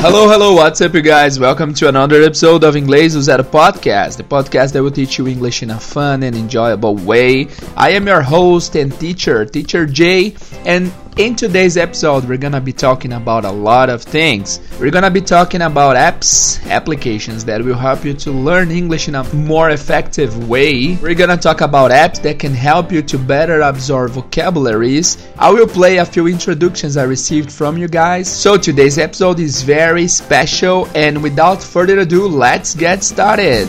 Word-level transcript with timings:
Hello, 0.00 0.28
hello, 0.28 0.54
what's 0.54 0.80
up, 0.80 0.94
you 0.94 1.02
guys? 1.02 1.40
Welcome 1.40 1.74
to 1.74 1.88
another 1.88 2.22
episode 2.22 2.62
of 2.62 2.76
Inglês 2.76 3.14
do 3.14 3.20
Zero 3.20 3.42
Podcast, 3.42 4.16
the 4.16 4.22
podcast 4.22 4.72
that 4.72 4.82
will 4.82 4.92
teach 4.92 5.18
you 5.18 5.26
English 5.26 5.64
in 5.64 5.70
a 5.70 5.80
fun 5.80 6.22
and 6.22 6.36
enjoyable 6.36 6.94
way. 6.94 7.48
I 7.76 7.90
am 7.90 8.06
your 8.06 8.22
host 8.22 8.76
and 8.76 8.96
teacher, 9.00 9.44
Teacher 9.44 9.86
Jay, 9.86 10.36
and 10.64 10.92
in 11.18 11.34
today's 11.34 11.76
episode, 11.76 12.24
we're 12.28 12.38
gonna 12.38 12.60
be 12.60 12.72
talking 12.72 13.12
about 13.12 13.44
a 13.44 13.50
lot 13.50 13.90
of 13.90 14.02
things. 14.02 14.60
We're 14.78 14.92
gonna 14.92 15.10
be 15.10 15.20
talking 15.20 15.62
about 15.62 15.96
apps, 15.96 16.64
applications 16.70 17.44
that 17.46 17.60
will 17.60 17.74
help 17.74 18.04
you 18.04 18.14
to 18.14 18.30
learn 18.30 18.70
English 18.70 19.08
in 19.08 19.16
a 19.16 19.24
more 19.34 19.70
effective 19.70 20.48
way. 20.48 20.96
We're 21.02 21.16
gonna 21.16 21.36
talk 21.36 21.60
about 21.60 21.90
apps 21.90 22.22
that 22.22 22.38
can 22.38 22.54
help 22.54 22.92
you 22.92 23.02
to 23.02 23.18
better 23.18 23.62
absorb 23.62 24.12
vocabularies. 24.12 25.18
I 25.36 25.50
will 25.50 25.66
play 25.66 25.96
a 25.96 26.04
few 26.04 26.28
introductions 26.28 26.96
I 26.96 27.02
received 27.02 27.50
from 27.50 27.76
you 27.76 27.88
guys. 27.88 28.28
So 28.28 28.56
today's 28.56 28.96
episode 28.96 29.40
is 29.40 29.62
very 29.62 30.06
special, 30.06 30.88
and 30.94 31.20
without 31.20 31.60
further 31.60 31.98
ado, 31.98 32.28
let's 32.28 32.76
get 32.76 33.02
started. 33.02 33.68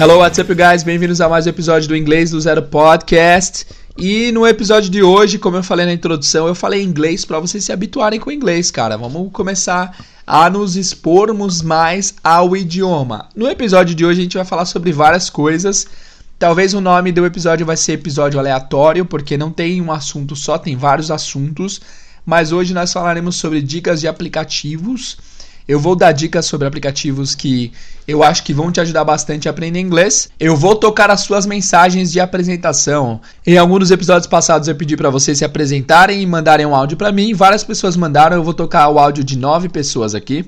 Hello, 0.00 0.20
what's 0.20 0.38
up, 0.38 0.54
guys? 0.54 0.82
Bem-vindos 0.82 1.20
a 1.20 1.28
mais 1.28 1.44
um 1.46 1.50
episódio 1.50 1.86
do 1.86 1.94
Inglês 1.94 2.30
do 2.30 2.40
Zero 2.40 2.62
Podcast. 2.62 3.66
E 3.98 4.32
no 4.32 4.46
episódio 4.46 4.88
de 4.88 5.02
hoje, 5.02 5.38
como 5.38 5.58
eu 5.58 5.62
falei 5.62 5.84
na 5.84 5.92
introdução, 5.92 6.48
eu 6.48 6.54
falei 6.54 6.82
inglês 6.82 7.26
para 7.26 7.38
vocês 7.38 7.64
se 7.64 7.70
habituarem 7.70 8.18
com 8.18 8.30
o 8.30 8.32
inglês, 8.32 8.70
cara. 8.70 8.96
Vamos 8.96 9.30
começar 9.30 9.94
a 10.26 10.48
nos 10.48 10.74
expormos 10.74 11.60
mais 11.60 12.14
ao 12.24 12.56
idioma. 12.56 13.28
No 13.36 13.46
episódio 13.46 13.94
de 13.94 14.02
hoje 14.02 14.20
a 14.20 14.22
gente 14.22 14.38
vai 14.38 14.46
falar 14.46 14.64
sobre 14.64 14.90
várias 14.90 15.28
coisas. 15.28 15.86
Talvez 16.38 16.72
o 16.72 16.80
nome 16.80 17.12
do 17.12 17.26
episódio 17.26 17.66
vai 17.66 17.76
ser 17.76 17.92
episódio 17.92 18.40
aleatório, 18.40 19.04
porque 19.04 19.36
não 19.36 19.50
tem 19.50 19.82
um 19.82 19.92
assunto 19.92 20.34
só, 20.34 20.56
tem 20.56 20.78
vários 20.78 21.10
assuntos. 21.10 21.78
Mas 22.24 22.52
hoje 22.52 22.72
nós 22.72 22.90
falaremos 22.90 23.36
sobre 23.36 23.60
dicas 23.60 24.00
de 24.00 24.08
aplicativos 24.08 25.18
eu 25.66 25.78
vou 25.78 25.94
dar 25.94 26.12
dicas 26.12 26.46
sobre 26.46 26.66
aplicativos 26.66 27.34
que 27.34 27.72
eu 28.06 28.22
acho 28.22 28.42
que 28.42 28.52
vão 28.52 28.72
te 28.72 28.80
ajudar 28.80 29.04
bastante 29.04 29.48
a 29.48 29.52
aprender 29.52 29.78
inglês. 29.78 30.28
Eu 30.38 30.56
vou 30.56 30.74
tocar 30.74 31.10
as 31.10 31.20
suas 31.20 31.46
mensagens 31.46 32.10
de 32.10 32.18
apresentação. 32.18 33.20
Em 33.46 33.56
alguns 33.56 33.80
dos 33.80 33.90
episódios 33.90 34.26
passados 34.26 34.66
eu 34.66 34.74
pedi 34.74 34.96
para 34.96 35.10
vocês 35.10 35.38
se 35.38 35.44
apresentarem 35.44 36.20
e 36.20 36.26
mandarem 36.26 36.66
um 36.66 36.74
áudio 36.74 36.96
para 36.96 37.12
mim. 37.12 37.34
Várias 37.34 37.62
pessoas 37.62 37.96
mandaram, 37.96 38.36
eu 38.36 38.42
vou 38.42 38.54
tocar 38.54 38.88
o 38.88 38.98
áudio 38.98 39.22
de 39.22 39.38
nove 39.38 39.68
pessoas 39.68 40.14
aqui. 40.14 40.44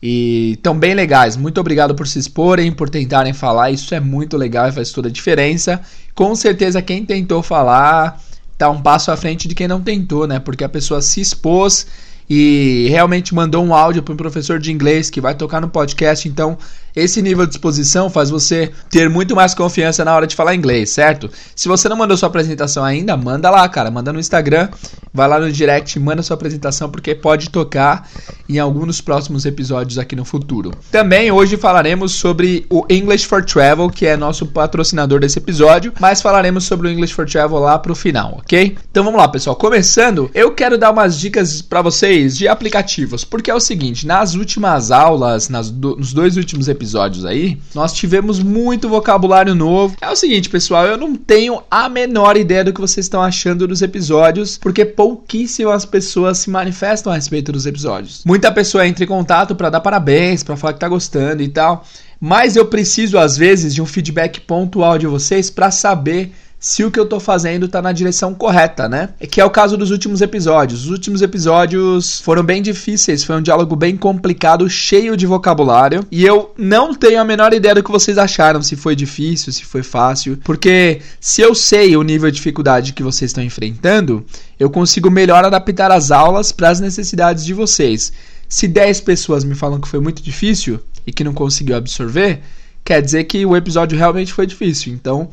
E 0.00 0.52
estão 0.52 0.78
bem 0.78 0.94
legais. 0.94 1.36
Muito 1.36 1.58
obrigado 1.58 1.94
por 1.94 2.06
se 2.06 2.18
exporem, 2.18 2.70
por 2.70 2.90
tentarem 2.90 3.32
falar. 3.32 3.70
Isso 3.70 3.94
é 3.94 4.00
muito 4.00 4.36
legal 4.36 4.68
e 4.68 4.72
faz 4.72 4.92
toda 4.92 5.08
a 5.08 5.10
diferença. 5.10 5.80
Com 6.14 6.34
certeza 6.34 6.82
quem 6.82 7.04
tentou 7.04 7.42
falar 7.42 8.20
tá 8.56 8.70
um 8.70 8.80
passo 8.80 9.10
à 9.10 9.16
frente 9.16 9.48
de 9.48 9.54
quem 9.54 9.66
não 9.66 9.80
tentou, 9.80 10.26
né? 10.26 10.38
Porque 10.38 10.62
a 10.62 10.68
pessoa 10.68 11.02
se 11.02 11.20
expôs 11.20 11.86
e 12.28 12.86
realmente 12.88 13.34
mandou 13.34 13.64
um 13.64 13.74
áudio 13.74 14.02
para 14.02 14.14
um 14.14 14.16
professor 14.16 14.58
de 14.58 14.72
inglês 14.72 15.10
que 15.10 15.20
vai 15.20 15.34
tocar 15.34 15.60
no 15.60 15.68
podcast. 15.68 16.28
Então, 16.28 16.56
esse 16.96 17.20
nível 17.20 17.44
de 17.44 17.52
exposição 17.52 18.08
faz 18.08 18.30
você 18.30 18.70
ter 18.88 19.10
muito 19.10 19.34
mais 19.34 19.52
confiança 19.52 20.04
na 20.04 20.14
hora 20.14 20.26
de 20.26 20.36
falar 20.36 20.54
inglês, 20.54 20.90
certo? 20.90 21.28
Se 21.54 21.66
você 21.66 21.88
não 21.88 21.96
mandou 21.96 22.16
sua 22.16 22.28
apresentação 22.28 22.84
ainda, 22.84 23.16
manda 23.16 23.50
lá, 23.50 23.68
cara. 23.68 23.90
Manda 23.90 24.12
no 24.12 24.20
Instagram, 24.20 24.68
vai 25.12 25.28
lá 25.28 25.40
no 25.40 25.50
direct, 25.50 25.98
manda 25.98 26.22
sua 26.22 26.34
apresentação, 26.34 26.88
porque 26.88 27.14
pode 27.14 27.50
tocar 27.50 28.08
em 28.48 28.58
alguns 28.58 28.86
dos 28.86 29.00
próximos 29.00 29.44
episódios 29.44 29.98
aqui 29.98 30.14
no 30.14 30.24
futuro. 30.24 30.70
Também 30.90 31.32
hoje 31.32 31.56
falaremos 31.56 32.12
sobre 32.12 32.64
o 32.70 32.86
English 32.88 33.26
for 33.26 33.44
Travel, 33.44 33.90
que 33.90 34.06
é 34.06 34.16
nosso 34.16 34.46
patrocinador 34.46 35.18
desse 35.18 35.38
episódio, 35.38 35.92
mas 35.98 36.22
falaremos 36.22 36.64
sobre 36.64 36.86
o 36.86 36.90
English 36.90 37.12
for 37.12 37.26
Travel 37.26 37.58
lá 37.58 37.76
pro 37.76 37.94
final, 37.94 38.36
ok? 38.38 38.76
Então 38.90 39.02
vamos 39.02 39.18
lá, 39.18 39.26
pessoal. 39.26 39.56
Começando, 39.56 40.30
eu 40.32 40.52
quero 40.52 40.78
dar 40.78 40.92
umas 40.92 41.18
dicas 41.18 41.60
para 41.60 41.82
vocês 41.82 42.13
de 42.14 42.48
aplicativos, 42.48 43.24
porque 43.24 43.50
é 43.50 43.54
o 43.54 43.60
seguinte: 43.60 44.06
nas 44.06 44.34
últimas 44.34 44.90
aulas, 44.90 45.48
nas 45.48 45.70
do, 45.70 45.96
nos 45.96 46.12
dois 46.12 46.36
últimos 46.36 46.68
episódios, 46.68 47.24
aí, 47.24 47.58
nós 47.74 47.92
tivemos 47.92 48.40
muito 48.40 48.88
vocabulário 48.88 49.54
novo. 49.54 49.96
É 50.00 50.10
o 50.10 50.16
seguinte, 50.16 50.48
pessoal, 50.48 50.86
eu 50.86 50.96
não 50.96 51.14
tenho 51.14 51.62
a 51.70 51.88
menor 51.88 52.36
ideia 52.36 52.64
do 52.64 52.72
que 52.72 52.80
vocês 52.80 53.06
estão 53.06 53.22
achando 53.22 53.66
dos 53.66 53.82
episódios, 53.82 54.58
porque 54.58 54.84
pouquíssimas 54.84 55.84
pessoas 55.84 56.38
se 56.38 56.50
manifestam 56.50 57.12
a 57.12 57.16
respeito 57.16 57.52
dos 57.52 57.66
episódios. 57.66 58.22
Muita 58.24 58.52
pessoa 58.52 58.86
entra 58.86 59.04
em 59.04 59.08
contato 59.08 59.54
para 59.54 59.70
dar 59.70 59.80
parabéns, 59.80 60.42
para 60.42 60.56
falar 60.56 60.74
que 60.74 60.80
tá 60.80 60.88
gostando 60.88 61.42
e 61.42 61.48
tal, 61.48 61.84
mas 62.20 62.56
eu 62.56 62.66
preciso 62.66 63.18
às 63.18 63.36
vezes 63.36 63.74
de 63.74 63.82
um 63.82 63.86
feedback 63.86 64.40
pontual 64.40 64.96
de 64.96 65.06
vocês 65.06 65.50
para 65.50 65.70
saber 65.70 66.32
se 66.64 66.82
o 66.82 66.90
que 66.90 66.98
eu 66.98 67.04
tô 67.04 67.20
fazendo 67.20 67.68
tá 67.68 67.82
na 67.82 67.92
direção 67.92 68.32
correta, 68.32 68.88
né? 68.88 69.10
É 69.20 69.26
que 69.26 69.38
é 69.38 69.44
o 69.44 69.50
caso 69.50 69.76
dos 69.76 69.90
últimos 69.90 70.22
episódios. 70.22 70.84
Os 70.84 70.90
últimos 70.90 71.20
episódios 71.20 72.20
foram 72.20 72.42
bem 72.42 72.62
difíceis, 72.62 73.22
foi 73.22 73.36
um 73.36 73.42
diálogo 73.42 73.76
bem 73.76 73.98
complicado, 73.98 74.66
cheio 74.70 75.14
de 75.14 75.26
vocabulário, 75.26 76.06
e 76.10 76.24
eu 76.24 76.54
não 76.56 76.94
tenho 76.94 77.20
a 77.20 77.24
menor 77.24 77.52
ideia 77.52 77.74
do 77.74 77.82
que 77.82 77.90
vocês 77.90 78.16
acharam, 78.16 78.62
se 78.62 78.76
foi 78.76 78.96
difícil, 78.96 79.52
se 79.52 79.62
foi 79.62 79.82
fácil, 79.82 80.38
porque 80.42 81.02
se 81.20 81.42
eu 81.42 81.54
sei 81.54 81.98
o 81.98 82.02
nível 82.02 82.30
de 82.30 82.36
dificuldade 82.38 82.94
que 82.94 83.02
vocês 83.02 83.28
estão 83.28 83.44
enfrentando, 83.44 84.24
eu 84.58 84.70
consigo 84.70 85.10
melhor 85.10 85.44
adaptar 85.44 85.92
as 85.92 86.10
aulas 86.10 86.50
para 86.50 86.70
as 86.70 86.80
necessidades 86.80 87.44
de 87.44 87.52
vocês. 87.52 88.10
Se 88.48 88.66
10 88.66 89.02
pessoas 89.02 89.44
me 89.44 89.54
falam 89.54 89.78
que 89.78 89.88
foi 89.88 90.00
muito 90.00 90.22
difícil 90.22 90.80
e 91.06 91.12
que 91.12 91.24
não 91.24 91.34
conseguiu 91.34 91.76
absorver, 91.76 92.40
quer 92.82 93.02
dizer 93.02 93.24
que 93.24 93.44
o 93.44 93.54
episódio 93.54 93.98
realmente 93.98 94.32
foi 94.32 94.46
difícil. 94.46 94.94
Então, 94.94 95.28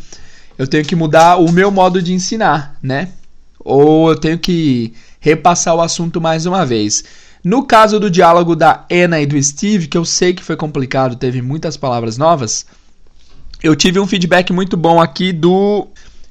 eu 0.61 0.67
tenho 0.67 0.85
que 0.85 0.95
mudar 0.95 1.37
o 1.37 1.51
meu 1.51 1.71
modo 1.71 1.99
de 1.99 2.13
ensinar, 2.13 2.77
né? 2.83 3.07
Ou 3.59 4.11
eu 4.11 4.15
tenho 4.15 4.37
que 4.37 4.93
repassar 5.19 5.73
o 5.73 5.81
assunto 5.81 6.21
mais 6.21 6.45
uma 6.45 6.63
vez. 6.63 7.03
No 7.43 7.63
caso 7.63 7.99
do 7.99 8.11
diálogo 8.11 8.55
da 8.55 8.85
Anna 8.91 9.19
e 9.19 9.25
do 9.25 9.41
Steve, 9.41 9.87
que 9.87 9.97
eu 9.97 10.05
sei 10.05 10.35
que 10.35 10.43
foi 10.43 10.55
complicado, 10.55 11.15
teve 11.15 11.41
muitas 11.41 11.77
palavras 11.77 12.15
novas, 12.15 12.67
eu 13.63 13.75
tive 13.75 13.99
um 13.99 14.05
feedback 14.05 14.53
muito 14.53 14.77
bom 14.77 15.01
aqui 15.01 15.33
do 15.33 15.87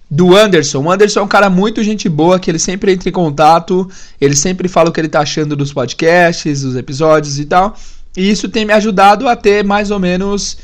do 0.08 0.36
Anderson. 0.36 0.78
O 0.84 0.92
Anderson 0.92 1.18
é 1.18 1.22
um 1.24 1.28
cara 1.28 1.50
muito 1.50 1.82
gente 1.82 2.08
boa, 2.08 2.38
que 2.38 2.48
ele 2.48 2.60
sempre 2.60 2.92
entra 2.92 3.08
em 3.08 3.12
contato, 3.12 3.90
ele 4.20 4.36
sempre 4.36 4.68
fala 4.68 4.90
o 4.90 4.92
que 4.92 5.00
ele 5.00 5.08
tá 5.08 5.22
achando 5.22 5.56
dos 5.56 5.72
podcasts, 5.72 6.62
dos 6.62 6.76
episódios 6.76 7.40
e 7.40 7.46
tal. 7.46 7.74
E 8.16 8.30
isso 8.30 8.48
tem 8.48 8.64
me 8.64 8.72
ajudado 8.72 9.26
a 9.26 9.34
ter 9.34 9.64
mais 9.64 9.90
ou 9.90 9.98
menos 9.98 10.56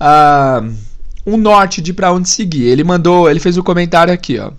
uh, 0.00 0.68
um 1.26 1.36
norte 1.36 1.80
de 1.80 1.92
para 1.92 2.12
onde 2.12 2.28
seguir. 2.28 2.64
Ele 2.64 2.84
mandou, 2.84 3.30
ele 3.30 3.40
fez 3.40 3.56
um 3.56 3.62
comentário 3.62 4.12
aqui, 4.12 4.38
ó. 4.38 4.50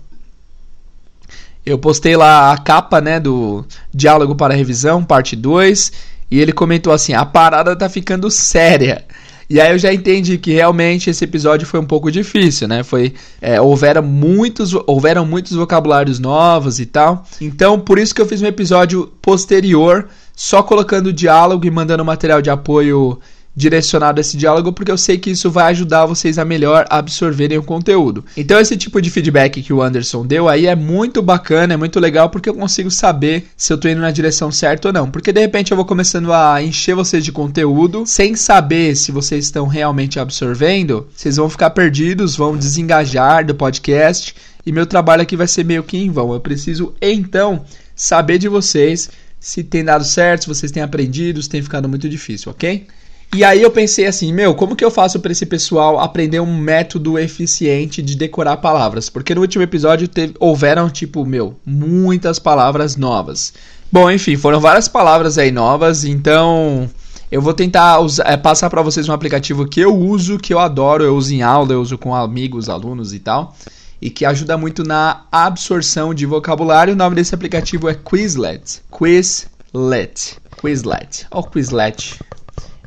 Eu 1.64 1.78
postei 1.78 2.16
lá 2.16 2.52
a 2.52 2.58
capa, 2.58 3.00
né, 3.00 3.18
do 3.18 3.64
Diálogo 3.92 4.36
para 4.36 4.54
Revisão, 4.54 5.04
parte 5.04 5.34
2, 5.34 5.92
e 6.30 6.40
ele 6.40 6.52
comentou 6.52 6.92
assim: 6.92 7.12
"A 7.12 7.24
parada 7.24 7.74
tá 7.74 7.88
ficando 7.88 8.30
séria". 8.30 9.04
E 9.48 9.60
aí 9.60 9.70
eu 9.72 9.78
já 9.78 9.92
entendi 9.92 10.38
que 10.38 10.52
realmente 10.52 11.08
esse 11.08 11.24
episódio 11.24 11.66
foi 11.66 11.78
um 11.78 11.84
pouco 11.84 12.10
difícil, 12.10 12.66
né? 12.66 12.82
Foi 12.82 13.14
é, 13.40 13.60
houveram 13.60 14.02
muitos 14.02 14.74
houveram 14.86 15.24
muitos 15.24 15.52
vocabulários 15.52 16.18
novos 16.18 16.80
e 16.80 16.86
tal. 16.86 17.24
Então 17.40 17.78
por 17.78 17.98
isso 17.98 18.14
que 18.14 18.20
eu 18.20 18.26
fiz 18.26 18.42
um 18.42 18.46
episódio 18.46 19.12
posterior 19.22 20.08
só 20.34 20.62
colocando 20.62 21.12
diálogo 21.12 21.64
e 21.64 21.70
mandando 21.70 22.04
material 22.04 22.42
de 22.42 22.50
apoio 22.50 23.20
direcionado 23.56 24.20
a 24.20 24.22
esse 24.22 24.36
diálogo, 24.36 24.72
porque 24.72 24.92
eu 24.92 24.98
sei 24.98 25.16
que 25.16 25.30
isso 25.30 25.50
vai 25.50 25.70
ajudar 25.70 26.04
vocês 26.04 26.38
a 26.38 26.44
melhor 26.44 26.84
absorverem 26.90 27.56
o 27.56 27.62
conteúdo. 27.62 28.22
Então, 28.36 28.60
esse 28.60 28.76
tipo 28.76 29.00
de 29.00 29.08
feedback 29.08 29.62
que 29.62 29.72
o 29.72 29.82
Anderson 29.82 30.26
deu 30.26 30.46
aí 30.46 30.66
é 30.66 30.76
muito 30.76 31.22
bacana, 31.22 31.72
é 31.72 31.76
muito 31.76 31.98
legal, 31.98 32.28
porque 32.28 32.50
eu 32.50 32.54
consigo 32.54 32.90
saber 32.90 33.46
se 33.56 33.72
eu 33.72 33.78
tô 33.78 33.88
indo 33.88 34.02
na 34.02 34.10
direção 34.10 34.52
certa 34.52 34.88
ou 34.88 34.92
não. 34.92 35.10
Porque 35.10 35.32
de 35.32 35.40
repente 35.40 35.70
eu 35.70 35.76
vou 35.76 35.86
começando 35.86 36.32
a 36.32 36.62
encher 36.62 36.94
vocês 36.94 37.24
de 37.24 37.32
conteúdo 37.32 38.04
sem 38.04 38.36
saber 38.36 38.94
se 38.94 39.10
vocês 39.10 39.46
estão 39.46 39.66
realmente 39.66 40.20
absorvendo, 40.20 41.08
vocês 41.14 41.36
vão 41.36 41.48
ficar 41.48 41.70
perdidos, 41.70 42.36
vão 42.36 42.56
desengajar 42.56 43.44
do 43.46 43.54
podcast 43.54 44.34
e 44.66 44.72
meu 44.72 44.84
trabalho 44.84 45.22
aqui 45.22 45.36
vai 45.36 45.46
ser 45.46 45.64
meio 45.64 45.82
que 45.82 45.96
em 45.96 46.10
vão. 46.10 46.34
Eu 46.34 46.40
preciso 46.40 46.92
então 47.00 47.64
saber 47.94 48.36
de 48.36 48.48
vocês 48.48 49.08
se 49.40 49.62
tem 49.62 49.84
dado 49.84 50.04
certo, 50.04 50.42
se 50.42 50.48
vocês 50.48 50.72
têm 50.72 50.82
aprendido, 50.82 51.40
se 51.40 51.48
tem 51.48 51.62
ficado 51.62 51.88
muito 51.88 52.08
difícil, 52.08 52.50
ok? 52.50 52.86
E 53.34 53.44
aí 53.44 53.60
eu 53.60 53.70
pensei 53.70 54.06
assim, 54.06 54.32
meu, 54.32 54.54
como 54.54 54.74
que 54.74 54.84
eu 54.84 54.90
faço 54.90 55.20
para 55.20 55.32
esse 55.32 55.44
pessoal 55.44 56.00
aprender 56.00 56.40
um 56.40 56.56
método 56.56 57.18
eficiente 57.18 58.00
de 58.00 58.16
decorar 58.16 58.56
palavras? 58.58 59.10
Porque 59.10 59.34
no 59.34 59.42
último 59.42 59.62
episódio 59.62 60.08
teve, 60.08 60.34
houveram, 60.38 60.88
tipo, 60.88 61.24
meu, 61.26 61.54
muitas 61.64 62.38
palavras 62.38 62.96
novas. 62.96 63.52
Bom, 63.92 64.10
enfim, 64.10 64.36
foram 64.36 64.58
várias 64.58 64.88
palavras 64.88 65.38
aí 65.38 65.50
novas, 65.50 66.04
então 66.04 66.88
eu 67.30 67.42
vou 67.42 67.52
tentar 67.52 68.00
usar, 68.00 68.24
é, 68.26 68.36
passar 68.36 68.70
para 68.70 68.82
vocês 68.82 69.08
um 69.08 69.12
aplicativo 69.12 69.66
que 69.66 69.80
eu 69.80 69.94
uso, 69.94 70.38
que 70.38 70.54
eu 70.54 70.58
adoro, 70.58 71.04
eu 71.04 71.16
uso 71.16 71.34
em 71.34 71.42
aula, 71.42 71.72
eu 71.72 71.82
uso 71.82 71.98
com 71.98 72.14
amigos, 72.14 72.68
alunos 72.68 73.12
e 73.12 73.18
tal, 73.18 73.54
e 74.00 74.08
que 74.08 74.24
ajuda 74.24 74.56
muito 74.56 74.82
na 74.82 75.24
absorção 75.30 76.14
de 76.14 76.24
vocabulário. 76.24 76.94
O 76.94 76.96
nome 76.96 77.16
desse 77.16 77.34
aplicativo 77.34 77.88
é 77.88 77.94
Quizlet. 77.94 78.80
Quizlet. 78.90 80.36
Quizlet. 80.60 81.26
Ou 81.30 81.42
Quizlet. 81.42 82.18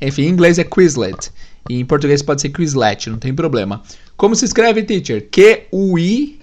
Enfim, 0.02 0.24
em 0.24 0.30
inglês 0.30 0.58
é 0.60 0.64
Quizlet. 0.64 1.32
E 1.70 1.80
em 1.80 1.86
português 1.86 2.22
pode 2.22 2.42
ser 2.42 2.50
Quizlet, 2.50 3.10
não 3.10 3.18
tem 3.18 3.34
problema. 3.34 3.82
Como 4.16 4.36
se 4.36 4.46
escreve, 4.46 4.84
teacher? 4.84 5.28
Q-U-I-Z-L-E-T. 5.30 6.40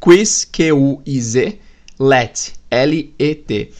Quiz, 0.00 0.44
Q-U-I-Z, 0.50 1.58
let, 1.98 2.52
L-E-T. 2.70 3.72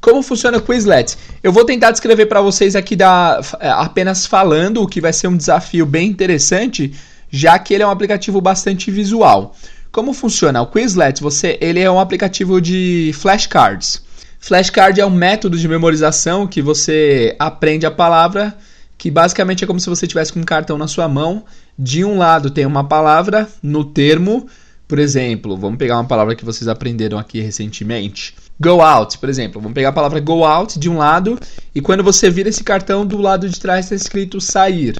Como 0.00 0.22
funciona 0.22 0.58
o 0.58 0.62
Quizlet? 0.62 1.16
Eu 1.42 1.52
vou 1.52 1.64
tentar 1.64 1.90
descrever 1.90 2.26
para 2.26 2.40
vocês 2.40 2.76
aqui 2.76 2.94
da, 2.94 3.40
é, 3.60 3.68
apenas 3.68 4.24
falando, 4.24 4.82
o 4.82 4.86
que 4.86 5.00
vai 5.00 5.12
ser 5.12 5.26
um 5.26 5.36
desafio 5.36 5.84
bem 5.84 6.08
interessante, 6.08 6.94
já 7.30 7.58
que 7.58 7.74
ele 7.74 7.82
é 7.82 7.86
um 7.86 7.90
aplicativo 7.90 8.40
bastante 8.40 8.90
visual. 8.90 9.54
Como 9.90 10.12
funciona? 10.12 10.62
O 10.62 10.66
Quizlet, 10.66 11.20
você, 11.20 11.58
ele 11.60 11.80
é 11.80 11.90
um 11.90 11.98
aplicativo 11.98 12.60
de 12.60 13.10
flashcards. 13.14 14.05
Flashcard 14.46 15.00
é 15.00 15.04
um 15.04 15.10
método 15.10 15.58
de 15.58 15.66
memorização 15.66 16.46
que 16.46 16.62
você 16.62 17.34
aprende 17.36 17.84
a 17.84 17.90
palavra, 17.90 18.56
que 18.96 19.10
basicamente 19.10 19.64
é 19.64 19.66
como 19.66 19.80
se 19.80 19.88
você 19.88 20.06
tivesse 20.06 20.32
com 20.32 20.38
um 20.38 20.44
cartão 20.44 20.78
na 20.78 20.86
sua 20.86 21.08
mão. 21.08 21.44
De 21.76 22.04
um 22.04 22.16
lado 22.16 22.48
tem 22.48 22.64
uma 22.64 22.84
palavra 22.84 23.48
no 23.60 23.84
termo, 23.84 24.46
por 24.86 25.00
exemplo, 25.00 25.56
vamos 25.56 25.78
pegar 25.78 25.96
uma 25.96 26.04
palavra 26.04 26.36
que 26.36 26.44
vocês 26.44 26.68
aprenderam 26.68 27.18
aqui 27.18 27.40
recentemente. 27.40 28.36
Go 28.60 28.80
out, 28.80 29.18
por 29.18 29.28
exemplo. 29.28 29.60
Vamos 29.60 29.74
pegar 29.74 29.88
a 29.88 29.92
palavra 29.92 30.20
go 30.20 30.44
out 30.44 30.78
de 30.78 30.88
um 30.88 30.96
lado 30.96 31.36
e 31.74 31.80
quando 31.80 32.04
você 32.04 32.30
vira 32.30 32.48
esse 32.48 32.62
cartão 32.62 33.04
do 33.04 33.18
lado 33.18 33.48
de 33.48 33.58
trás 33.58 33.86
está 33.86 33.96
escrito 33.96 34.40
sair. 34.40 34.96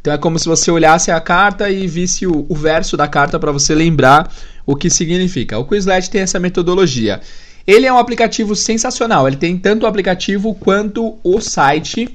Então 0.00 0.12
é 0.12 0.18
como 0.18 0.36
se 0.36 0.48
você 0.48 0.68
olhasse 0.68 1.12
a 1.12 1.20
carta 1.20 1.70
e 1.70 1.86
visse 1.86 2.26
o, 2.26 2.44
o 2.48 2.56
verso 2.56 2.96
da 2.96 3.06
carta 3.06 3.38
para 3.38 3.52
você 3.52 3.72
lembrar 3.72 4.32
o 4.66 4.74
que 4.74 4.90
significa. 4.90 5.56
O 5.58 5.64
Quizlet 5.64 6.10
tem 6.10 6.22
essa 6.22 6.40
metodologia. 6.40 7.20
Ele 7.66 7.86
é 7.86 7.92
um 7.92 7.98
aplicativo 7.98 8.56
sensacional. 8.56 9.26
Ele 9.26 9.36
tem 9.36 9.56
tanto 9.56 9.84
o 9.84 9.86
aplicativo 9.86 10.54
quanto 10.54 11.18
o 11.22 11.40
site. 11.40 12.14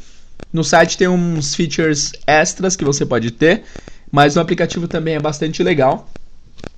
No 0.51 0.63
site 0.63 0.97
tem 0.97 1.07
uns 1.07 1.55
features 1.55 2.13
extras 2.25 2.75
que 2.75 2.85
você 2.85 3.05
pode 3.05 3.31
ter, 3.31 3.63
mas 4.11 4.35
o 4.35 4.39
aplicativo 4.39 4.87
também 4.87 5.15
é 5.15 5.19
bastante 5.19 5.61
legal. 5.63 6.09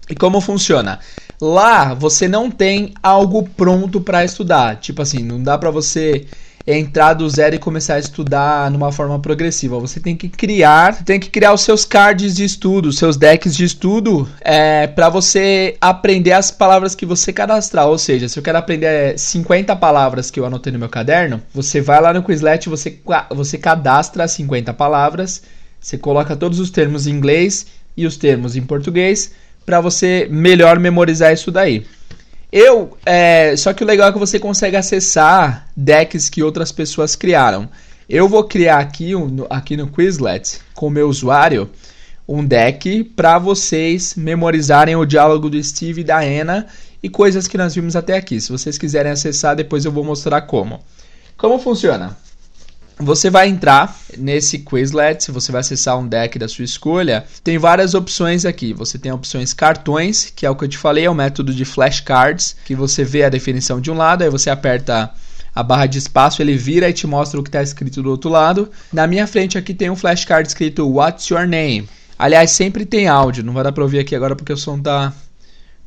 E 0.10 0.16
como 0.16 0.40
funciona? 0.40 1.00
Lá 1.40 1.94
você 1.94 2.28
não 2.28 2.50
tem 2.50 2.94
algo 3.04 3.48
pronto 3.56 4.02
para 4.02 4.26
estudar. 4.26 4.78
Tipo 4.78 5.02
assim, 5.02 5.20
não 5.20 5.42
dá 5.42 5.58
para 5.58 5.70
você 5.70 6.26
entrar 6.68 7.14
do 7.14 7.30
zero 7.30 7.56
e 7.56 7.60
começar 7.60 7.96
a 7.96 8.00
estudar 8.00 8.70
numa 8.70 8.92
forma 8.92 9.18
progressiva. 9.20 9.80
Você 9.80 10.02
tem 10.02 10.18
que 10.18 10.28
criar, 10.28 11.04
tem 11.06 11.18
que 11.18 11.30
criar 11.30 11.54
os 11.54 11.62
seus 11.62 11.86
cards 11.86 12.36
de 12.36 12.44
estudo, 12.44 12.92
seus 12.92 13.16
decks 13.16 13.56
de 13.56 13.64
estudo, 13.64 14.28
é, 14.42 14.86
para 14.86 15.08
você 15.08 15.78
aprender 15.80 16.34
as 16.34 16.52
palavras 16.52 16.94
que 16.94 17.06
você 17.06 17.32
cadastrar. 17.32 17.88
Ou 17.88 17.98
seja, 17.98 18.28
se 18.28 18.38
eu 18.38 18.44
quero 18.44 18.58
aprender 18.58 19.18
50 19.18 19.74
palavras 19.78 20.30
que 20.30 20.40
eu 20.40 20.46
anotei 20.46 20.74
no 20.74 20.80
meu 20.80 20.90
caderno, 20.90 21.42
você 21.54 21.80
vai 21.80 22.02
lá 22.02 22.12
no 22.12 22.22
Quizlet, 22.22 22.68
você, 22.68 23.00
você 23.34 23.58
cadastra 23.58 24.28
50 24.28 24.74
palavras, 24.74 25.42
você 25.80 25.98
coloca 25.98 26.36
todos 26.36 26.60
os 26.60 26.70
termos 26.70 27.08
em 27.08 27.12
inglês 27.12 27.68
e 27.96 28.06
os 28.06 28.18
termos 28.18 28.58
em 28.58 28.62
português 28.62 29.32
para 29.66 29.82
você 29.82 30.28
melhor 30.32 30.80
memorizar 30.80 31.34
isso 31.34 31.52
daí. 31.52 31.86
Eu, 32.52 32.98
é, 33.06 33.56
só 33.58 33.74
que 33.74 33.84
o 33.84 33.88
legal 33.88 34.10
é 34.10 34.14
que 34.14 34.20
você 34.20 34.40
consegue 34.40 34.78
acessar 34.78 35.68
decks 35.76 36.30
que 36.30 36.42
outras 36.42 36.72
pessoas 36.72 37.16
criaram. 37.16 37.70
Eu 38.10 38.30
vou 38.30 38.44
criar 38.46 38.80
aqui, 38.80 39.14
um, 39.14 39.46
aqui 39.50 39.76
no 39.76 39.88
Quizlet, 39.88 40.60
com 40.74 40.88
o 40.88 40.92
meu 40.92 41.10
usuário, 41.10 41.70
um 42.28 42.44
deck 42.44 43.04
para 43.04 43.38
vocês 43.38 44.16
memorizarem 44.16 44.96
o 44.96 45.06
diálogo 45.06 45.50
do 45.50 45.62
Steve 45.62 46.02
e 46.02 46.04
da 46.06 46.20
Anna 46.20 46.68
e 47.04 47.10
coisas 47.10 47.48
que 47.48 47.58
nós 47.58 47.76
vimos 47.76 47.96
até 47.96 48.16
aqui. 48.16 48.40
Se 48.40 48.52
vocês 48.52 48.78
quiserem 48.78 49.12
acessar, 49.12 49.56
depois 49.56 49.84
eu 49.84 49.92
vou 49.92 50.04
mostrar 50.04 50.42
como. 50.42 50.80
Como 51.38 51.60
funciona? 51.60 52.18
Você 53.00 53.30
vai 53.30 53.48
entrar 53.48 53.96
nesse 54.18 54.58
Quizlet, 54.58 55.32
você 55.32 55.52
vai 55.52 55.62
acessar 55.62 56.00
um 56.00 56.08
deck 56.08 56.40
da 56.40 56.48
sua 56.48 56.66
escolha. 56.66 57.26
Tem 57.44 57.58
várias 57.60 57.94
opções 57.94 58.44
aqui. 58.44 58.74
Você 58.74 58.98
tem 58.98 59.12
opções 59.12 59.54
cartões, 59.54 60.34
que 60.36 60.48
é 60.48 60.50
o 60.50 60.56
que 60.56 60.64
eu 60.64 60.68
te 60.68 60.80
falei, 60.80 61.06
é 61.06 61.10
o 61.10 61.14
método 61.14 61.54
de 61.54 61.64
flashcards, 61.64 62.56
que 62.66 62.74
você 62.74 63.04
vê 63.04 63.24
a 63.24 63.30
definição 63.30 63.80
de 63.80 63.92
um 63.92 63.94
lado, 63.96 64.24
aí 64.24 64.30
você 64.32 64.50
aperta 64.50 65.12
a 65.54 65.62
barra 65.62 65.86
de 65.86 66.00
espaço, 66.00 66.42
ele 66.42 66.58
vira 66.58 66.90
e 66.90 66.94
te 66.94 67.06
mostra 67.06 67.40
o 67.40 67.44
que 67.44 67.50
está 67.50 67.62
escrito 67.62 68.02
do 68.02 68.10
outro 68.10 68.32
lado. 68.32 68.72
Na 68.92 69.06
minha 69.06 69.28
frente 69.28 69.60
aqui 69.60 69.76
tem 69.76 69.92
um 69.92 69.96
flashcard 69.96 70.48
escrito 70.48 70.88
What's 70.88 71.28
Your 71.30 71.48
Name? 71.48 71.88
Aliás, 72.18 72.50
sempre 72.50 72.84
tem 72.84 73.08
áudio, 73.08 73.44
não 73.44 73.54
vai 73.54 73.64
dar 73.64 73.72
para 73.72 73.84
ouvir 73.84 74.00
aqui 74.00 74.16
agora 74.16 74.36
porque 74.36 74.54
o 74.54 74.58
som 74.58 74.80
tá 74.80 75.14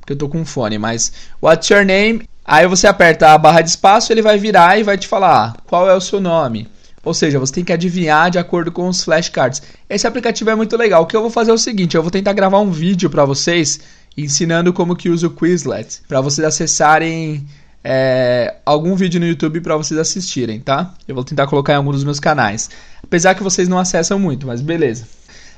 porque 0.01 0.13
eu 0.13 0.17
tô 0.17 0.29
com 0.29 0.45
fone, 0.45 0.79
mas 0.79 1.13
What's 1.43 1.69
Your 1.69 1.85
Name? 1.85 2.23
Aí 2.45 2.67
você 2.69 2.87
aperta 2.87 3.33
a 3.33 3.39
barra 3.39 3.63
de 3.63 3.71
espaço, 3.71 4.13
ele 4.13 4.23
vai 4.23 4.39
virar 4.39 4.79
e 4.79 4.85
vai 4.85 4.97
te 4.97 5.09
falar 5.09 5.56
qual 5.67 5.89
é 5.91 5.95
o 5.95 6.01
seu 6.01 6.21
nome. 6.21 6.69
Ou 7.02 7.14
seja, 7.14 7.38
você 7.38 7.55
tem 7.55 7.64
que 7.64 7.73
adivinhar 7.73 8.31
de 8.31 8.38
acordo 8.38 8.70
com 8.70 8.87
os 8.88 9.02
flashcards. 9.02 9.62
Esse 9.88 10.06
aplicativo 10.06 10.50
é 10.50 10.55
muito 10.55 10.76
legal. 10.76 11.02
O 11.02 11.06
que 11.06 11.17
eu 11.17 11.23
vou 11.23 11.31
fazer 11.31 11.50
é 11.50 11.55
o 11.55 11.58
seguinte, 11.58 11.97
eu 11.97 12.02
vou 12.02 12.11
tentar 12.11 12.32
gravar 12.32 12.61
um 12.61 12.70
vídeo 12.70 13.08
para 13.08 13.25
vocês 13.25 13.81
ensinando 14.17 14.73
como 14.73 14.97
que 14.97 15.08
usa 15.08 15.26
o 15.26 15.31
Quizlet, 15.31 16.02
para 16.06 16.20
vocês 16.20 16.47
acessarem 16.47 17.47
é, 17.82 18.56
algum 18.67 18.94
vídeo 18.94 19.19
no 19.19 19.26
YouTube 19.26 19.61
para 19.61 19.76
vocês 19.76 19.99
assistirem, 19.99 20.61
tá? 20.61 20.94
Eu 21.08 21.14
vou 21.14 21.25
tentar 21.25 21.47
colocar 21.47 21.73
em 21.73 21.76
algum 21.76 21.93
dos 21.93 22.05
meus 22.05 22.20
canais. 22.20 22.69
Apesar 23.03 23.35
que 23.35 23.43
vocês 23.43 23.69
não 23.69 23.79
acessam 23.79 24.19
muito, 24.19 24.46
mas 24.46 24.61
beleza. 24.61 25.06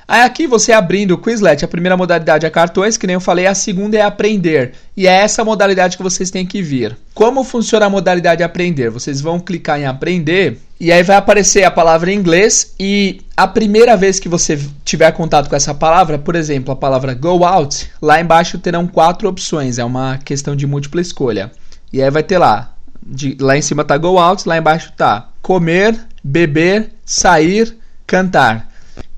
Aí 0.07 0.21
aqui 0.21 0.47
você 0.47 0.71
abrindo 0.71 1.11
o 1.11 1.17
Quizlet, 1.17 1.63
a 1.63 1.67
primeira 1.67 1.95
modalidade 1.95 2.45
é 2.45 2.49
cartões, 2.49 2.97
que 2.97 3.07
nem 3.07 3.13
eu 3.13 3.21
falei, 3.21 3.47
a 3.47 3.55
segunda 3.55 3.97
é 3.97 4.01
aprender. 4.01 4.73
E 4.95 5.07
é 5.07 5.11
essa 5.11 5.43
modalidade 5.43 5.97
que 5.97 6.03
vocês 6.03 6.29
têm 6.29 6.45
que 6.45 6.61
vir. 6.61 6.97
Como 7.13 7.43
funciona 7.43 7.85
a 7.85 7.89
modalidade 7.89 8.43
aprender? 8.43 8.89
Vocês 8.89 9.21
vão 9.21 9.39
clicar 9.39 9.79
em 9.79 9.85
aprender 9.85 10.59
e 10.79 10.91
aí 10.91 11.01
vai 11.03 11.15
aparecer 11.15 11.63
a 11.63 11.71
palavra 11.71 12.11
em 12.11 12.15
inglês 12.15 12.73
e 12.79 13.21
a 13.37 13.47
primeira 13.47 13.95
vez 13.95 14.19
que 14.19 14.27
você 14.27 14.59
tiver 14.83 15.11
contato 15.13 15.49
com 15.49 15.55
essa 15.55 15.73
palavra, 15.73 16.19
por 16.19 16.35
exemplo, 16.35 16.73
a 16.73 16.75
palavra 16.75 17.13
go 17.13 17.45
out, 17.45 17.89
lá 18.01 18.19
embaixo 18.19 18.57
terão 18.57 18.85
quatro 18.85 19.29
opções, 19.29 19.79
é 19.79 19.85
uma 19.85 20.17
questão 20.17 20.55
de 20.55 20.67
múltipla 20.67 20.99
escolha. 20.99 21.51
E 21.91 22.01
aí 22.01 22.11
vai 22.11 22.23
ter 22.23 22.37
lá, 22.37 22.73
de, 23.05 23.37
lá 23.39 23.57
em 23.57 23.61
cima 23.61 23.85
tá 23.85 23.97
go 23.97 24.17
out, 24.17 24.47
lá 24.47 24.57
embaixo 24.57 24.91
tá 24.97 25.29
comer, 25.41 25.97
beber, 26.23 26.91
sair, 27.05 27.77
cantar. 28.05 28.72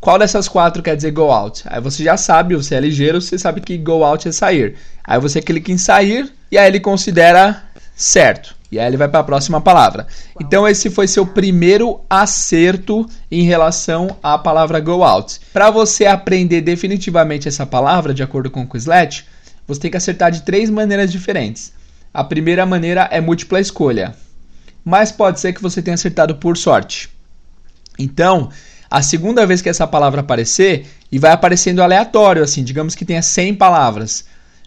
Qual 0.05 0.19
dessas 0.19 0.47
quatro 0.47 0.83
quer 0.83 0.95
dizer 0.95 1.09
go 1.09 1.31
out? 1.31 1.63
Aí 1.65 1.81
você 1.81 2.03
já 2.03 2.15
sabe, 2.15 2.55
você 2.55 2.75
é 2.75 2.79
ligeiro, 2.79 3.19
você 3.19 3.39
sabe 3.39 3.59
que 3.59 3.75
go 3.75 4.03
out 4.03 4.27
é 4.27 4.31
sair. 4.31 4.75
Aí 5.03 5.19
você 5.19 5.41
clica 5.41 5.71
em 5.71 5.79
sair 5.79 6.31
e 6.51 6.59
aí 6.59 6.67
ele 6.67 6.79
considera 6.79 7.63
certo. 7.95 8.55
E 8.71 8.77
aí 8.77 8.85
ele 8.85 8.97
vai 8.97 9.07
para 9.07 9.21
a 9.21 9.23
próxima 9.23 9.59
palavra. 9.59 10.05
Então 10.39 10.67
esse 10.67 10.91
foi 10.91 11.07
seu 11.07 11.25
primeiro 11.25 12.01
acerto 12.07 13.09
em 13.31 13.45
relação 13.45 14.15
à 14.21 14.37
palavra 14.37 14.79
go 14.79 15.03
out. 15.03 15.39
Para 15.51 15.71
você 15.71 16.05
aprender 16.05 16.61
definitivamente 16.61 17.47
essa 17.47 17.65
palavra, 17.65 18.13
de 18.13 18.21
acordo 18.21 18.51
com 18.51 18.61
o 18.61 18.69
Quizlet, 18.69 19.25
você 19.67 19.81
tem 19.81 19.89
que 19.89 19.97
acertar 19.97 20.29
de 20.29 20.43
três 20.43 20.69
maneiras 20.69 21.11
diferentes. 21.11 21.73
A 22.13 22.23
primeira 22.23 22.63
maneira 22.63 23.09
é 23.11 23.19
múltipla 23.19 23.59
escolha, 23.59 24.13
mas 24.83 25.11
pode 25.11 25.39
ser 25.39 25.51
que 25.53 25.63
você 25.63 25.81
tenha 25.81 25.95
acertado 25.95 26.35
por 26.35 26.55
sorte. 26.55 27.09
Então, 27.97 28.51
a 28.95 29.01
segunda 29.01 29.45
vez 29.45 29.61
que 29.61 29.67
essa 29.67 29.85
palavra 29.85 30.21
aparecer, 30.21 30.85
e 31.11 31.19
vai 31.19 31.31
aparecendo 31.31 31.83
aleatório, 31.83 32.41
assim, 32.41 32.63
digamos 32.63 32.95
que 32.95 33.03
tenha 33.03 33.21
100 33.21 33.55
palavras. 33.55 34.23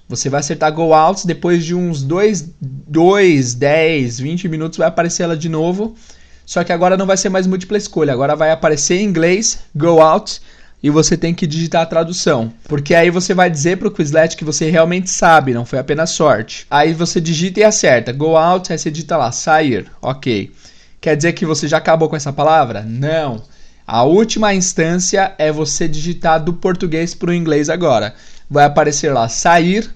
Você 0.06 0.28
vai 0.28 0.40
acertar 0.40 0.70
go 0.70 0.92
out, 0.92 1.26
depois 1.26 1.64
de 1.64 1.75
uns 1.75 2.02
2, 2.02 2.50
2, 2.61 3.54
10, 3.54 4.20
20 4.20 4.47
minutos 4.50 4.76
vai 4.76 4.87
aparecer 4.87 5.23
ela 5.23 5.35
de 5.35 5.49
novo. 5.49 5.97
Só 6.44 6.62
que 6.62 6.75
agora 6.75 6.94
não 6.94 7.06
vai 7.06 7.16
ser 7.16 7.30
mais 7.30 7.47
múltipla 7.47 7.78
escolha, 7.78 8.12
agora 8.12 8.37
vai 8.37 8.50
aparecer 8.50 8.97
em 8.97 9.04
inglês 9.04 9.61
go 9.75 9.99
out 9.99 10.42
e 10.82 10.90
você 10.90 11.16
tem 11.16 11.32
que 11.32 11.47
digitar 11.47 11.80
a 11.80 11.87
tradução. 11.87 12.52
Porque 12.64 12.94
aí 12.94 13.08
você 13.08 13.32
vai 13.32 13.49
dizer 13.49 13.78
para 13.78 13.88
o 13.88 13.90
Quizlet 13.90 14.37
que 14.37 14.44
você 14.44 14.68
realmente 14.68 15.08
sabe, 15.08 15.54
não 15.54 15.64
foi 15.64 15.78
apenas 15.78 16.11
sorte. 16.11 16.66
Aí 16.70 16.92
você 16.92 17.18
digita 17.18 17.61
e 17.61 17.64
acerta. 17.64 18.12
Go 18.12 18.37
out, 18.37 18.70
aí 18.70 18.78
você 18.78 18.90
digita 18.90 19.16
lá, 19.16 19.32
sair. 19.32 19.90
Ok. 20.02 20.52
Quer 21.00 21.16
dizer 21.16 21.32
que 21.32 21.47
você 21.47 21.66
já 21.66 21.78
acabou 21.78 22.11
com 22.11 22.16
essa 22.16 22.30
palavra? 22.30 22.82
Não. 22.82 23.42
A 23.90 24.02
última 24.02 24.52
instância 24.52 25.35
é 25.38 25.50
você 25.50 25.88
digitar 25.88 26.45
do 26.45 26.52
português 26.52 27.14
para 27.14 27.30
o 27.30 27.33
inglês 27.33 27.71
agora. 27.71 28.14
Vai 28.50 28.66
aparecer 28.66 29.11
lá 29.14 29.30
sair 29.30 29.90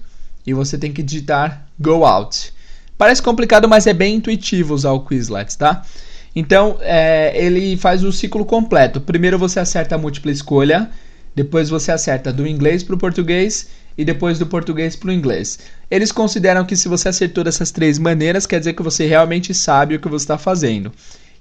e 0.47 0.51
você 0.51 0.79
tem 0.79 0.91
que 0.91 1.03
digitar 1.03 1.67
go 1.79 2.03
out. 2.03 2.51
Parece 2.97 3.21
complicado, 3.21 3.69
mas 3.69 3.85
é 3.85 3.93
bem 3.93 4.15
intuitivo 4.15 4.73
usar 4.73 4.93
o 4.93 5.05
Quizlet, 5.05 5.55
tá? 5.55 5.83
Então, 6.35 6.79
é, 6.81 7.33
ele 7.35 7.77
faz 7.77 8.03
o 8.03 8.11
ciclo 8.11 8.43
completo. 8.43 8.99
Primeiro 8.99 9.37
você 9.37 9.59
acerta 9.59 9.93
a 9.93 9.97
múltipla 9.99 10.31
escolha, 10.31 10.89
depois 11.35 11.69
você 11.69 11.91
acerta 11.91 12.33
do 12.33 12.47
inglês 12.47 12.81
para 12.81 12.95
o 12.95 12.97
português 12.97 13.69
e 13.95 14.03
depois 14.03 14.39
do 14.39 14.47
português 14.47 14.95
para 14.95 15.09
o 15.09 15.13
inglês. 15.13 15.59
Eles 15.91 16.11
consideram 16.11 16.65
que 16.65 16.75
se 16.75 16.87
você 16.87 17.09
acertou 17.09 17.43
dessas 17.43 17.69
três 17.69 17.99
maneiras, 17.99 18.47
quer 18.47 18.57
dizer 18.57 18.73
que 18.73 18.81
você 18.81 19.05
realmente 19.05 19.53
sabe 19.53 19.93
o 19.93 19.99
que 19.99 20.09
você 20.09 20.23
está 20.23 20.39
fazendo. 20.39 20.91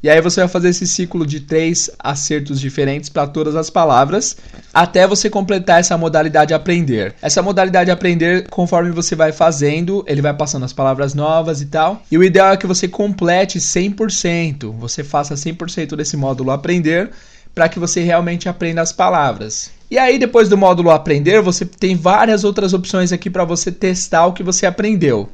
E 0.02 0.11
aí 0.11 0.21
você 0.21 0.40
vai 0.40 0.49
fazer 0.49 0.71
esse 0.71 0.85
ciclo 0.85 1.25
de 1.25 1.38
três 1.38 1.88
acertos 1.97 2.61
diferentes 2.61 3.09
para 3.09 3.25
todas 3.26 3.54
as 3.54 3.71
palavras, 3.71 4.37
até 4.75 5.06
você 5.06 5.30
completar 5.30 5.78
essa 5.78 5.97
modalidade 5.97 6.52
aprender. 6.52 7.14
Essa 7.23 7.40
modalidade 7.40 7.88
aprender, 7.88 8.49
conforme 8.49 8.90
você 8.90 9.14
vai 9.14 9.30
fazendo, 9.30 10.04
ele 10.09 10.21
vai 10.21 10.35
passando 10.35 10.64
as 10.64 10.73
palavras 10.73 11.14
novas 11.14 11.61
e 11.61 11.66
tal. 11.66 12.02
E 12.11 12.18
o 12.18 12.25
ideal 12.25 12.52
é 12.52 12.56
que 12.56 12.66
você 12.66 12.88
complete 12.88 13.61
100%, 13.61 14.76
você 14.76 15.04
faça 15.04 15.35
100% 15.35 15.94
desse 15.94 16.16
módulo 16.16 16.50
aprender 16.50 17.11
para 17.54 17.68
que 17.68 17.78
você 17.78 18.00
realmente 18.00 18.49
aprenda 18.49 18.80
as 18.82 18.92
palavras. 18.92 19.71
E 19.88 19.99
aí, 19.99 20.18
depois 20.18 20.49
do 20.49 20.56
módulo 20.59 20.90
aprender, 20.90 21.40
você 21.42 21.64
tem 21.64 21.94
várias 21.94 22.42
outras 22.42 22.73
opções 22.73 23.12
aqui 23.12 23.30
para 23.30 23.44
você 23.44 23.71
testar 23.71 24.26
o 24.26 24.32
que 24.32 24.42
você 24.42 24.66
aprendeu. 24.66 25.28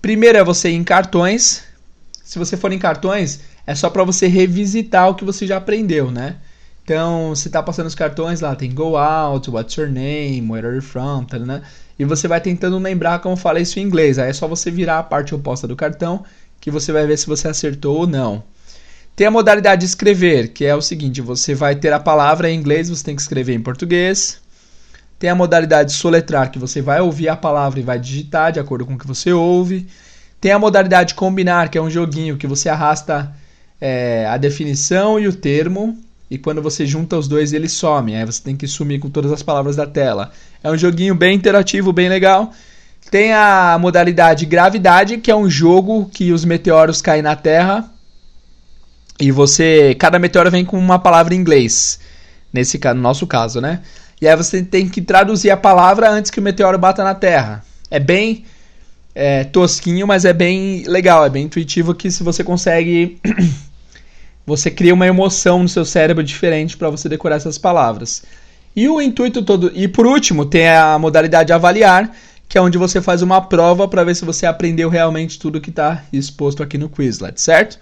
Primeiro 0.00 0.38
é 0.38 0.44
você 0.44 0.68
ir 0.68 0.74
em 0.74 0.84
cartões. 0.84 1.64
Se 2.22 2.38
você 2.38 2.56
for 2.56 2.72
em 2.72 2.78
cartões, 2.78 3.40
é 3.66 3.74
só 3.74 3.90
para 3.90 4.04
você 4.04 4.26
revisitar 4.26 5.08
o 5.08 5.14
que 5.14 5.24
você 5.24 5.46
já 5.46 5.56
aprendeu, 5.56 6.10
né? 6.10 6.36
Então, 6.84 7.34
você 7.34 7.48
está 7.48 7.60
passando 7.60 7.86
os 7.86 7.96
cartões 7.96 8.40
lá, 8.40 8.54
tem 8.54 8.72
go 8.72 8.96
out, 8.96 9.50
what's 9.50 9.74
your 9.74 9.90
name, 9.90 10.48
where 10.48 10.64
are 10.64 10.76
you 10.76 10.82
from, 10.82 11.24
tá, 11.24 11.36
né? 11.38 11.62
E 11.98 12.04
você 12.04 12.28
vai 12.28 12.40
tentando 12.40 12.78
lembrar 12.78 13.18
como 13.18 13.36
fala 13.36 13.58
isso 13.58 13.80
em 13.80 13.82
inglês. 13.82 14.18
Aí 14.18 14.30
é 14.30 14.32
só 14.32 14.46
você 14.46 14.70
virar 14.70 15.00
a 15.00 15.02
parte 15.02 15.34
oposta 15.34 15.66
do 15.66 15.74
cartão 15.74 16.24
que 16.60 16.70
você 16.70 16.92
vai 16.92 17.06
ver 17.06 17.16
se 17.16 17.26
você 17.26 17.48
acertou 17.48 17.98
ou 17.98 18.06
não. 18.06 18.44
Tem 19.16 19.26
a 19.26 19.30
modalidade 19.30 19.80
de 19.80 19.86
escrever, 19.86 20.48
que 20.52 20.64
é 20.64 20.74
o 20.76 20.82
seguinte: 20.82 21.20
você 21.20 21.54
vai 21.54 21.74
ter 21.74 21.92
a 21.92 21.98
palavra 21.98 22.50
em 22.50 22.56
inglês, 22.56 22.88
você 22.88 23.02
tem 23.02 23.16
que 23.16 23.22
escrever 23.22 23.54
em 23.54 23.62
português. 23.62 24.40
Tem 25.18 25.30
a 25.30 25.34
modalidade 25.34 25.90
de 25.90 25.96
soletrar, 25.96 26.50
que 26.50 26.58
você 26.58 26.82
vai 26.82 27.00
ouvir 27.00 27.28
a 27.28 27.36
palavra 27.36 27.80
e 27.80 27.82
vai 27.82 27.98
digitar 27.98 28.52
de 28.52 28.60
acordo 28.60 28.84
com 28.84 28.94
o 28.94 28.98
que 28.98 29.06
você 29.06 29.32
ouve. 29.32 29.88
Tem 30.38 30.52
a 30.52 30.58
modalidade 30.58 31.10
de 31.10 31.14
combinar, 31.14 31.70
que 31.70 31.78
é 31.78 31.82
um 31.82 31.88
joguinho 31.88 32.36
que 32.36 32.46
você 32.46 32.68
arrasta 32.68 33.34
é, 33.80 34.26
a 34.26 34.36
definição 34.36 35.18
e 35.18 35.28
o 35.28 35.32
termo, 35.32 35.96
e 36.30 36.38
quando 36.38 36.60
você 36.60 36.84
junta 36.84 37.16
os 37.16 37.28
dois 37.28 37.52
eles 37.52 37.72
somem. 37.72 38.16
Aí 38.16 38.24
você 38.24 38.42
tem 38.42 38.56
que 38.56 38.66
sumir 38.66 38.98
com 38.98 39.08
todas 39.08 39.30
as 39.30 39.42
palavras 39.42 39.76
da 39.76 39.86
tela. 39.86 40.32
É 40.62 40.70
um 40.70 40.76
joguinho 40.76 41.14
bem 41.14 41.36
interativo, 41.36 41.92
bem 41.92 42.08
legal. 42.08 42.52
Tem 43.10 43.32
a 43.32 43.78
modalidade 43.80 44.44
gravidade, 44.44 45.18
que 45.18 45.30
é 45.30 45.36
um 45.36 45.48
jogo 45.48 46.10
que 46.12 46.32
os 46.32 46.44
meteoros 46.44 47.00
caem 47.00 47.22
na 47.22 47.36
Terra 47.36 47.88
e 49.20 49.30
você. 49.30 49.94
Cada 49.98 50.18
meteoro 50.18 50.50
vem 50.50 50.64
com 50.64 50.78
uma 50.78 50.98
palavra 50.98 51.34
em 51.34 51.38
inglês. 51.38 52.00
Nesse 52.52 52.78
no 52.78 52.94
nosso 52.94 53.26
caso, 53.26 53.60
né? 53.60 53.82
E 54.20 54.26
aí 54.26 54.34
você 54.34 54.62
tem 54.62 54.88
que 54.88 55.00
traduzir 55.00 55.50
a 55.50 55.56
palavra 55.56 56.10
antes 56.10 56.30
que 56.30 56.40
o 56.40 56.42
meteoro 56.42 56.78
bata 56.78 57.04
na 57.04 57.14
Terra. 57.14 57.62
É 57.90 58.00
bem 58.00 58.44
é, 59.14 59.44
tosquinho, 59.44 60.06
mas 60.06 60.24
é 60.24 60.32
bem 60.32 60.84
legal, 60.86 61.24
é 61.24 61.30
bem 61.30 61.44
intuitivo 61.44 61.94
que 61.94 62.10
se 62.10 62.22
você 62.22 62.42
consegue. 62.42 63.18
você 64.46 64.70
cria 64.70 64.94
uma 64.94 65.06
emoção 65.06 65.62
no 65.62 65.68
seu 65.68 65.84
cérebro 65.84 66.22
diferente 66.22 66.76
para 66.76 66.88
você 66.88 67.08
decorar 67.08 67.36
essas 67.36 67.58
palavras. 67.58 68.22
E 68.74 68.88
o 68.88 69.00
intuito 69.00 69.42
todo. 69.42 69.72
E 69.74 69.88
por 69.88 70.06
último, 70.06 70.46
tem 70.46 70.68
a 70.68 70.98
modalidade 70.98 71.52
avaliar, 71.52 72.14
que 72.48 72.56
é 72.56 72.60
onde 72.60 72.78
você 72.78 73.00
faz 73.02 73.22
uma 73.22 73.40
prova 73.40 73.88
para 73.88 74.04
ver 74.04 74.14
se 74.14 74.24
você 74.24 74.46
aprendeu 74.46 74.88
realmente 74.88 75.38
tudo 75.38 75.60
que 75.60 75.70
está 75.70 76.04
exposto 76.12 76.62
aqui 76.62 76.78
no 76.78 76.88
Quizlet, 76.88 77.40
certo? 77.40 77.78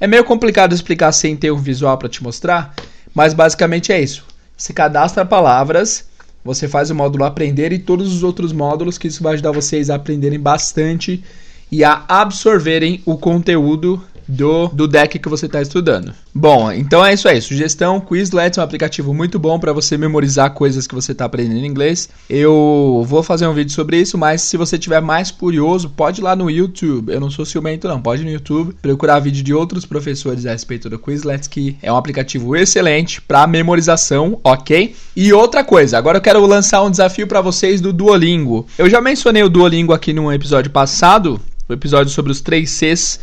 É 0.00 0.06
meio 0.06 0.24
complicado 0.24 0.74
explicar 0.74 1.12
sem 1.12 1.36
ter 1.36 1.52
um 1.52 1.58
visual 1.58 1.96
para 1.96 2.08
te 2.08 2.22
mostrar, 2.22 2.74
mas 3.14 3.32
basicamente 3.32 3.92
é 3.92 4.00
isso. 4.00 4.24
Você 4.56 4.72
cadastra 4.72 5.24
palavras, 5.24 6.08
você 6.44 6.66
faz 6.66 6.90
o 6.90 6.94
módulo 6.94 7.24
aprender 7.24 7.72
e 7.72 7.78
todos 7.78 8.12
os 8.12 8.22
outros 8.24 8.52
módulos 8.52 8.98
que 8.98 9.06
isso 9.06 9.22
vai 9.22 9.34
ajudar 9.34 9.52
vocês 9.52 9.88
a 9.90 9.94
aprenderem 9.94 10.40
bastante 10.40 11.22
e 11.70 11.84
a 11.84 12.04
absorverem 12.08 13.00
o 13.06 13.16
conteúdo 13.16 14.02
do, 14.26 14.68
do 14.68 14.88
deck 14.88 15.18
que 15.18 15.28
você 15.28 15.46
está 15.46 15.60
estudando. 15.60 16.12
Bom, 16.34 16.70
então 16.72 17.04
é 17.04 17.14
isso 17.14 17.28
aí. 17.28 17.40
Sugestão: 17.40 18.00
Quizlet 18.00 18.58
é 18.58 18.62
um 18.62 18.64
aplicativo 18.64 19.14
muito 19.14 19.38
bom 19.38 19.58
para 19.58 19.72
você 19.72 19.96
memorizar 19.96 20.52
coisas 20.52 20.86
que 20.86 20.94
você 20.94 21.12
está 21.12 21.24
aprendendo 21.24 21.64
em 21.64 21.68
inglês. 21.68 22.08
Eu 22.28 23.04
vou 23.06 23.22
fazer 23.22 23.46
um 23.46 23.54
vídeo 23.54 23.72
sobre 23.72 24.00
isso, 24.00 24.18
mas 24.18 24.42
se 24.42 24.56
você 24.56 24.78
tiver 24.78 25.00
mais 25.00 25.30
curioso, 25.30 25.90
pode 25.90 26.20
ir 26.20 26.24
lá 26.24 26.34
no 26.34 26.50
YouTube. 26.50 27.12
Eu 27.12 27.20
não 27.20 27.30
sou 27.30 27.44
ciumento, 27.44 27.88
não. 27.88 28.00
Pode 28.00 28.22
ir 28.22 28.24
no 28.24 28.30
YouTube 28.30 28.74
procurar 28.80 29.20
vídeo 29.20 29.44
de 29.44 29.54
outros 29.54 29.84
professores 29.84 30.46
a 30.46 30.52
respeito 30.52 30.90
do 30.90 30.98
Quizlet, 30.98 31.48
que 31.48 31.76
é 31.82 31.92
um 31.92 31.96
aplicativo 31.96 32.56
excelente 32.56 33.20
para 33.20 33.46
memorização, 33.46 34.40
ok? 34.42 34.94
E 35.14 35.32
outra 35.32 35.62
coisa, 35.62 35.98
agora 35.98 36.18
eu 36.18 36.22
quero 36.22 36.44
lançar 36.46 36.82
um 36.82 36.90
desafio 36.90 37.26
para 37.26 37.40
vocês 37.40 37.80
do 37.80 37.92
Duolingo. 37.92 38.66
Eu 38.78 38.88
já 38.90 39.00
mencionei 39.00 39.42
o 39.42 39.48
Duolingo 39.48 39.92
aqui 39.92 40.12
num 40.12 40.32
episódio 40.32 40.70
passado, 40.70 41.40
o 41.68 41.72
episódio 41.72 42.12
sobre 42.12 42.32
os 42.32 42.40
três 42.40 42.70
Cs 42.70 43.20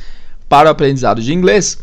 para 0.52 0.68
o 0.68 0.72
aprendizado 0.74 1.22
de 1.22 1.34
inglês. 1.34 1.78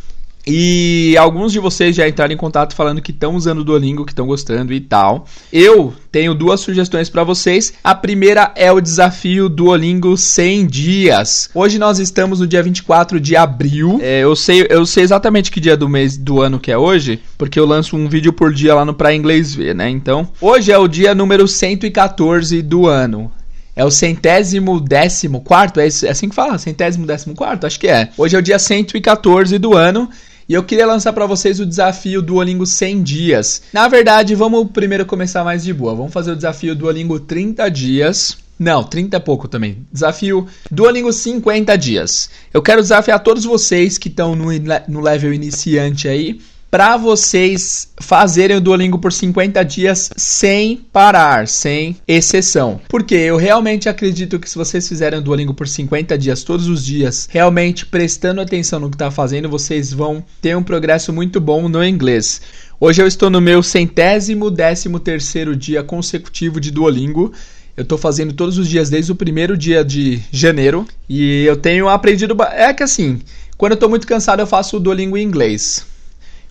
E 0.47 1.17
alguns 1.19 1.53
de 1.53 1.59
vocês 1.59 1.97
já 1.97 2.07
entraram 2.07 2.35
em 2.35 2.37
contato 2.37 2.75
falando 2.75 3.01
que 3.01 3.13
estão 3.13 3.35
usando 3.35 3.61
o 3.61 3.65
Duolingo, 3.65 4.05
que 4.05 4.13
estão 4.13 4.27
gostando 4.27 4.75
e 4.75 4.81
tal. 4.81 5.27
Eu 5.51 5.95
tenho 6.13 6.35
duas 6.35 6.61
sugestões 6.61 7.09
para 7.09 7.25
vocês. 7.25 7.73
A 7.83 7.95
primeira 7.95 8.53
é 8.55 8.71
o 8.71 8.81
desafio 8.81 9.49
Duolingo 9.49 10.19
100 10.19 10.67
dias. 10.67 11.49
Hoje 11.55 11.79
nós 11.79 11.99
estamos 11.99 12.41
no 12.41 12.47
dia 12.47 12.63
24 12.63 13.19
de 13.19 13.37
abril. 13.37 13.99
É, 14.03 14.21
eu, 14.21 14.37
sei, 14.37 14.67
eu 14.69 14.85
sei 14.85 15.03
exatamente 15.03 15.51
que 15.51 15.61
dia 15.61 15.77
do 15.77 15.89
mês 15.89 16.19
do 16.19 16.43
ano 16.43 16.59
que 16.59 16.71
é 16.71 16.77
hoje, 16.77 17.21
porque 17.39 17.59
eu 17.59 17.65
lanço 17.65 17.97
um 17.97 18.07
vídeo 18.07 18.35
por 18.35 18.53
dia 18.53 18.75
lá 18.75 18.85
no 18.85 18.93
Pra 18.93 19.15
Inglês 19.15 19.55
Ver, 19.55 19.75
né? 19.75 19.89
Então, 19.89 20.29
hoje 20.43 20.71
é 20.71 20.77
o 20.77 20.87
dia 20.87 21.15
número 21.15 21.49
114 21.49 22.61
do 22.61 22.87
ano. 22.87 23.33
É 23.78 23.85
o 23.85 23.92
centésimo 23.92 24.80
décimo 24.80 25.40
quarto, 25.40 25.78
é, 25.78 25.85
é 25.85 26.11
assim 26.11 26.28
que 26.28 26.35
fala? 26.35 26.58
Centésimo 26.58 27.06
décimo 27.06 27.32
quarto? 27.32 27.64
Acho 27.64 27.78
que 27.78 27.87
é. 27.87 28.08
Hoje 28.18 28.35
é 28.35 28.38
o 28.40 28.42
dia 28.42 28.58
114 28.58 29.56
do 29.56 29.76
ano. 29.76 30.11
E 30.49 30.54
eu 30.54 30.64
queria 30.64 30.85
lançar 30.85 31.12
para 31.12 31.26
vocês 31.26 31.61
o 31.61 31.66
desafio 31.66 32.20
Duolingo 32.20 32.66
100 32.66 33.02
dias. 33.04 33.62
Na 33.73 33.87
verdade, 33.87 34.35
vamos 34.35 34.68
primeiro 34.73 35.06
começar 35.06 35.44
mais 35.44 35.62
de 35.62 35.73
boa. 35.73 35.94
Vamos 35.94 36.12
fazer 36.12 36.32
o 36.32 36.35
desafio 36.35 36.75
Duolingo 36.75 37.20
30 37.20 37.68
dias. 37.68 38.37
Não, 38.58 38.82
30 38.82 39.16
é 39.16 39.20
pouco 39.20 39.47
também. 39.47 39.87
Desafio 39.92 40.49
Duolingo 40.68 41.12
50 41.12 41.78
dias. 41.78 42.30
Eu 42.52 42.61
quero 42.61 42.82
desafiar 42.82 43.20
todos 43.20 43.44
vocês 43.44 43.97
que 43.97 44.08
estão 44.08 44.35
no, 44.35 44.47
no 44.88 45.00
level 45.00 45.32
iniciante 45.32 46.08
aí 46.08 46.40
para 46.71 46.97
vocês 46.97 47.89
fazerem 48.01 48.57
o 48.57 48.61
Duolingo 48.61 48.99
por 48.99 49.13
50 49.13 49.63
dias 49.65 50.11
sem 50.17 50.77
parar, 50.93 51.49
sem 51.49 51.97
exceção. 52.07 52.81
Porque 52.89 53.15
eu 53.15 53.37
realmente 53.37 53.89
acredito 53.89 54.39
que 54.39 54.49
se 54.49 54.57
vocês 54.57 54.87
fizerem 54.87 55.19
o 55.19 55.23
Duolingo 55.23 55.55
por 55.55 55.67
50 55.67 56.17
dias 56.19 56.43
todos 56.43 56.69
os 56.69 56.85
dias, 56.85 57.29
realmente 57.31 57.87
prestando 57.87 58.41
atenção 58.41 58.81
no 58.81 58.91
que 58.91 58.97
está 58.97 59.11
fazendo, 59.11 59.49
vocês 59.49 59.93
vão 59.93 60.23
ter 60.43 60.57
um 60.57 60.63
progresso 60.63 61.13
muito 61.13 61.41
bom 61.41 61.69
no 61.69 61.83
inglês. 61.83 62.43
Hoje 62.79 63.03
eu 63.03 63.07
estou 63.07 63.31
no 63.31 63.41
meu 63.41 63.63
centésimo 63.63 64.51
décimo 64.51 65.01
terceiro 65.01 65.57
dia 65.57 65.83
consecutivo 65.83 66.61
de 66.61 66.71
Duolingo. 66.71 67.33
Eu 67.77 67.83
estou 67.83 67.97
fazendo 67.97 68.35
todos 68.35 68.59
os 68.59 68.69
dias 68.69 68.91
desde 68.91 69.11
o 69.11 69.15
primeiro 69.15 69.57
dia 69.57 69.85
de 69.85 70.21
janeiro 70.31 70.87
e 71.09 71.45
eu 71.45 71.57
tenho 71.57 71.89
aprendido. 71.89 72.37
É 72.53 72.75
que 72.75 72.83
assim, 72.83 73.21
quando 73.57 73.73
eu 73.73 73.77
estou 73.77 73.89
muito 73.89 74.07
cansado, 74.07 74.41
eu 74.41 74.47
faço 74.47 74.77
o 74.77 74.81
Duolingo 74.81 75.17
em 75.17 75.23
inglês 75.23 75.87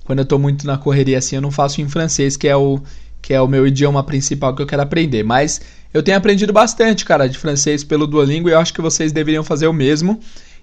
quando 0.08 0.20
eu 0.20 0.26
tô 0.26 0.40
muito 0.40 0.66
na 0.66 0.78
correria 0.78 1.18
assim, 1.18 1.36
eu 1.36 1.42
não 1.42 1.52
faço 1.52 1.82
em 1.82 1.90
francês, 1.90 2.38
que 2.38 2.48
é 2.48 2.56
o 2.56 2.80
que 3.22 3.34
é 3.34 3.42
o 3.42 3.48
meu 3.48 3.68
idioma 3.68 4.02
principal 4.02 4.56
que 4.56 4.62
eu 4.62 4.66
quero 4.66 4.82
aprender, 4.82 5.22
mas 5.22 5.60
eu 5.94 6.02
tenho 6.02 6.16
aprendido 6.16 6.54
bastante, 6.54 7.04
cara, 7.04 7.28
de 7.28 7.38
francês 7.38 7.84
pelo 7.84 8.08
Duolingo 8.08 8.48
e 8.48 8.54
eu 8.54 8.60
acho 8.60 8.74
que 8.74 8.82
vocês 8.82 9.12
deveriam 9.12 9.44
fazer 9.44 9.68
o 9.68 9.74
mesmo. 9.74 10.18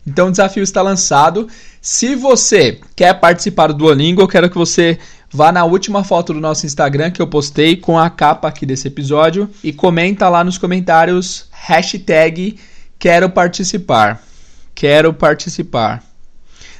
Então 0.07 0.29
o 0.29 0.31
desafio 0.31 0.63
está 0.63 0.81
lançado. 0.81 1.47
Se 1.79 2.15
você 2.15 2.81
quer 2.97 3.21
participar 3.21 3.67
do 3.67 3.75
Duolingo, 3.75 4.23
eu 4.23 4.29
quero 4.29 4.49
que 4.49 4.57
você 4.57 4.99
vá 5.31 5.53
na 5.53 5.65
última 5.65 6.03
foto 6.03 6.33
do 6.33 6.41
nosso 6.41 6.65
Instagram 6.65 7.11
que 7.11 7.21
eu 7.21 7.27
postei 7.27 7.77
com 7.77 7.99
a 7.99 8.09
capa 8.09 8.49
aqui 8.49 8.65
desse 8.65 8.89
episódio 8.89 9.51
e 9.63 9.75
comenta 9.75 10.27
lá 10.31 10.43
nos 10.43 10.57
comentários 10.57 11.49
hashtag 11.51 12.59
quero 12.99 13.29
participar. 13.29 14.23
Quero 14.75 15.13
participar. 15.13 16.03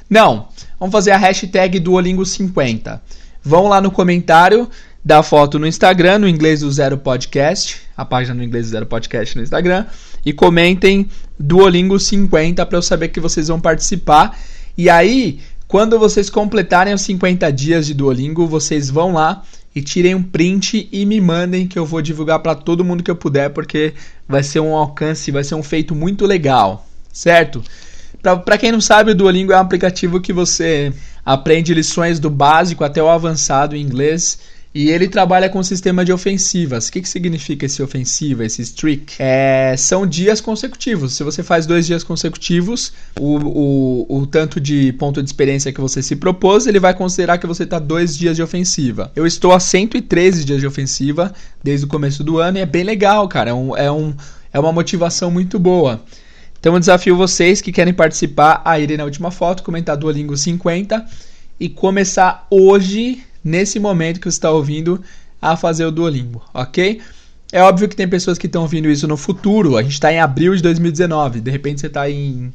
Não, 0.09 0.47
vamos 0.79 0.91
fazer 0.91 1.11
a 1.11 1.17
hashtag 1.17 1.79
Duolingo50. 1.79 2.99
Vão 3.43 3.67
lá 3.67 3.79
no 3.79 3.91
comentário 3.91 4.69
da 5.03 5.21
foto 5.21 5.59
no 5.59 5.67
Instagram, 5.67 6.19
no 6.19 6.27
Inglês 6.27 6.61
do 6.61 6.71
Zero 6.71 6.97
Podcast, 6.97 7.77
a 7.95 8.03
página 8.03 8.33
no 8.33 8.43
Inglês 8.43 8.65
do 8.65 8.71
Zero 8.71 8.87
Podcast 8.87 9.37
no 9.37 9.43
Instagram, 9.43 9.85
e 10.25 10.33
comentem 10.33 11.07
Duolingo50 11.41 12.65
para 12.65 12.77
eu 12.77 12.81
saber 12.81 13.09
que 13.09 13.19
vocês 13.19 13.47
vão 13.47 13.59
participar. 13.59 14.35
E 14.75 14.89
aí, 14.89 15.39
quando 15.67 15.99
vocês 15.99 16.27
completarem 16.29 16.93
os 16.93 17.01
50 17.01 17.51
dias 17.51 17.85
de 17.85 17.93
Duolingo, 17.93 18.47
vocês 18.47 18.89
vão 18.89 19.13
lá 19.13 19.43
e 19.75 19.81
tirem 19.81 20.15
um 20.15 20.23
print 20.23 20.89
e 20.91 21.05
me 21.05 21.21
mandem 21.21 21.67
que 21.67 21.77
eu 21.77 21.85
vou 21.85 22.01
divulgar 22.01 22.39
para 22.39 22.55
todo 22.55 22.83
mundo 22.83 23.03
que 23.03 23.11
eu 23.11 23.15
puder, 23.15 23.49
porque 23.49 23.93
vai 24.27 24.41
ser 24.41 24.59
um 24.59 24.73
alcance, 24.73 25.29
vai 25.29 25.43
ser 25.43 25.53
um 25.53 25.61
feito 25.61 25.93
muito 25.93 26.25
legal, 26.25 26.87
certo? 27.13 27.61
Para 28.43 28.57
quem 28.57 28.71
não 28.71 28.81
sabe, 28.81 29.11
o 29.11 29.15
Duolingo 29.15 29.51
é 29.51 29.57
um 29.57 29.59
aplicativo 29.59 30.19
que 30.19 30.33
você 30.33 30.91
aprende 31.25 31.73
lições 31.73 32.19
do 32.19 32.29
básico 32.29 32.83
até 32.83 33.01
o 33.01 33.09
avançado 33.09 33.75
em 33.75 33.81
inglês. 33.81 34.39
E 34.75 34.89
ele 34.89 35.07
trabalha 35.07 35.49
com 35.49 35.59
o 35.59 35.63
sistema 35.63 36.03
de 36.03 36.11
ofensivas. 36.11 36.89
O 36.89 36.91
que, 36.91 37.01
que 37.01 37.07
significa 37.07 37.65
esse 37.65 37.81
ofensiva, 37.81 38.43
esse 38.43 38.61
streak? 38.61 39.15
É, 39.19 39.73
são 39.77 40.05
dias 40.05 40.41
consecutivos. 40.41 41.13
Se 41.13 41.23
você 41.23 41.41
faz 41.41 41.65
dois 41.65 41.87
dias 41.87 42.03
consecutivos, 42.03 42.91
o, 43.17 43.37
o, 43.37 44.17
o 44.19 44.27
tanto 44.27 44.59
de 44.59 44.91
ponto 44.99 45.23
de 45.23 45.29
experiência 45.29 45.71
que 45.71 45.79
você 45.79 46.01
se 46.01 46.17
propôs, 46.17 46.67
ele 46.67 46.77
vai 46.77 46.93
considerar 46.93 47.37
que 47.37 47.47
você 47.47 47.63
está 47.63 47.79
dois 47.79 48.17
dias 48.17 48.35
de 48.35 48.43
ofensiva. 48.43 49.09
Eu 49.15 49.25
estou 49.25 49.53
a 49.53 49.61
113 49.61 50.43
dias 50.43 50.59
de 50.59 50.67
ofensiva 50.67 51.33
desde 51.63 51.85
o 51.85 51.87
começo 51.87 52.21
do 52.21 52.39
ano 52.39 52.57
e 52.57 52.61
é 52.61 52.65
bem 52.65 52.83
legal, 52.83 53.29
cara. 53.29 53.51
É, 53.51 53.53
um, 53.53 53.77
é, 53.77 53.89
um, 53.89 54.13
é 54.51 54.59
uma 54.59 54.73
motivação 54.73 55.31
muito 55.31 55.57
boa. 55.57 56.03
Então 56.59 56.73
eu 56.73 56.79
desafio 56.79 57.15
vocês 57.15 57.61
que 57.61 57.71
querem 57.71 57.93
participar 57.93 58.61
a 58.65 58.79
irem 58.79 58.97
na 58.97 59.03
última 59.03 59.31
foto, 59.31 59.63
comentar 59.63 59.95
Duolingo 59.95 60.35
50 60.35 61.05
e 61.59 61.69
começar 61.69 62.47
hoje, 62.49 63.23
nesse 63.43 63.79
momento 63.79 64.19
que 64.19 64.29
você 64.29 64.37
está 64.37 64.51
ouvindo 64.51 65.01
a 65.41 65.55
fazer 65.55 65.85
o 65.85 65.91
Duolingo, 65.91 66.43
ok? 66.53 67.01
É 67.51 67.61
óbvio 67.61 67.87
que 67.87 67.95
tem 67.95 68.07
pessoas 68.07 68.37
que 68.37 68.47
estão 68.47 68.63
ouvindo 68.63 68.89
isso 68.89 69.07
no 69.07 69.15
futuro. 69.15 69.77
A 69.77 69.83
gente 69.83 69.93
está 69.93 70.11
em 70.11 70.19
abril 70.19 70.55
de 70.55 70.61
2019. 70.61 71.39
De 71.39 71.51
repente 71.51 71.79
você 71.79 71.87
está 71.87 72.09
em 72.09 72.51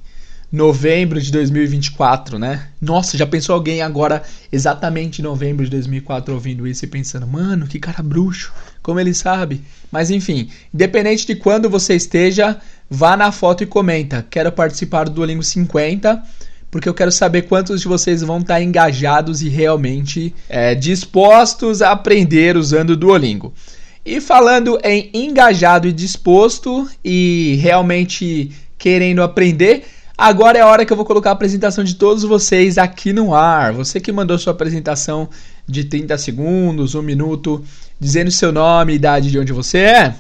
novembro 0.51 1.21
de 1.21 1.31
2024, 1.31 2.39
né? 2.39 2.69
Nossa, 2.81 3.17
já 3.17 3.27
pensou 3.27 3.55
alguém 3.55 3.83
agora 3.83 4.23
exatamente 4.51 5.21
em 5.21 5.25
novembro 5.25 5.65
de 5.65 5.71
2004 5.71 6.35
ouvindo 6.35 6.67
isso 6.67 6.85
e 6.85 6.89
pensando, 6.89 7.27
mano, 7.27 7.67
que 7.67 7.79
cara 7.79 8.03
bruxo, 8.03 8.53
como 8.83 8.99
ele 8.99 9.15
sabe? 9.15 9.63
Mas 9.93 10.11
enfim, 10.11 10.51
independente 10.75 11.27
de 11.27 11.37
quando 11.37 11.71
você 11.71 11.95
esteja, 11.95 12.61
vá 12.89 13.17
na 13.17 13.31
foto 13.31 13.63
e 13.63 13.67
comenta. 13.67 14.27
Quero 14.29 14.51
participar 14.51 15.05
do 15.05 15.13
Duolingo 15.13 15.43
50 15.43 16.23
porque 16.71 16.89
eu 16.89 16.95
quero 16.95 17.11
saber 17.11 17.43
quantos 17.43 17.81
de 17.81 17.89
vocês 17.89 18.23
vão 18.23 18.39
estar 18.39 18.63
engajados 18.63 19.43
e 19.43 19.49
realmente 19.49 20.33
é, 20.49 20.75
dispostos 20.75 21.83
a 21.83 21.91
aprender 21.91 22.57
usando 22.57 22.91
o 22.91 22.97
Duolingo. 22.97 23.53
E 24.07 24.21
falando 24.21 24.79
em 24.83 25.11
engajado 25.13 25.89
e 25.89 25.93
disposto 25.93 26.89
e 27.05 27.59
realmente 27.61 28.51
querendo 28.79 29.23
aprender, 29.23 29.85
agora 30.21 30.59
é 30.59 30.61
a 30.61 30.67
hora 30.67 30.85
que 30.85 30.93
eu 30.93 30.97
vou 30.97 31.07
colocar 31.07 31.31
a 31.31 31.33
apresentação 31.33 31.83
de 31.83 31.95
todos 31.95 32.23
vocês 32.23 32.77
aqui 32.77 33.13
no 33.13 33.35
ar. 33.35 33.73
Você 33.73 33.99
que 33.99 34.13
mandou 34.13 34.39
sua 34.39 34.53
apresentação 34.53 35.29
de 35.67 35.85
30 35.85 36.19
segundos, 36.19 36.95
um 36.95 37.01
minuto, 37.01 37.65
dizendo 37.99 38.31
seu 38.31 38.53
nome, 38.53 38.95
idade 38.95 39.31
de 39.31 39.39
onde 39.39 39.53
você 39.53 39.79
é, 39.79 40.15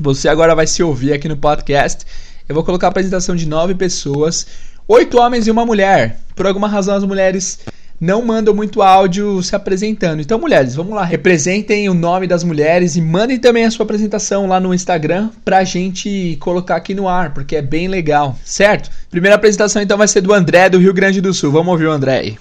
você 0.00 0.28
agora 0.28 0.54
vai 0.54 0.66
se 0.66 0.82
ouvir 0.82 1.12
aqui 1.12 1.28
no 1.28 1.36
podcast. 1.36 2.04
Eu 2.48 2.54
vou 2.54 2.64
colocar 2.64 2.88
a 2.88 2.90
apresentação 2.90 3.36
de 3.36 3.46
nove 3.46 3.74
pessoas 3.74 4.46
Oito 4.88 5.16
homens 5.16 5.46
e 5.46 5.50
uma 5.50 5.64
mulher. 5.64 6.18
Por 6.34 6.44
alguma 6.44 6.66
razão, 6.66 6.96
as 6.96 7.04
mulheres 7.04 7.60
não 8.02 8.20
mandam 8.20 8.52
muito 8.52 8.82
áudio 8.82 9.40
se 9.44 9.54
apresentando. 9.54 10.20
Então, 10.20 10.36
mulheres, 10.36 10.74
vamos 10.74 10.92
lá, 10.92 11.04
representem 11.04 11.88
o 11.88 11.94
nome 11.94 12.26
das 12.26 12.42
mulheres 12.42 12.96
e 12.96 13.00
mandem 13.00 13.38
também 13.38 13.64
a 13.64 13.70
sua 13.70 13.84
apresentação 13.84 14.48
lá 14.48 14.58
no 14.58 14.74
Instagram 14.74 15.30
pra 15.44 15.62
gente 15.62 16.36
colocar 16.40 16.74
aqui 16.74 16.94
no 16.94 17.08
ar, 17.08 17.32
porque 17.32 17.54
é 17.54 17.62
bem 17.62 17.86
legal, 17.86 18.36
certo? 18.44 18.90
Primeira 19.08 19.36
apresentação 19.36 19.80
então 19.80 19.96
vai 19.96 20.08
ser 20.08 20.20
do 20.20 20.34
André 20.34 20.68
do 20.68 20.78
Rio 20.78 20.92
Grande 20.92 21.20
do 21.20 21.32
Sul. 21.32 21.52
Vamos 21.52 21.68
ouvir 21.68 21.86
o 21.86 21.92
André 21.92 22.18
aí. 22.18 22.38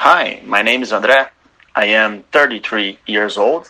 Hi, 0.00 0.42
my 0.44 0.64
name 0.64 0.82
is 0.82 0.90
André. 0.90 1.28
I 1.76 1.94
am 1.94 2.24
33 2.32 2.98
years 3.08 3.36
old. 3.36 3.68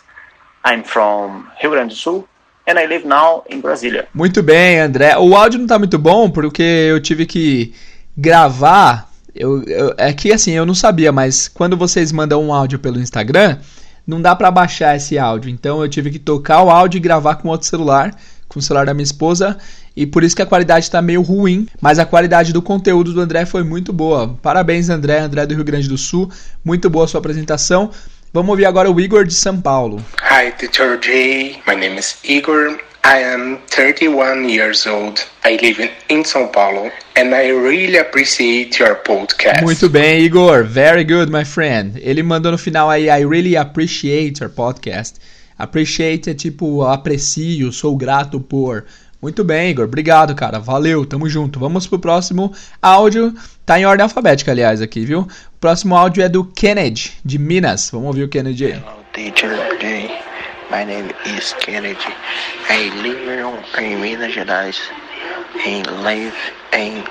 I'm 0.66 0.82
from 0.82 1.44
Rio 1.60 1.72
Grande 1.72 1.94
do 1.94 2.00
Sul. 2.00 2.26
And 2.66 2.80
I 2.80 2.86
live 2.86 3.06
now 3.06 3.44
in 3.50 3.60
Brasília. 3.60 4.08
Muito 4.14 4.42
bem, 4.42 4.80
André. 4.80 5.18
O 5.18 5.36
áudio 5.36 5.60
não 5.60 5.66
tá 5.66 5.78
muito 5.78 5.98
bom 5.98 6.30
porque 6.30 6.62
eu 6.62 6.98
tive 7.02 7.26
que 7.26 7.74
gravar, 8.16 9.10
eu, 9.34 9.62
eu, 9.64 9.94
é 9.96 10.12
que 10.12 10.32
assim, 10.32 10.52
eu 10.52 10.64
não 10.64 10.74
sabia, 10.74 11.10
mas 11.10 11.48
quando 11.48 11.76
vocês 11.76 12.12
mandam 12.12 12.42
um 12.42 12.52
áudio 12.52 12.78
pelo 12.78 13.00
Instagram, 13.00 13.58
não 14.06 14.20
dá 14.20 14.34
para 14.36 14.50
baixar 14.50 14.96
esse 14.96 15.18
áudio. 15.18 15.50
Então 15.50 15.82
eu 15.82 15.88
tive 15.88 16.10
que 16.10 16.18
tocar 16.18 16.62
o 16.62 16.70
áudio 16.70 16.98
e 16.98 17.00
gravar 17.00 17.36
com 17.36 17.48
outro 17.48 17.66
celular, 17.66 18.14
com 18.48 18.58
o 18.58 18.62
celular 18.62 18.86
da 18.86 18.94
minha 18.94 19.04
esposa, 19.04 19.58
e 19.96 20.06
por 20.06 20.22
isso 20.22 20.36
que 20.36 20.42
a 20.42 20.46
qualidade 20.46 20.84
está 20.84 21.00
meio 21.00 21.22
ruim, 21.22 21.66
mas 21.80 21.98
a 21.98 22.06
qualidade 22.06 22.52
do 22.52 22.62
conteúdo 22.62 23.12
do 23.12 23.20
André 23.20 23.46
foi 23.46 23.62
muito 23.62 23.92
boa. 23.92 24.36
Parabéns, 24.42 24.88
André, 24.88 25.20
André 25.20 25.46
do 25.46 25.54
Rio 25.54 25.64
Grande 25.64 25.88
do 25.88 25.98
Sul. 25.98 26.30
Muito 26.64 26.90
boa 26.90 27.04
a 27.04 27.08
sua 27.08 27.18
apresentação. 27.18 27.90
Vamos 28.32 28.50
ouvir 28.50 28.66
agora 28.66 28.90
o 28.90 29.00
Igor 29.00 29.24
de 29.24 29.34
São 29.34 29.60
Paulo. 29.60 30.04
Hi, 30.20 30.50
Teacher 30.58 30.98
J. 30.98 31.62
My 31.66 31.76
name 31.76 31.98
is 31.98 32.16
Igor. 32.24 32.76
I 33.06 33.18
am 33.23 33.58
31 33.66 34.49
years 34.49 34.87
old. 34.87 35.20
I 35.44 35.58
live 35.61 35.90
in 36.08 36.23
São 36.23 36.50
Paulo 36.50 36.90
and 37.14 37.34
I 37.34 37.50
really 37.50 37.99
appreciate 37.99 38.82
your 38.82 38.94
podcast. 38.96 39.62
Muito 39.62 39.90
bem, 39.90 40.23
Igor. 40.25 40.64
Very 40.64 41.04
good, 41.04 41.30
my 41.30 41.44
friend. 41.44 42.00
Ele 42.02 42.23
mandou 42.23 42.52
no 42.52 42.56
final 42.56 42.88
aí 42.88 43.11
I 43.11 43.26
really 43.26 43.58
appreciate 43.58 44.40
your 44.40 44.49
podcast. 44.49 45.20
Appreciate 45.58 46.30
é 46.30 46.34
tipo 46.34 46.82
aprecio, 46.82 47.70
sou 47.73 47.94
grato 47.94 48.40
por. 48.40 48.87
Muito 49.20 49.44
bem, 49.44 49.70
Igor. 49.70 49.84
Obrigado, 49.84 50.34
cara. 50.34 50.59
Valeu, 50.59 51.05
tamo 51.05 51.28
junto. 51.28 51.61
Vamos 51.61 51.87
pro 51.87 51.98
próximo 51.98 52.55
áudio. 52.81 53.35
Tá 53.66 53.78
em 53.78 53.85
ordem 53.85 54.02
alfabética, 54.02 54.50
aliás, 54.50 54.81
aqui, 54.81 55.05
viu? 55.05 55.20
O 55.20 55.59
próximo 55.61 55.94
áudio 55.94 56.22
é 56.22 56.28
do 56.28 56.42
Kennedy, 56.42 57.12
de 57.22 57.38
Minas. 57.38 57.90
Vamos 57.90 58.09
ouvir 58.09 58.24
o 58.24 58.28
Kennedy 58.28 58.64
aí. 58.64 58.72
Hello, 58.72 59.05
teacher. 59.12 59.93
My 60.74 60.84
name 60.84 61.12
is 61.24 61.54
Kennedy. 61.60 62.12
I 62.68 62.90
live 63.00 63.64
in 63.80 64.00
Minas 64.00 64.34
Gerais 64.34 64.76
and 65.64 65.87
live 66.02 66.34
in 66.72 67.04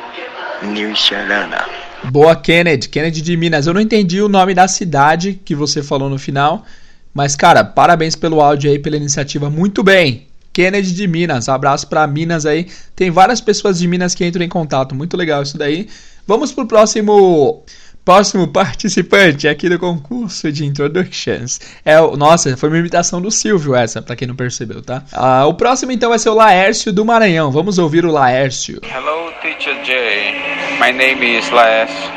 New 0.73 0.93
Serrana. 0.97 1.65
Boa, 2.11 2.35
Kennedy. 2.35 2.89
Kennedy 2.89 3.21
de 3.21 3.37
Minas. 3.37 3.65
Eu 3.65 3.73
não 3.73 3.79
entendi 3.79 4.21
o 4.21 4.27
nome 4.27 4.53
da 4.53 4.67
cidade 4.67 5.39
que 5.45 5.55
você 5.55 5.81
falou 5.81 6.09
no 6.09 6.19
final, 6.19 6.65
mas, 7.13 7.37
cara, 7.37 7.63
parabéns 7.63 8.17
pelo 8.17 8.41
áudio 8.41 8.69
aí, 8.69 8.79
pela 8.79 8.97
iniciativa. 8.97 9.49
Muito 9.49 9.81
bem. 9.81 10.27
Kennedy 10.51 10.93
de 10.93 11.07
Minas. 11.07 11.47
Abraço 11.47 11.87
para 11.87 12.05
Minas 12.05 12.45
aí. 12.45 12.67
Tem 12.93 13.09
várias 13.09 13.39
pessoas 13.39 13.79
de 13.79 13.87
Minas 13.87 14.13
que 14.13 14.25
entram 14.25 14.43
em 14.43 14.49
contato. 14.49 14.93
Muito 14.93 15.15
legal 15.15 15.41
isso 15.41 15.57
daí. 15.57 15.87
Vamos 16.27 16.51
pro 16.51 16.67
próximo 16.67 17.63
Próximo 18.05 18.45
participante 18.49 19.47
aqui 19.47 19.69
do 19.69 19.79
concurso 19.79 20.51
de 20.51 20.65
introductions 20.65 21.61
é 21.85 22.01
o. 22.01 22.17
Nossa, 22.17 22.57
foi 22.57 22.67
uma 22.67 22.77
imitação 22.77 23.21
do 23.21 23.31
Silvio 23.31 23.73
essa, 23.73 24.01
para 24.01 24.13
quem 24.13 24.27
não 24.27 24.35
percebeu, 24.35 24.81
tá? 24.81 25.03
Uh, 25.13 25.47
o 25.47 25.53
próximo 25.53 25.93
então 25.93 26.09
vai 26.09 26.19
ser 26.19 26.27
o 26.27 26.33
Laércio 26.33 26.91
do 26.91 27.05
Maranhão. 27.05 27.49
Vamos 27.49 27.77
ouvir 27.77 28.03
o 28.05 28.11
Laércio. 28.11 28.81
Hello, 28.83 29.31
Teacher 29.41 29.85
Jay. 29.85 30.33
My 30.81 30.91
name 30.91 31.37
is 31.37 31.49
Laércio. 31.49 32.11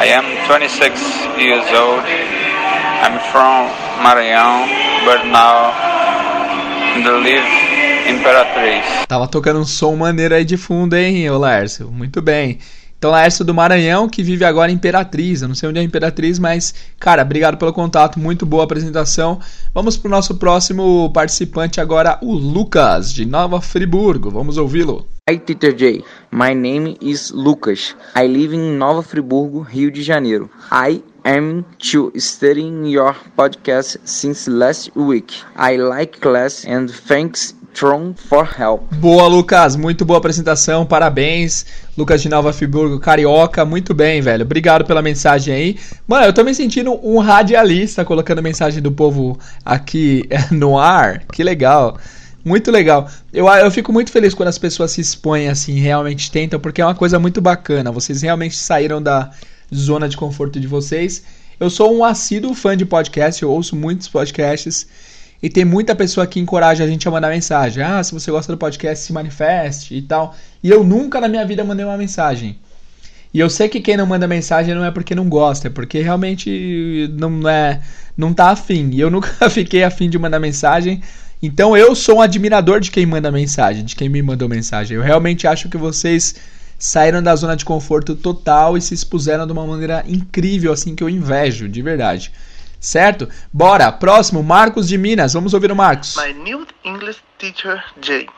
I 0.00 0.12
am 0.12 0.24
26 0.48 1.00
years 1.38 1.64
old. 1.72 2.02
I'm 3.00 3.18
from 3.30 3.70
Maranhão, 4.02 4.66
but 5.04 5.24
now 5.26 5.70
I 6.96 7.22
live 7.22 7.68
in 8.08 8.16
Imperatriz. 8.16 9.06
Tava 9.06 9.28
tocando 9.28 9.60
um 9.60 9.64
som 9.64 9.94
maneiro 9.94 10.34
aí 10.34 10.44
de 10.44 10.56
fundo, 10.56 10.96
hein, 10.96 11.30
o 11.30 11.38
Laércio? 11.38 11.88
Muito 11.92 12.20
bem. 12.20 12.58
Então, 12.98 13.12
Laércio 13.12 13.44
do 13.44 13.54
Maranhão, 13.54 14.08
que 14.08 14.24
vive 14.24 14.44
agora 14.44 14.72
em 14.72 14.74
Imperatriz. 14.74 15.40
Eu 15.40 15.46
não 15.46 15.54
sei 15.54 15.68
onde 15.68 15.78
é 15.78 15.82
Imperatriz, 15.84 16.36
mas, 16.36 16.74
cara, 16.98 17.22
obrigado 17.22 17.56
pelo 17.56 17.72
contato, 17.72 18.18
muito 18.18 18.44
boa 18.44 18.64
apresentação. 18.64 19.38
Vamos 19.72 19.96
para 19.96 20.08
o 20.08 20.10
nosso 20.10 20.34
próximo 20.34 21.08
participante 21.12 21.80
agora, 21.80 22.18
o 22.20 22.32
Lucas, 22.34 23.12
de 23.12 23.24
Nova 23.24 23.60
Friburgo. 23.60 24.30
Vamos 24.30 24.58
ouvi-lo. 24.58 25.06
Hi, 25.30 25.38
Teacher 25.38 25.74
J. 25.74 26.04
My 26.32 26.54
name 26.54 26.96
is 27.00 27.30
Lucas. 27.30 27.94
I 28.16 28.26
live 28.26 28.56
in 28.56 28.76
Nova 28.76 29.02
Friburgo, 29.02 29.60
Rio 29.60 29.92
de 29.92 30.02
Janeiro. 30.02 30.50
I 30.72 31.00
am 31.22 31.64
to 31.92 32.10
studying 32.16 32.86
your 32.86 33.14
podcast 33.36 33.98
since 34.04 34.50
last 34.50 34.90
week. 34.96 35.34
I 35.54 35.76
like 35.76 36.18
class 36.20 36.64
and 36.66 36.88
thanks 36.90 37.54
Tron 37.74 38.14
for 38.14 38.48
Help. 38.58 38.92
Boa, 38.94 39.26
Lucas. 39.28 39.76
Muito 39.76 40.04
boa 40.04 40.18
apresentação. 40.18 40.84
Parabéns. 40.84 41.66
Lucas 41.96 42.20
de 42.20 42.28
Nova 42.28 42.52
Friburgo, 42.52 42.98
carioca. 42.98 43.64
Muito 43.64 43.94
bem, 43.94 44.20
velho. 44.20 44.44
Obrigado 44.44 44.84
pela 44.84 45.00
mensagem 45.00 45.54
aí. 45.54 45.78
Mano, 46.06 46.26
eu 46.26 46.32
tô 46.32 46.42
me 46.42 46.54
sentindo 46.54 46.98
um 47.02 47.18
radialista 47.18 48.04
colocando 48.04 48.42
mensagem 48.42 48.82
do 48.82 48.90
povo 48.90 49.38
aqui 49.64 50.28
no 50.50 50.78
ar. 50.78 51.24
Que 51.32 51.42
legal. 51.42 51.98
Muito 52.44 52.70
legal. 52.70 53.08
Eu, 53.32 53.46
eu 53.48 53.70
fico 53.70 53.92
muito 53.92 54.10
feliz 54.10 54.34
quando 54.34 54.48
as 54.48 54.58
pessoas 54.58 54.92
se 54.92 55.00
expõem 55.00 55.48
assim, 55.48 55.78
realmente 55.78 56.30
tentam, 56.30 56.58
porque 56.58 56.80
é 56.80 56.84
uma 56.84 56.94
coisa 56.94 57.18
muito 57.18 57.40
bacana. 57.40 57.92
Vocês 57.92 58.22
realmente 58.22 58.56
saíram 58.56 59.02
da 59.02 59.30
zona 59.74 60.08
de 60.08 60.16
conforto 60.16 60.58
de 60.58 60.66
vocês. 60.66 61.22
Eu 61.60 61.68
sou 61.68 61.96
um 61.96 62.04
assíduo 62.04 62.54
fã 62.54 62.76
de 62.76 62.86
podcast, 62.86 63.42
eu 63.42 63.50
ouço 63.50 63.74
muitos 63.74 64.08
podcasts. 64.08 64.86
E 65.42 65.48
tem 65.48 65.64
muita 65.64 65.94
pessoa 65.94 66.26
que 66.26 66.40
encoraja 66.40 66.82
a 66.82 66.86
gente 66.86 67.06
a 67.06 67.10
mandar 67.10 67.30
mensagem. 67.30 67.82
Ah, 67.82 68.02
se 68.02 68.12
você 68.12 68.30
gosta 68.30 68.52
do 68.52 68.58
podcast, 68.58 69.04
se 69.04 69.12
manifeste 69.12 69.94
e 69.94 70.02
tal. 70.02 70.34
E 70.62 70.68
eu 70.68 70.82
nunca 70.82 71.20
na 71.20 71.28
minha 71.28 71.46
vida 71.46 71.64
mandei 71.64 71.84
uma 71.84 71.96
mensagem. 71.96 72.58
E 73.32 73.38
eu 73.38 73.48
sei 73.48 73.68
que 73.68 73.80
quem 73.80 73.96
não 73.96 74.06
manda 74.06 74.26
mensagem 74.26 74.74
não 74.74 74.84
é 74.84 74.90
porque 74.90 75.14
não 75.14 75.28
gosta, 75.28 75.68
é 75.68 75.70
porque 75.70 76.00
realmente 76.00 77.08
não 77.12 77.48
é, 77.48 77.80
não 78.16 78.32
tá 78.32 78.50
afim. 78.50 78.90
E 78.92 79.00
eu 79.00 79.10
nunca 79.10 79.48
fiquei 79.50 79.84
afim 79.84 80.10
de 80.10 80.18
mandar 80.18 80.40
mensagem. 80.40 81.02
Então 81.40 81.76
eu 81.76 81.94
sou 81.94 82.16
um 82.16 82.20
admirador 82.20 82.80
de 82.80 82.90
quem 82.90 83.06
manda 83.06 83.30
mensagem, 83.30 83.84
de 83.84 83.94
quem 83.94 84.08
me 84.08 84.20
mandou 84.22 84.48
mensagem. 84.48 84.96
Eu 84.96 85.02
realmente 85.02 85.46
acho 85.46 85.68
que 85.68 85.76
vocês 85.76 86.34
saíram 86.76 87.22
da 87.22 87.34
zona 87.36 87.54
de 87.54 87.64
conforto 87.64 88.16
total 88.16 88.76
e 88.76 88.80
se 88.80 88.94
expuseram 88.94 89.46
de 89.46 89.52
uma 89.52 89.66
maneira 89.66 90.04
incrível, 90.08 90.72
assim 90.72 90.94
que 90.94 91.02
eu 91.02 91.08
invejo, 91.08 91.68
de 91.68 91.82
verdade. 91.82 92.32
Certo? 92.80 93.28
Bora, 93.52 93.90
próximo, 93.90 94.42
Marcos 94.42 94.88
de 94.88 94.96
Minas. 94.96 95.34
Vamos 95.34 95.52
ouvir 95.52 95.72
o 95.72 95.76
Marcos. 95.76 96.16
My 96.16 96.32
new 96.32 96.66
English 96.84 97.18
teacher, 97.36 97.82
Jay. 98.00 98.28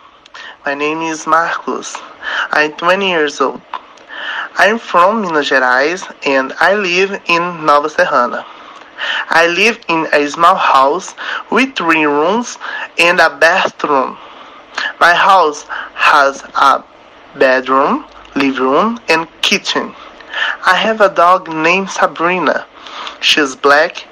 My 0.65 0.75
name 0.75 1.03
is 1.11 1.27
Marcos. 1.27 1.95
I'm 2.53 2.73
20 2.73 3.07
years 3.07 3.41
old. 3.41 3.61
I'm 4.57 4.79
from 4.79 5.23
Minas 5.23 5.49
Gerais 5.49 6.03
and 6.25 6.55
I 6.59 6.75
live 6.75 7.21
in 7.27 7.67
Nova 7.67 7.89
Serrana. 7.89 8.45
I 9.29 9.47
live 9.47 9.79
in 9.89 10.07
a 10.13 10.29
small 10.29 10.57
house 10.57 11.15
with 11.51 11.75
three 11.75 12.05
rooms 12.05 12.59
and 12.99 13.21
a 13.21 13.37
bathroom. 13.37 14.17
My 15.01 15.15
house 15.15 15.65
has 15.95 16.43
a 16.55 16.83
bedroom, 17.39 18.07
living 18.37 18.63
room, 18.63 19.01
and 19.09 19.27
kitchen. 19.43 19.95
I 20.67 20.77
have 20.77 21.01
a 21.01 21.15
dog 21.15 21.49
named 21.49 21.91
Sabrina. 21.91 22.67
She's 23.21 23.57
black 23.57 24.07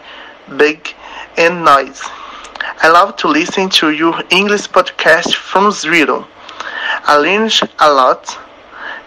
big 0.57 0.95
and 1.37 1.65
noise. 1.65 2.01
I 2.83 2.89
love 2.89 3.17
to 3.17 3.29
listen 3.29 3.69
to 3.71 3.91
your 3.91 4.23
English 4.31 4.69
podcast 4.69 5.35
from 5.35 5.71
Sweden. 5.73 6.25
I 7.05 7.17
learned 7.17 7.61
a 7.79 7.93
lot. 7.93 8.39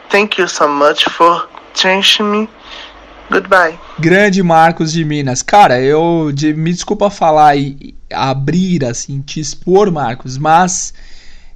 Thank 0.09 0.37
you 0.37 0.47
so 0.47 0.67
much 0.67 1.05
for 1.05 1.47
changing 1.73 2.31
me. 2.31 2.49
Goodbye. 3.29 3.79
Grande 3.97 4.43
Marcos 4.43 4.91
de 4.91 5.05
Minas. 5.05 5.41
Cara, 5.41 5.79
eu 5.79 6.31
de, 6.33 6.53
me 6.53 6.71
desculpa 6.71 7.09
falar 7.09 7.55
e 7.55 7.95
abrir 8.13 8.83
assim, 8.83 9.21
te 9.21 9.39
expor, 9.39 9.89
Marcos, 9.89 10.37
mas 10.37 10.93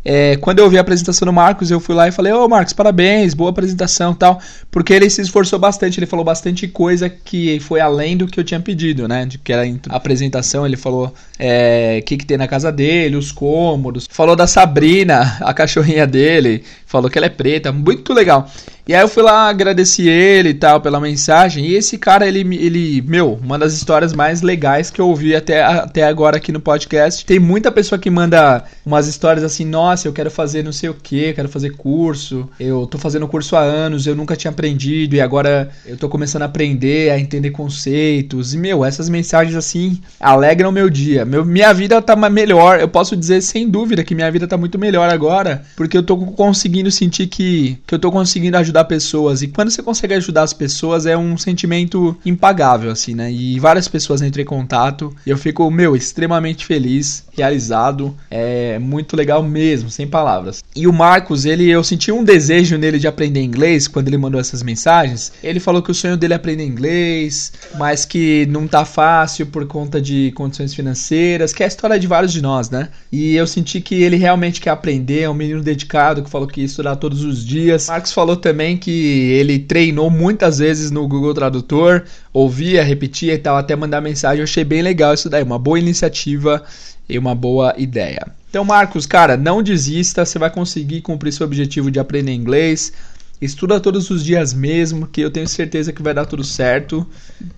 é, 0.08 0.38
quando 0.38 0.60
eu 0.60 0.70
vi 0.70 0.78
a 0.78 0.82
apresentação 0.82 1.26
do 1.26 1.34
Marcos, 1.34 1.72
eu 1.72 1.80
fui 1.80 1.96
lá 1.96 2.08
e 2.08 2.12
falei: 2.12 2.32
Ô 2.32 2.48
Marcos, 2.48 2.74
parabéns, 2.74 3.34
boa 3.34 3.50
apresentação 3.50 4.14
tal. 4.14 4.40
Porque 4.70 4.94
ele 4.94 5.10
se 5.10 5.20
esforçou 5.20 5.58
bastante, 5.58 6.00
ele 6.00 6.06
falou 6.06 6.24
bastante 6.24 6.68
coisa 6.68 7.10
que 7.10 7.60
foi 7.62 7.80
além 7.80 8.16
do 8.16 8.28
que 8.28 8.40
eu 8.40 8.44
tinha 8.44 8.60
pedido, 8.60 9.08
né? 9.08 9.26
De 9.26 9.40
que 9.40 9.52
era 9.52 9.64
a 9.90 9.96
apresentação, 9.96 10.64
ele 10.64 10.78
falou 10.78 11.12
é, 11.40 12.00
o 12.00 12.06
que, 12.06 12.18
que 12.18 12.26
tem 12.26 12.38
na 12.38 12.48
casa 12.48 12.72
dele, 12.72 13.16
os 13.16 13.32
cômodos. 13.32 14.08
Falou 14.12 14.36
da 14.36 14.46
Sabrina, 14.46 15.38
a 15.42 15.52
cachorrinha 15.56 16.06
dele, 16.06 16.64
falou 16.86 17.10
que 17.10 17.18
ela 17.18 17.26
é 17.26 17.30
preta, 17.30 17.72
muito 17.72 18.14
legal. 18.14 18.48
E 18.88 18.94
aí 18.94 19.02
eu 19.02 19.08
fui 19.08 19.24
lá, 19.24 19.50
agradeci 19.50 20.08
ele 20.08 20.50
e 20.50 20.54
tal 20.54 20.80
pela 20.80 21.00
mensagem. 21.00 21.66
E 21.66 21.74
esse 21.74 21.98
cara, 21.98 22.28
ele, 22.28 22.42
ele, 22.56 23.02
meu, 23.02 23.40
uma 23.42 23.58
das 23.58 23.74
histórias 23.74 24.14
mais 24.14 24.44
legais 24.44 24.92
que 24.92 25.02
eu 25.02 25.08
ouvi 25.08 25.36
até, 25.36 25.64
até 25.64 26.04
agora 26.04 26.38
aqui 26.38 26.52
no 26.52 26.60
podcast. 26.60 27.26
Tem 27.26 27.40
muita 27.40 27.72
pessoa 27.72 27.98
que 27.98 28.12
manda 28.12 28.64
umas 28.86 29.08
histórias 29.08 29.44
assim, 29.44 29.66
nossa, 29.66 30.08
eu 30.08 30.14
quero 30.14 30.30
fazer 30.30 30.64
não 30.64 30.72
sei 30.72 30.90
o 30.90 30.94
que, 30.94 31.34
quero 31.34 31.50
fazer 31.50 31.72
curso. 31.72 32.48
Eu 32.60 32.86
tô 32.86 33.00
fazendo 33.00 33.28
curso 33.28 33.56
há 33.56 33.62
anos, 33.62 34.06
eu 34.06 34.16
nunca 34.16 34.36
tinha 34.36 34.52
aprendido 34.52 35.16
e 35.16 35.22
agora 35.22 35.72
eu 35.84 35.98
tô 35.98 36.08
começando 36.08 36.44
a 36.44 36.46
aprender, 36.46 37.10
a 37.10 37.20
entender 37.20 37.50
conceitos. 37.50 38.54
E, 38.54 38.58
meu, 38.58 38.86
essas 38.86 39.10
mensagens 39.10 39.56
assim 39.56 40.00
alegram 40.20 40.70
o 40.70 40.72
meu 40.72 40.92
dia. 40.92 41.26
Meu, 41.26 41.44
minha 41.44 41.74
vida 41.74 42.00
tá 42.04 42.16
melhor. 42.16 42.80
Eu 42.80 42.88
posso 42.88 43.18
dizer 43.18 43.42
sem 43.42 43.68
dúvida 43.68 44.04
que 44.04 44.14
minha 44.14 44.32
vida 44.32 44.48
tá 44.48 44.58
muito 44.58 44.78
melhor 44.78 45.10
agora, 45.10 45.64
porque 45.76 45.98
eu 45.98 46.04
tô 46.04 46.16
conseguindo 46.18 46.92
sentir 46.92 47.26
que, 47.26 47.80
que 47.88 47.96
eu 47.96 48.00
tô 48.00 48.12
conseguindo 48.12 48.56
ajudar 48.76 48.84
pessoas. 48.86 49.42
E 49.42 49.48
quando 49.48 49.72
você 49.72 49.82
consegue 49.82 50.14
ajudar 50.16 50.44
as 50.44 50.54
pessoas, 50.54 51.06
é 51.06 51.18
um 51.18 51.38
sentimento 51.38 52.18
impagável, 52.26 52.92
assim, 52.92 53.16
né? 53.16 53.32
E 53.32 53.60
várias 53.60 53.88
pessoas 53.88 54.22
entram 54.22 54.42
em 54.42 54.46
contato 54.46 55.16
e 55.26 55.30
eu 55.30 55.38
fico, 55.38 55.70
meu, 55.72 55.96
extremamente 55.96 56.66
feliz, 56.66 57.24
realizado. 57.32 58.16
É 58.30 58.78
muito 58.80 59.16
legal 59.16 59.42
mesmo, 59.42 59.90
sem 59.90 60.08
palavras. 60.08 60.64
E 60.76 60.88
o 60.88 60.94
Marcos, 60.94 61.46
ele, 61.46 61.70
eu 61.70 61.84
senti 61.84 62.12
um 62.12 62.24
desejo 62.24 62.78
nele 62.78 63.00
de 63.00 63.08
aprender 63.08 63.42
inglês 63.42 63.88
quando 63.88 64.08
ele 64.08 64.18
mandou 64.18 64.40
essas 64.40 64.62
mensagens. 64.62 65.32
Ele 65.42 65.60
falou 65.60 65.82
que 65.82 65.92
o 65.92 65.96
sonho 65.96 66.18
dele 66.18 66.34
é 66.34 66.36
aprender 66.36 66.66
inglês, 66.66 67.54
mas 67.78 68.04
que 68.04 68.46
não 68.48 68.68
tá 68.68 68.84
fácil 68.84 69.46
por 69.46 69.66
conta 69.66 70.02
de 70.02 70.32
condições 70.36 70.74
financeiras, 70.74 71.54
que 71.54 71.64
é 71.64 71.66
a 71.66 71.70
história 71.70 72.00
de 72.00 72.08
vários 72.08 72.34
de 72.34 72.42
nós, 72.42 72.70
né? 72.70 72.90
E 73.12 73.36
eu 73.36 73.48
senti 73.48 73.80
que 73.80 73.96
ele 73.96 74.18
realmente 74.18 74.60
quer 74.60 74.72
aprender, 74.72 75.22
é 75.22 75.30
um 75.30 75.34
menino 75.34 75.62
dedicado 75.62 76.24
que 76.24 76.30
falou 76.30 76.48
que 76.48 76.62
ia 76.62 76.66
estudar 76.66 76.96
todos 76.96 77.24
os 77.24 77.46
dias. 77.46 77.88
Marcos 77.88 78.12
falou 78.12 78.36
também 78.36 78.65
que 78.74 79.34
ele 79.34 79.60
treinou 79.60 80.10
muitas 80.10 80.60
vezes 80.60 80.92
no 80.92 81.06
Google 81.10 81.34
Tradutor, 81.34 82.04
ouvia, 82.32 82.82
repetia 82.82 83.34
e 83.34 83.38
tal, 83.38 83.58
até 83.58 83.76
mandar 83.76 84.00
mensagem. 84.00 84.40
Eu 84.40 84.46
achei 84.46 84.64
bem 84.64 84.82
legal 84.82 85.14
isso 85.14 85.30
daí, 85.30 85.44
uma 85.44 85.60
boa 85.60 85.78
iniciativa 85.78 86.64
e 87.10 87.20
uma 87.20 87.36
boa 87.36 87.76
ideia. 87.78 88.26
Então, 88.50 88.64
Marcos, 88.64 89.06
cara, 89.06 89.36
não 89.36 89.62
desista, 89.62 90.26
você 90.26 90.40
vai 90.40 90.50
conseguir 90.50 91.02
cumprir 91.02 91.34
seu 91.34 91.46
objetivo 91.46 91.92
de 91.92 92.00
aprender 92.00 92.32
inglês. 92.32 92.94
Estuda 93.42 93.82
todos 93.82 94.10
os 94.10 94.24
dias 94.24 94.54
mesmo, 94.54 95.08
que 95.08 95.20
eu 95.20 95.30
tenho 95.30 95.48
certeza 95.48 95.92
que 95.92 96.02
vai 96.02 96.14
dar 96.14 96.26
tudo 96.26 96.44
certo. 96.44 97.06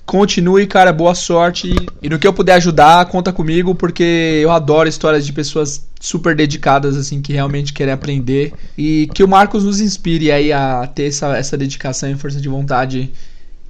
Continue, 0.05 0.65
cara, 0.65 0.91
boa 0.91 1.13
sorte. 1.13 1.73
E 2.01 2.09
no 2.09 2.17
que 2.17 2.25
eu 2.25 2.33
puder 2.33 2.55
ajudar, 2.55 3.05
conta 3.05 3.31
comigo, 3.31 3.75
porque 3.75 4.39
eu 4.41 4.49
adoro 4.51 4.89
histórias 4.89 5.25
de 5.25 5.31
pessoas 5.31 5.85
super 5.99 6.35
dedicadas, 6.35 6.97
assim, 6.97 7.21
que 7.21 7.31
realmente 7.31 7.73
querem 7.73 7.93
aprender. 7.93 8.53
E 8.75 9.07
que 9.13 9.23
o 9.23 9.27
Marcos 9.27 9.63
nos 9.63 9.79
inspire 9.79 10.31
aí 10.31 10.51
a 10.51 10.87
ter 10.87 11.09
essa, 11.09 11.37
essa 11.37 11.55
dedicação 11.55 12.09
e 12.09 12.15
força 12.15 12.41
de 12.41 12.49
vontade, 12.49 13.11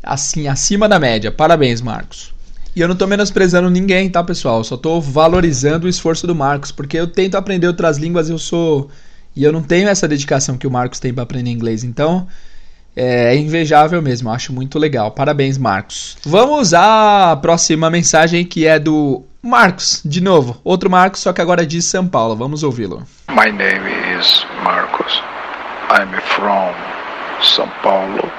assim, 0.02 0.48
acima 0.48 0.88
da 0.88 0.98
média. 0.98 1.30
Parabéns, 1.30 1.82
Marcos. 1.82 2.34
E 2.74 2.80
eu 2.80 2.88
não 2.88 2.96
tô 2.96 3.06
menosprezando 3.06 3.70
ninguém, 3.70 4.10
tá, 4.10 4.24
pessoal? 4.24 4.60
Eu 4.60 4.64
só 4.64 4.78
tô 4.78 5.02
valorizando 5.02 5.88
o 5.88 5.90
esforço 5.90 6.26
do 6.26 6.36
Marcos, 6.36 6.72
porque 6.72 6.98
eu 6.98 7.08
tento 7.08 7.36
aprender 7.36 7.68
outras 7.68 7.98
línguas 7.98 8.30
eu 8.30 8.38
sou 8.38 8.90
e 9.38 9.44
eu 9.44 9.54
não 9.54 9.62
tenho 9.62 9.88
essa 9.88 10.08
dedicação 10.08 10.58
que 10.58 10.66
o 10.66 10.72
Marcos 10.72 11.00
tem 11.00 11.14
para 11.14 11.22
aprender 11.22 11.52
inglês. 11.52 11.84
Então, 11.84 12.28
é 12.96 13.36
invejável 13.36 14.02
mesmo. 14.02 14.32
Acho 14.32 14.52
muito 14.52 14.80
legal. 14.80 15.12
Parabéns, 15.12 15.60
Marcos. 15.60 16.18
Vamos 16.26 16.74
à 16.74 17.38
próxima 17.40 17.88
mensagem 17.92 18.44
que 18.44 18.66
é 18.66 18.80
do 18.80 19.24
Marcos, 19.44 20.02
de 20.04 20.20
novo. 20.20 20.60
Outro 20.64 20.90
Marcos, 20.90 21.22
só 21.22 21.32
que 21.32 21.40
agora 21.40 21.62
é 21.62 21.66
de 21.66 21.80
São 21.84 22.08
Paulo. 22.08 22.36
Vamos 22.36 22.64
ouvi-lo. 22.64 23.06
My 23.30 23.52
name 23.52 23.88
is 24.20 24.44
Marcos. 24.64 25.22
I'm 25.92 26.12
from 26.36 26.74
São 27.44 27.70
Paulo, 27.84 28.32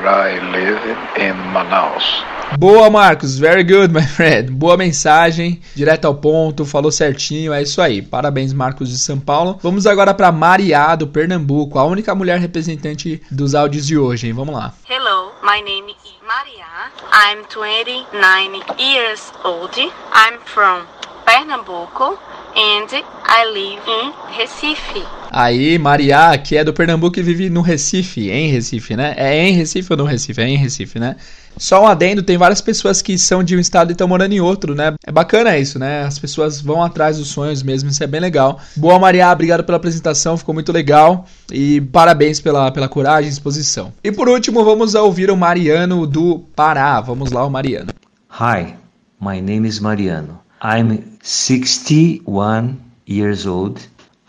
but 0.00 0.08
I 0.08 0.38
live 0.50 0.80
in 1.18 1.34
Manaus. 1.52 2.24
Boa, 2.58 2.88
Marcos. 2.88 3.38
Very 3.38 3.64
good, 3.64 3.92
my 3.92 4.02
friend. 4.06 4.50
Boa 4.50 4.76
mensagem, 4.76 5.60
direto 5.74 6.06
ao 6.06 6.14
ponto, 6.14 6.64
falou 6.64 6.92
certinho. 6.92 7.52
É 7.52 7.62
isso 7.62 7.82
aí. 7.82 8.00
Parabéns, 8.00 8.52
Marcos 8.52 8.88
de 8.88 8.98
São 8.98 9.18
Paulo. 9.18 9.58
Vamos 9.62 9.86
agora 9.86 10.14
para 10.14 10.30
Maria 10.30 10.94
do 10.94 11.06
Pernambuco, 11.06 11.78
a 11.78 11.84
única 11.84 12.14
mulher 12.14 12.38
representante 12.38 13.20
dos 13.30 13.54
áudios 13.54 13.86
de 13.86 13.98
hoje, 13.98 14.28
hein? 14.28 14.32
Vamos 14.32 14.54
lá. 14.54 14.72
Hello, 14.88 15.32
my 15.42 15.60
name 15.60 15.90
is 15.90 16.14
Maria. 16.22 16.66
I'm 17.12 17.44
29 17.48 18.62
years 18.78 19.32
old. 19.44 19.76
I'm 19.78 20.38
from 20.44 20.86
Pernambuco 21.24 22.18
and 22.56 22.88
I 23.24 23.44
live 23.52 23.82
in 23.86 24.12
Recife. 24.34 25.04
Aí, 25.30 25.78
Maria, 25.78 26.36
que 26.38 26.56
é 26.56 26.64
do 26.64 26.72
Pernambuco 26.72 27.18
e 27.18 27.22
vive 27.22 27.50
no 27.50 27.60
Recife, 27.60 28.30
em 28.30 28.50
Recife, 28.50 28.96
né? 28.96 29.12
É 29.18 29.46
em 29.46 29.52
Recife 29.52 29.92
ou 29.92 29.96
no 29.98 30.04
Recife? 30.04 30.40
É 30.40 30.48
em 30.48 30.56
Recife, 30.56 30.98
né? 30.98 31.16
Só 31.58 31.82
um 31.82 31.86
adendo, 31.86 32.22
tem 32.22 32.38
várias 32.38 32.60
pessoas 32.62 33.02
que 33.02 33.18
são 33.18 33.42
de 33.42 33.56
um 33.56 33.60
estado 33.60 33.90
e 33.90 33.92
estão 33.92 34.08
morando 34.08 34.32
em 34.32 34.40
outro, 34.40 34.74
né? 34.74 34.94
É 35.06 35.12
bacana 35.12 35.58
isso, 35.58 35.78
né? 35.78 36.04
As 36.04 36.18
pessoas 36.18 36.60
vão 36.60 36.82
atrás 36.82 37.18
dos 37.18 37.28
sonhos 37.28 37.62
mesmo, 37.62 37.90
isso 37.90 38.02
é 38.02 38.06
bem 38.06 38.20
legal. 38.20 38.58
Boa, 38.74 38.98
Maria, 38.98 39.30
obrigado 39.30 39.64
pela 39.64 39.76
apresentação, 39.76 40.36
ficou 40.38 40.54
muito 40.54 40.72
legal. 40.72 41.26
E 41.52 41.80
parabéns 41.80 42.40
pela, 42.40 42.70
pela 42.70 42.88
coragem 42.88 43.28
e 43.28 43.32
exposição. 43.32 43.92
E 44.02 44.10
por 44.10 44.28
último, 44.28 44.64
vamos 44.64 44.94
ouvir 44.94 45.30
o 45.30 45.36
Mariano 45.36 46.06
do 46.06 46.38
Pará. 46.54 47.00
Vamos 47.00 47.30
lá, 47.32 47.44
o 47.44 47.50
Mariano. 47.50 47.92
Hi, 48.30 48.74
my 49.20 49.40
name 49.42 49.68
is 49.68 49.78
Mariano. 49.78 50.45
I'm 50.62 51.18
61 51.22 52.78
years 53.06 53.46
old. 53.46 53.80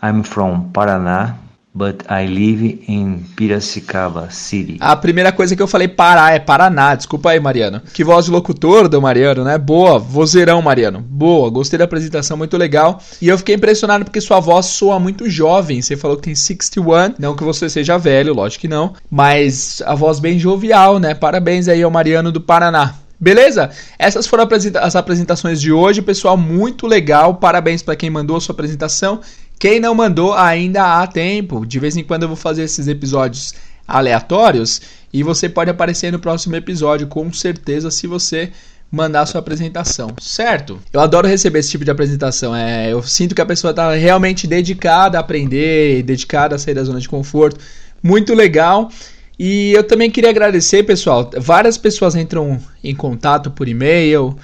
I'm 0.02 0.22
from 0.22 0.70
Paraná, 0.72 1.36
but 1.74 2.04
I 2.08 2.26
live 2.26 2.84
in 2.86 3.24
Piracicaba 3.34 4.30
City. 4.30 4.76
A 4.80 4.94
primeira 4.94 5.32
coisa 5.32 5.56
que 5.56 5.62
eu 5.62 5.66
falei 5.66 5.88
Pará 5.88 6.32
é 6.32 6.38
Paraná. 6.38 6.94
Desculpa 6.94 7.30
aí, 7.30 7.40
Mariano. 7.40 7.80
Que 7.92 8.04
voz 8.04 8.26
de 8.26 8.30
locutor 8.30 8.88
do 8.88 9.00
Mariano, 9.00 9.42
né? 9.42 9.56
Boa, 9.56 9.98
vozeirão, 9.98 10.60
Mariano. 10.60 11.00
Boa, 11.00 11.50
gostei 11.50 11.78
da 11.78 11.84
apresentação, 11.84 12.36
muito 12.36 12.56
legal. 12.56 13.00
E 13.22 13.28
eu 13.28 13.38
fiquei 13.38 13.54
impressionado 13.54 14.04
porque 14.04 14.20
sua 14.20 14.38
voz 14.38 14.66
soa 14.66 15.00
muito 15.00 15.28
jovem. 15.30 15.80
Você 15.80 15.96
falou 15.96 16.16
que 16.16 16.24
tem 16.24 16.34
61, 16.34 17.14
não 17.18 17.34
que 17.34 17.42
você 17.42 17.70
seja 17.70 17.98
velho, 17.98 18.34
lógico 18.34 18.62
que 18.62 18.68
não, 18.68 18.92
mas 19.10 19.82
a 19.86 19.94
voz 19.94 20.20
bem 20.20 20.38
jovial, 20.38 20.98
né? 20.98 21.14
Parabéns 21.14 21.68
aí 21.68 21.82
ao 21.82 21.90
Mariano 21.90 22.30
do 22.30 22.40
Paraná. 22.40 22.94
Beleza? 23.20 23.70
Essas 23.98 24.26
foram 24.26 24.46
as 24.80 24.96
apresentações 24.96 25.60
de 25.60 25.72
hoje, 25.72 26.00
pessoal. 26.00 26.36
Muito 26.36 26.86
legal. 26.86 27.34
Parabéns 27.34 27.82
para 27.82 27.96
quem 27.96 28.10
mandou 28.10 28.36
a 28.36 28.40
sua 28.40 28.52
apresentação. 28.52 29.20
Quem 29.58 29.80
não 29.80 29.94
mandou, 29.94 30.34
ainda 30.34 31.00
há 31.02 31.06
tempo. 31.06 31.66
De 31.66 31.80
vez 31.80 31.96
em 31.96 32.04
quando 32.04 32.22
eu 32.22 32.28
vou 32.28 32.36
fazer 32.36 32.62
esses 32.62 32.86
episódios 32.86 33.54
aleatórios 33.86 34.80
e 35.12 35.22
você 35.22 35.48
pode 35.48 35.70
aparecer 35.70 36.12
no 36.12 36.18
próximo 36.18 36.54
episódio, 36.54 37.06
com 37.08 37.32
certeza, 37.32 37.90
se 37.90 38.06
você 38.06 38.52
mandar 38.90 39.26
sua 39.26 39.40
apresentação, 39.40 40.14
certo? 40.20 40.80
Eu 40.92 41.00
adoro 41.00 41.26
receber 41.26 41.58
esse 41.58 41.70
tipo 41.70 41.84
de 41.84 41.90
apresentação. 41.90 42.54
É, 42.54 42.92
eu 42.92 43.02
sinto 43.02 43.34
que 43.34 43.40
a 43.40 43.46
pessoa 43.46 43.70
está 43.70 43.92
realmente 43.92 44.46
dedicada 44.46 45.18
a 45.18 45.20
aprender, 45.20 46.02
dedicada 46.02 46.54
a 46.54 46.58
sair 46.58 46.74
da 46.74 46.84
zona 46.84 47.00
de 47.00 47.08
conforto. 47.08 47.60
Muito 48.02 48.34
legal. 48.34 48.90
E 49.38 49.72
eu 49.72 49.84
também 49.84 50.10
queria 50.10 50.30
agradecer, 50.30 50.82
pessoal. 50.82 51.30
Várias 51.38 51.78
pessoas 51.78 52.16
entram 52.16 52.58
em 52.82 52.94
contato 52.94 53.50
por 53.50 53.68
e-mail, 53.68 54.36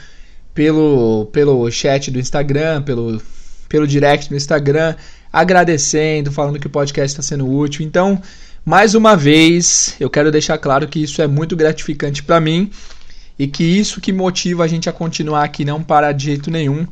pelo, 0.54 1.26
pelo 1.32 1.68
chat 1.70 2.10
do 2.10 2.18
Instagram, 2.20 2.82
pelo, 2.82 3.20
pelo 3.68 3.88
direct 3.88 4.28
do 4.28 4.36
Instagram, 4.36 4.94
agradecendo, 5.32 6.30
falando 6.30 6.60
que 6.60 6.68
o 6.68 6.70
podcast 6.70 7.12
está 7.12 7.22
sendo 7.22 7.50
útil. 7.50 7.84
Então, 7.84 8.22
mais 8.64 8.94
uma 8.94 9.16
vez, 9.16 9.96
eu 9.98 10.08
quero 10.08 10.30
deixar 10.30 10.58
claro 10.58 10.86
que 10.86 11.02
isso 11.02 11.20
é 11.20 11.26
muito 11.26 11.56
gratificante 11.56 12.22
para 12.22 12.40
mim. 12.40 12.70
e 13.38 13.46
que 13.48 13.64
isso 13.64 14.00
que 14.00 14.12
motiva 14.12 14.62
a 14.64 14.68
gente 14.68 14.88
a 14.88 14.92
continuar 14.92 15.42
aqui, 15.42 15.64
não 15.64 15.82
parar 15.82 16.12
de 16.12 16.26
jeito 16.26 16.50
nenhum. 16.50 16.86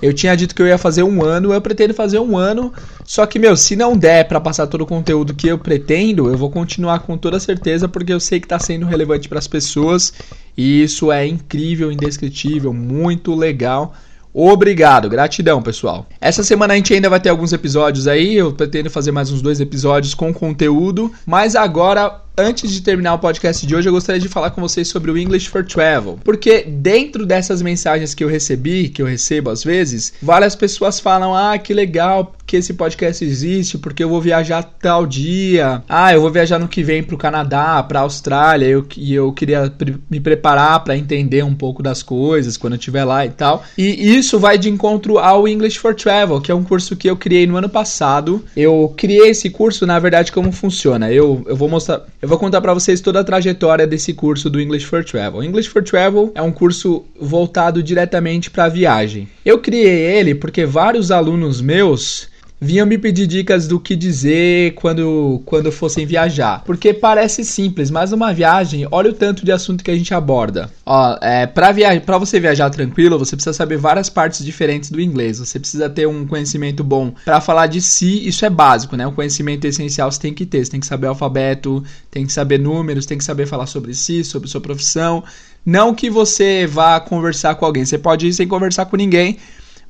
Eu 0.00 0.12
tinha 0.12 0.36
dito 0.36 0.54
que 0.54 0.62
eu 0.62 0.66
ia 0.66 0.78
fazer 0.78 1.02
um 1.02 1.24
ano, 1.24 1.52
eu 1.52 1.60
pretendo 1.60 1.94
fazer 1.94 2.18
um 2.18 2.36
ano. 2.36 2.72
Só 3.04 3.26
que, 3.26 3.38
meu, 3.38 3.56
se 3.56 3.76
não 3.76 3.96
der 3.96 4.26
para 4.26 4.40
passar 4.40 4.66
todo 4.66 4.82
o 4.82 4.86
conteúdo 4.86 5.34
que 5.34 5.48
eu 5.48 5.58
pretendo, 5.58 6.28
eu 6.28 6.36
vou 6.36 6.50
continuar 6.50 7.00
com 7.00 7.16
toda 7.16 7.38
certeza, 7.38 7.88
porque 7.88 8.12
eu 8.12 8.20
sei 8.20 8.40
que 8.40 8.48
tá 8.48 8.58
sendo 8.58 8.86
relevante 8.86 9.28
para 9.28 9.38
as 9.38 9.46
pessoas. 9.46 10.12
E 10.56 10.82
isso 10.82 11.12
é 11.12 11.26
incrível, 11.26 11.92
indescritível, 11.92 12.72
muito 12.72 13.34
legal. 13.34 13.94
Obrigado, 14.34 15.10
gratidão, 15.10 15.60
pessoal. 15.60 16.06
Essa 16.18 16.42
semana 16.42 16.72
a 16.72 16.76
gente 16.76 16.94
ainda 16.94 17.10
vai 17.10 17.20
ter 17.20 17.28
alguns 17.28 17.52
episódios 17.52 18.08
aí. 18.08 18.34
Eu 18.34 18.50
pretendo 18.52 18.88
fazer 18.88 19.12
mais 19.12 19.30
uns 19.30 19.42
dois 19.42 19.60
episódios 19.60 20.14
com 20.14 20.32
conteúdo. 20.32 21.12
Mas 21.26 21.54
agora 21.54 22.22
Antes 22.36 22.70
de 22.70 22.80
terminar 22.80 23.12
o 23.12 23.18
podcast 23.18 23.66
de 23.66 23.76
hoje, 23.76 23.90
eu 23.90 23.92
gostaria 23.92 24.20
de 24.20 24.28
falar 24.28 24.52
com 24.52 24.60
vocês 24.62 24.88
sobre 24.88 25.10
o 25.10 25.18
English 25.18 25.50
for 25.50 25.62
Travel. 25.66 26.18
Porque 26.24 26.62
dentro 26.62 27.26
dessas 27.26 27.60
mensagens 27.60 28.14
que 28.14 28.24
eu 28.24 28.28
recebi, 28.28 28.88
que 28.88 29.02
eu 29.02 29.06
recebo 29.06 29.50
às 29.50 29.62
vezes, 29.62 30.14
várias 30.22 30.56
pessoas 30.56 30.98
falam: 30.98 31.34
ah, 31.34 31.58
que 31.58 31.74
legal 31.74 32.34
que 32.46 32.56
esse 32.56 32.74
podcast 32.74 33.24
existe, 33.24 33.78
porque 33.78 34.04
eu 34.04 34.08
vou 34.08 34.20
viajar 34.20 34.62
tal 34.62 35.06
dia. 35.06 35.82
Ah, 35.88 36.12
eu 36.12 36.20
vou 36.20 36.30
viajar 36.30 36.58
no 36.58 36.68
que 36.68 36.82
vem 36.82 37.02
pro 37.02 37.18
Canadá, 37.18 37.82
pra 37.82 38.00
Austrália, 38.00 38.66
eu, 38.66 38.86
e 38.96 39.14
eu 39.14 39.32
queria 39.32 39.70
pre 39.70 39.96
me 40.10 40.20
preparar 40.20 40.84
para 40.84 40.96
entender 40.96 41.42
um 41.42 41.54
pouco 41.54 41.82
das 41.82 42.02
coisas 42.02 42.56
quando 42.56 42.74
eu 42.74 42.78
estiver 42.78 43.04
lá 43.04 43.26
e 43.26 43.30
tal. 43.30 43.62
E 43.76 44.16
isso 44.16 44.38
vai 44.38 44.56
de 44.56 44.70
encontro 44.70 45.18
ao 45.18 45.46
English 45.46 45.78
for 45.78 45.94
Travel, 45.94 46.40
que 46.40 46.50
é 46.50 46.54
um 46.54 46.64
curso 46.64 46.96
que 46.96 47.08
eu 47.08 47.16
criei 47.16 47.46
no 47.46 47.56
ano 47.56 47.68
passado. 47.68 48.44
Eu 48.56 48.92
criei 48.96 49.28
esse 49.28 49.48
curso, 49.50 49.86
na 49.86 49.98
verdade, 49.98 50.32
como 50.32 50.50
funciona. 50.50 51.10
Eu, 51.10 51.42
eu 51.46 51.56
vou 51.56 51.68
mostrar. 51.68 52.02
Eu 52.22 52.28
vou 52.28 52.38
contar 52.38 52.60
para 52.60 52.72
vocês 52.72 53.00
toda 53.00 53.18
a 53.18 53.24
trajetória 53.24 53.84
desse 53.84 54.14
curso 54.14 54.48
do 54.48 54.60
English 54.60 54.86
for 54.86 55.04
Travel. 55.04 55.42
English 55.42 55.68
for 55.68 55.82
Travel 55.82 56.30
é 56.36 56.40
um 56.40 56.52
curso 56.52 57.04
voltado 57.20 57.82
diretamente 57.82 58.48
para 58.48 58.68
viagem. 58.68 59.28
Eu 59.44 59.58
criei 59.58 60.18
ele 60.18 60.32
porque 60.32 60.64
vários 60.64 61.10
alunos 61.10 61.60
meus 61.60 62.28
vinham 62.62 62.86
me 62.86 62.96
pedir 62.96 63.26
dicas 63.26 63.66
do 63.66 63.80
que 63.80 63.96
dizer 63.96 64.74
quando, 64.74 65.42
quando 65.44 65.72
fossem 65.72 66.06
viajar. 66.06 66.62
Porque 66.64 66.94
parece 66.94 67.44
simples, 67.44 67.90
mas 67.90 68.12
numa 68.12 68.32
viagem, 68.32 68.86
olha 68.92 69.10
o 69.10 69.12
tanto 69.12 69.44
de 69.44 69.50
assunto 69.50 69.82
que 69.82 69.90
a 69.90 69.96
gente 69.96 70.14
aborda. 70.14 70.70
Ó, 70.86 71.18
é, 71.20 71.44
pra, 71.44 71.72
via 71.72 72.00
pra 72.00 72.18
você 72.18 72.38
viajar 72.38 72.70
tranquilo, 72.70 73.18
você 73.18 73.34
precisa 73.34 73.52
saber 73.52 73.78
várias 73.78 74.08
partes 74.08 74.44
diferentes 74.44 74.92
do 74.92 75.00
inglês. 75.00 75.40
Você 75.40 75.58
precisa 75.58 75.90
ter 75.90 76.06
um 76.06 76.24
conhecimento 76.24 76.84
bom 76.84 77.12
para 77.24 77.40
falar 77.40 77.66
de 77.66 77.82
si, 77.82 78.28
isso 78.28 78.46
é 78.46 78.50
básico, 78.50 78.96
né? 78.96 79.04
O 79.08 79.12
conhecimento 79.12 79.64
essencial 79.64 80.12
você 80.12 80.20
tem 80.20 80.32
que 80.32 80.46
ter. 80.46 80.64
Você 80.64 80.70
tem 80.70 80.80
que 80.80 80.86
saber 80.86 81.08
alfabeto, 81.08 81.82
tem 82.12 82.24
que 82.24 82.32
saber 82.32 82.60
números, 82.60 83.06
tem 83.06 83.18
que 83.18 83.24
saber 83.24 83.46
falar 83.46 83.66
sobre 83.66 83.92
si, 83.92 84.22
sobre 84.22 84.48
sua 84.48 84.60
profissão. 84.60 85.24
Não 85.66 85.92
que 85.92 86.08
você 86.08 86.64
vá 86.64 87.00
conversar 87.00 87.56
com 87.56 87.66
alguém. 87.66 87.84
Você 87.84 87.98
pode 87.98 88.28
ir 88.28 88.32
sem 88.32 88.46
conversar 88.46 88.86
com 88.86 88.96
ninguém, 88.96 89.38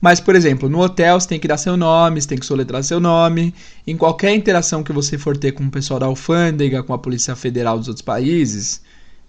mas, 0.03 0.19
por 0.19 0.35
exemplo, 0.35 0.69
no 0.69 0.81
hotel 0.81 1.21
você 1.21 1.29
tem 1.29 1.39
que 1.39 1.47
dar 1.47 1.57
seu 1.57 1.77
nome, 1.77 2.21
você 2.21 2.27
tem 2.27 2.39
que 2.39 2.45
soletrar 2.45 2.83
seu 2.83 2.99
nome. 2.99 3.55
Em 3.87 3.97
qualquer 3.97 4.35
interação 4.35 4.83
que 4.83 4.93
você 4.93 5.17
for 5.17 5.37
ter 5.37 5.53
com 5.53 5.63
o 5.63 5.71
pessoal 5.71 6.01
da 6.01 6.07
alfândega, 6.07 6.83
com 6.83 6.93
a 6.93 6.99
Polícia 6.99 7.37
Federal 7.37 7.79
dos 7.79 7.87
outros 7.87 8.03
países, 8.03 8.83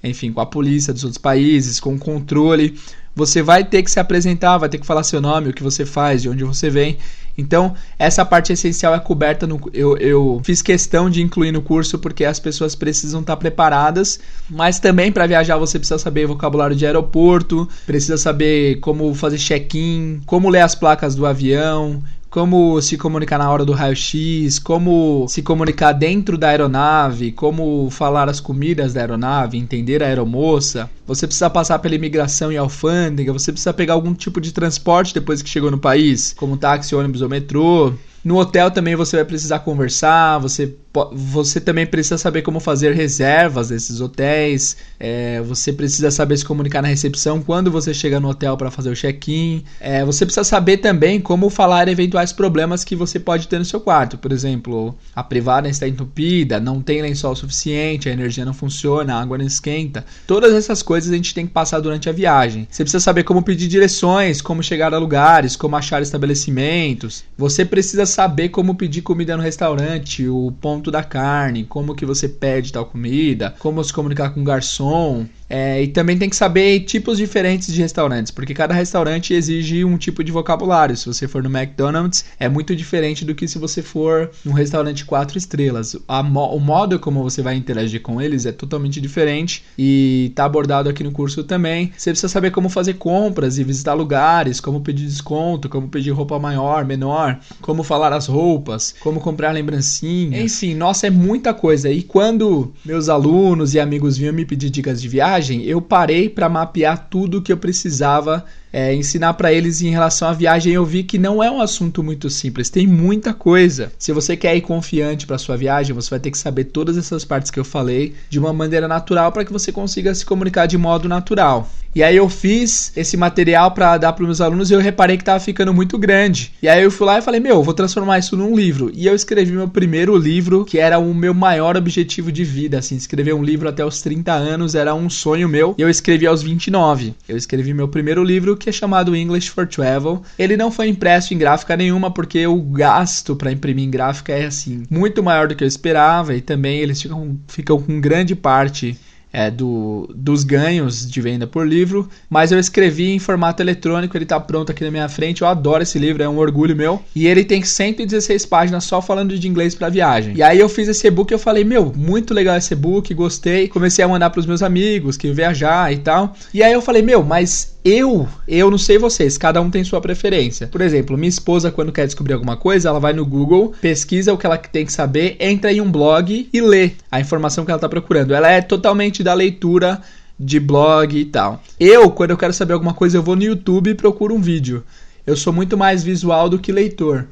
enfim, 0.03 0.33
com 0.33 0.41
a 0.41 0.47
polícia 0.47 0.91
dos 0.91 1.03
outros 1.03 1.19
países, 1.19 1.79
com 1.79 1.93
o 1.93 1.99
controle, 1.99 2.75
você 3.15 3.43
vai 3.43 3.63
ter 3.63 3.83
que 3.83 3.91
se 3.91 3.99
apresentar, 3.99 4.57
vai 4.57 4.67
ter 4.67 4.79
que 4.79 4.85
falar 4.85 5.03
seu 5.03 5.21
nome, 5.21 5.49
o 5.49 5.53
que 5.53 5.61
você 5.61 5.85
faz, 5.85 6.23
de 6.23 6.29
onde 6.29 6.43
você 6.43 6.71
vem. 6.71 6.97
Então, 7.37 7.73
essa 7.97 8.23
parte 8.23 8.53
essencial 8.53 8.93
é 8.93 8.99
coberta 8.99 9.47
no. 9.47 9.59
Eu, 9.73 9.97
eu 9.97 10.41
fiz 10.43 10.61
questão 10.61 11.09
de 11.09 11.21
incluir 11.21 11.51
no 11.51 11.61
curso 11.61 11.97
porque 11.97 12.25
as 12.25 12.39
pessoas 12.39 12.75
precisam 12.75 13.21
estar 13.21 13.37
preparadas, 13.37 14.19
mas 14.49 14.79
também 14.79 15.11
para 15.11 15.25
viajar 15.25 15.57
você 15.57 15.79
precisa 15.79 15.97
saber 15.97 16.27
vocabulário 16.27 16.75
de 16.75 16.85
aeroporto, 16.85 17.67
precisa 17.85 18.17
saber 18.17 18.79
como 18.79 19.13
fazer 19.15 19.37
check-in, 19.37 20.21
como 20.25 20.49
ler 20.49 20.61
as 20.61 20.75
placas 20.75 21.15
do 21.15 21.25
avião, 21.25 22.03
como 22.33 22.81
se 22.81 22.97
comunicar 22.97 23.37
na 23.37 23.51
hora 23.51 23.63
do 23.63 23.73
raio-x, 23.73 24.57
como 24.57 25.27
se 25.29 25.43
comunicar 25.43 25.91
dentro 25.91 26.35
da 26.35 26.49
aeronave, 26.49 27.31
como 27.31 27.87
falar 27.91 28.27
as 28.27 28.39
comidas 28.39 28.91
da 28.91 29.01
aeronave, 29.01 29.55
entender 29.55 30.01
a 30.01 30.07
aeromoça. 30.07 30.89
Você 31.05 31.27
precisa 31.27 31.47
passar 31.47 31.77
pela 31.77 31.93
imigração 31.93 32.51
e 32.51 32.57
alfândega, 32.57 33.31
você 33.31 33.51
precisa 33.51 33.71
pegar 33.71 33.93
algum 33.93 34.15
tipo 34.15 34.41
de 34.41 34.51
transporte 34.51 35.13
depois 35.13 35.43
que 35.43 35.49
chegou 35.49 35.69
no 35.69 35.77
país, 35.77 36.33
como 36.35 36.57
táxi, 36.57 36.95
ônibus 36.95 37.21
ou 37.21 37.29
metrô. 37.29 37.93
No 38.25 38.39
hotel 38.39 38.71
também 38.71 38.95
você 38.95 39.17
vai 39.17 39.25
precisar 39.25 39.59
conversar, 39.59 40.39
você, 40.39 40.75
você 41.11 41.59
também 41.59 41.87
precisa 41.87 42.17
saber 42.19 42.43
como 42.43 42.59
fazer 42.59 42.93
reservas 42.93 43.69
desses 43.69 43.99
hotéis, 43.99 44.77
é, 44.99 45.41
você 45.41 45.73
precisa 45.73 46.11
saber 46.11 46.37
se 46.37 46.45
comunicar 46.45 46.83
na 46.83 46.87
recepção 46.87 47.41
quando 47.41 47.71
você 47.71 47.93
chega 47.93 48.19
no 48.19 48.29
hotel 48.29 48.55
para 48.55 48.69
fazer 48.69 48.91
o 48.91 48.95
check-in. 48.95 49.63
É, 49.79 50.05
você 50.05 50.25
precisa 50.25 50.43
saber 50.43 50.77
também 50.77 51.19
como 51.19 51.49
falar 51.49 51.87
eventuais 51.87 52.31
problemas 52.31 52.83
que 52.83 52.95
você 52.95 53.19
pode 53.19 53.47
ter 53.47 53.57
no 53.57 53.65
seu 53.65 53.81
quarto. 53.81 54.17
Por 54.17 54.31
exemplo, 54.31 54.95
a 55.15 55.23
privada 55.23 55.67
está 55.67 55.87
entupida, 55.87 56.59
não 56.59 56.79
tem 56.81 57.01
lençol 57.01 57.35
suficiente, 57.35 58.07
a 58.07 58.13
energia 58.13 58.45
não 58.45 58.53
funciona, 58.53 59.15
a 59.15 59.21
água 59.21 59.37
não 59.37 59.45
esquenta. 59.45 60.05
Todas 60.27 60.53
essas 60.53 60.83
coisas 60.83 61.11
a 61.11 61.15
gente 61.15 61.33
tem 61.33 61.47
que 61.47 61.53
passar 61.53 61.79
durante 61.79 62.07
a 62.07 62.13
viagem. 62.13 62.67
Você 62.69 62.83
precisa 62.83 63.03
saber 63.03 63.23
como 63.23 63.41
pedir 63.41 63.67
direções, 63.67 64.41
como 64.41 64.61
chegar 64.61 64.93
a 64.93 64.99
lugares, 64.99 65.55
como 65.55 65.75
achar 65.75 66.01
estabelecimentos. 66.01 67.23
Você 67.37 67.65
precisa 67.65 68.05
saber 68.05 68.49
como 68.49 68.75
pedir 68.75 69.01
comida 69.01 69.35
no 69.35 69.41
restaurante, 69.41 70.27
o 70.27 70.53
ponto 70.61 70.82
da 70.91 71.03
carne, 71.03 71.63
como 71.63 71.95
que 71.95 72.05
você 72.05 72.27
pede 72.27 72.71
tal 72.71 72.85
comida, 72.85 73.55
como 73.59 73.83
se 73.83 73.93
comunicar 73.93 74.33
com 74.33 74.41
o 74.41 74.43
garçom. 74.43 75.25
É, 75.49 75.83
e 75.83 75.87
também 75.87 76.17
tem 76.17 76.29
que 76.29 76.35
saber 76.35 76.81
tipos 76.81 77.17
diferentes 77.17 77.73
de 77.73 77.81
restaurantes, 77.81 78.31
porque 78.31 78.53
cada 78.53 78.73
restaurante 78.73 79.33
exige 79.33 79.83
um 79.85 79.97
tipo 79.97 80.23
de 80.23 80.31
vocabulário. 80.31 80.95
Se 80.95 81.05
você 81.05 81.27
for 81.27 81.43
no 81.43 81.49
McDonald's, 81.55 82.25
é 82.39 82.49
muito 82.49 82.75
diferente 82.75 83.23
do 83.23 83.35
que 83.35 83.47
se 83.47 83.57
você 83.57 83.81
for 83.81 84.31
num 84.43 84.53
restaurante 84.53 85.05
quatro 85.05 85.37
estrelas. 85.37 85.95
Mo 86.25 86.43
o 86.53 86.59
modo 86.59 86.99
como 86.99 87.23
você 87.23 87.41
vai 87.41 87.55
interagir 87.55 88.01
com 88.01 88.21
eles 88.21 88.45
é 88.45 88.51
totalmente 88.51 88.99
diferente 88.99 89.63
e 89.77 90.27
está 90.29 90.45
abordado 90.45 90.89
aqui 90.89 91.03
no 91.03 91.11
curso 91.11 91.43
também. 91.43 91.91
Você 91.97 92.09
precisa 92.11 92.29
saber 92.29 92.51
como 92.51 92.69
fazer 92.69 92.95
compras 92.95 93.57
e 93.57 93.63
visitar 93.63 93.93
lugares, 93.93 94.59
como 94.59 94.81
pedir 94.81 95.05
desconto, 95.05 95.69
como 95.69 95.87
pedir 95.87 96.11
roupa 96.11 96.39
maior, 96.39 96.85
menor, 96.85 97.39
como 97.61 97.83
falar 97.83 98.13
as 98.13 98.27
roupas, 98.27 98.95
como 98.99 99.19
comprar 99.19 99.51
lembrancinhas. 99.51 100.41
Enfim, 100.43 100.73
nossa, 100.73 101.07
é 101.07 101.09
muita 101.09 101.53
coisa. 101.53 101.89
E 101.89 102.01
quando 102.01 102.73
meus 102.85 103.09
alunos 103.09 103.73
e 103.73 103.79
amigos 103.79 104.17
vinham 104.17 104.33
me 104.33 104.45
pedir 104.45 104.69
dicas 104.69 105.01
de 105.01 105.07
viagem, 105.07 105.42
viagem, 105.43 105.63
eu 105.63 105.81
parei 105.81 106.29
para 106.29 106.47
mapear 106.47 107.09
tudo 107.09 107.41
que 107.41 107.51
eu 107.51 107.57
precisava 107.57 108.45
é, 108.73 108.93
ensinar 108.93 109.35
para 109.35 109.53
eles 109.53 109.83
em 109.83 109.91
relação 109.91 110.27
à 110.27 110.33
viagem. 110.33 110.73
Eu 110.73 110.83
vi 110.83 111.03
que 111.03 111.19
não 111.19 111.43
é 111.43 111.49
um 111.49 111.61
assunto 111.61 112.03
muito 112.03 112.29
simples, 112.29 112.71
tem 112.71 112.87
muita 112.87 113.33
coisa. 113.33 113.93
Se 113.99 114.11
você 114.11 114.35
quer 114.35 114.57
ir 114.57 114.61
confiante 114.61 115.27
para 115.27 115.37
sua 115.37 115.55
viagem, 115.55 115.93
você 115.93 116.09
vai 116.09 116.19
ter 116.19 116.31
que 116.31 116.37
saber 116.37 116.65
todas 116.65 116.97
essas 116.97 117.23
partes 117.23 117.51
que 117.51 117.59
eu 117.59 117.63
falei 117.63 118.15
de 118.27 118.39
uma 118.39 118.51
maneira 118.51 118.87
natural 118.87 119.31
para 119.31 119.45
que 119.45 119.53
você 119.53 119.71
consiga 119.71 120.15
se 120.15 120.25
comunicar 120.25 120.65
de 120.65 120.77
modo 120.77 121.07
natural. 121.07 121.69
E 121.95 122.01
aí 122.01 122.17
eu 122.17 122.27
fiz 122.27 122.91
esse 122.95 123.15
material 123.15 123.69
para 123.69 123.99
dar 123.99 124.13
para 124.13 124.25
meus 124.25 124.41
alunos 124.41 124.71
e 124.71 124.73
eu 124.73 124.79
reparei 124.79 125.15
que 125.15 125.21
estava 125.21 125.39
ficando 125.39 125.71
muito 125.71 125.95
grande. 125.99 126.51
E 126.59 126.67
aí 126.67 126.81
eu 126.81 126.89
fui 126.89 127.05
lá 127.05 127.19
e 127.19 127.21
falei: 127.21 127.39
"Meu, 127.39 127.61
vou 127.61 127.73
transformar 127.73 128.17
isso 128.17 128.35
num 128.35 128.55
livro". 128.55 128.91
E 128.95 129.05
eu 129.05 129.13
escrevi 129.13 129.51
meu 129.51 129.67
primeiro 129.67 130.17
livro, 130.17 130.65
que 130.65 130.79
era 130.79 130.97
o 130.97 131.13
meu 131.13 131.35
maior 131.35 131.77
objetivo 131.77 132.31
de 132.31 132.43
vida, 132.43 132.79
assim, 132.79 132.95
escrever 132.95 133.35
um 133.35 133.43
livro 133.43 133.69
até 133.69 133.85
os 133.85 134.01
30 134.01 134.33
anos 134.33 134.73
era 134.73 134.95
um 134.95 135.07
sonho 135.07 135.47
meu. 135.47 135.75
E 135.77 135.83
eu 135.83 135.89
escrevi 135.89 136.25
aos 136.25 136.41
29. 136.41 137.13
Eu 137.29 137.37
escrevi 137.37 137.75
meu 137.75 137.87
primeiro 137.87 138.23
livro, 138.23 138.57
que 138.63 138.69
é 138.69 138.73
chamado 138.73 139.15
English 139.15 139.49
for 139.49 139.67
Travel. 139.67 140.21
Ele 140.37 140.57
não 140.57 140.71
foi 140.71 140.87
impresso 140.87 141.33
em 141.33 141.37
gráfica 141.37 141.75
nenhuma 141.75 142.11
porque 142.11 142.45
o 142.47 142.61
gasto 142.61 143.35
para 143.35 143.51
imprimir 143.51 143.85
em 143.85 143.91
gráfica 143.91 144.33
é 144.33 144.45
assim 144.45 144.83
muito 144.89 145.21
maior 145.21 145.47
do 145.47 145.55
que 145.55 145.63
eu 145.63 145.67
esperava 145.67 146.35
e 146.35 146.41
também 146.41 146.79
eles 146.79 147.01
ficam, 147.01 147.37
ficam 147.47 147.81
com 147.81 147.99
grande 147.99 148.35
parte 148.35 148.97
é, 149.33 149.49
do, 149.49 150.07
dos 150.15 150.43
ganhos 150.43 151.09
de 151.09 151.19
venda 151.19 151.47
por 151.47 151.67
livro, 151.67 152.07
mas 152.29 152.51
eu 152.51 152.59
escrevi 152.59 153.09
em 153.09 153.19
formato 153.19 153.63
eletrônico, 153.63 154.15
ele 154.15 154.25
está 154.25 154.39
pronto 154.39 154.71
aqui 154.71 154.83
na 154.83 154.91
minha 154.91 155.09
frente. 155.09 155.41
Eu 155.41 155.47
adoro 155.47 155.81
esse 155.81 155.97
livro, 155.97 156.21
é 156.21 156.29
um 156.29 156.37
orgulho 156.37 156.75
meu. 156.75 157.01
E 157.15 157.25
ele 157.25 157.43
tem 157.43 157.63
116 157.63 158.45
páginas 158.45 158.83
só 158.83 159.01
falando 159.01 159.37
de 159.37 159.47
inglês 159.47 159.73
para 159.73 159.89
viagem. 159.89 160.35
E 160.35 160.43
aí 160.43 160.59
eu 160.59 160.69
fiz 160.69 160.87
esse 160.87 161.07
e-book 161.07 161.31
e 161.31 161.33
eu 161.33 161.39
falei: 161.39 161.63
"Meu, 161.63 161.91
muito 161.95 162.33
legal 162.33 162.55
esse 162.55 162.73
e-book, 162.73 163.11
gostei". 163.15 163.67
Comecei 163.67 164.05
a 164.05 164.07
mandar 164.07 164.29
para 164.29 164.39
os 164.39 164.45
meus 164.45 164.61
amigos 164.61 165.17
que 165.17 165.31
viajar 165.31 165.91
e 165.91 165.97
tal. 165.97 166.35
E 166.53 166.61
aí 166.61 166.71
eu 166.71 166.81
falei: 166.81 167.01
"Meu, 167.01 167.23
mas 167.23 167.72
eu, 167.83 168.27
eu 168.47 168.71
não 168.71 168.77
sei 168.77 168.97
vocês, 168.97 169.37
cada 169.37 169.61
um 169.61 169.69
tem 169.69 169.83
sua 169.83 169.99
preferência. 169.99 170.67
Por 170.67 170.79
exemplo, 170.79 171.17
minha 171.17 171.29
esposa 171.29 171.71
quando 171.71 171.91
quer 171.91 172.05
descobrir 172.05 172.33
alguma 172.33 172.55
coisa, 172.55 172.89
ela 172.89 172.99
vai 172.99 173.11
no 173.11 173.25
Google, 173.25 173.73
pesquisa 173.81 174.33
o 174.33 174.37
que 174.37 174.45
ela 174.45 174.57
tem 174.57 174.85
que 174.85 174.93
saber, 174.93 175.35
entra 175.39 175.71
em 175.71 175.81
um 175.81 175.91
blog 175.91 176.49
e 176.51 176.61
lê 176.61 176.91
a 177.11 177.19
informação 177.19 177.65
que 177.65 177.71
ela 177.71 177.77
está 177.77 177.89
procurando. 177.89 178.33
Ela 178.33 178.49
é 178.49 178.61
totalmente 178.61 179.21
da 179.21 179.33
leitura 179.33 180.01
de 180.39 180.59
blog 180.59 181.17
e 181.17 181.25
tal. 181.25 181.61
Eu, 181.79 182.09
quando 182.09 182.31
eu 182.31 182.37
quero 182.37 182.53
saber 182.53 182.73
alguma 182.73 182.93
coisa, 182.93 183.17
eu 183.17 183.23
vou 183.23 183.35
no 183.35 183.43
YouTube 183.43 183.89
e 183.89 183.95
procuro 183.95 184.33
um 184.33 184.41
vídeo. 184.41 184.83
Eu 185.25 185.35
sou 185.35 185.53
muito 185.53 185.77
mais 185.77 186.03
visual 186.03 186.49
do 186.49 186.59
que 186.59 186.71
leitor. 186.71 187.27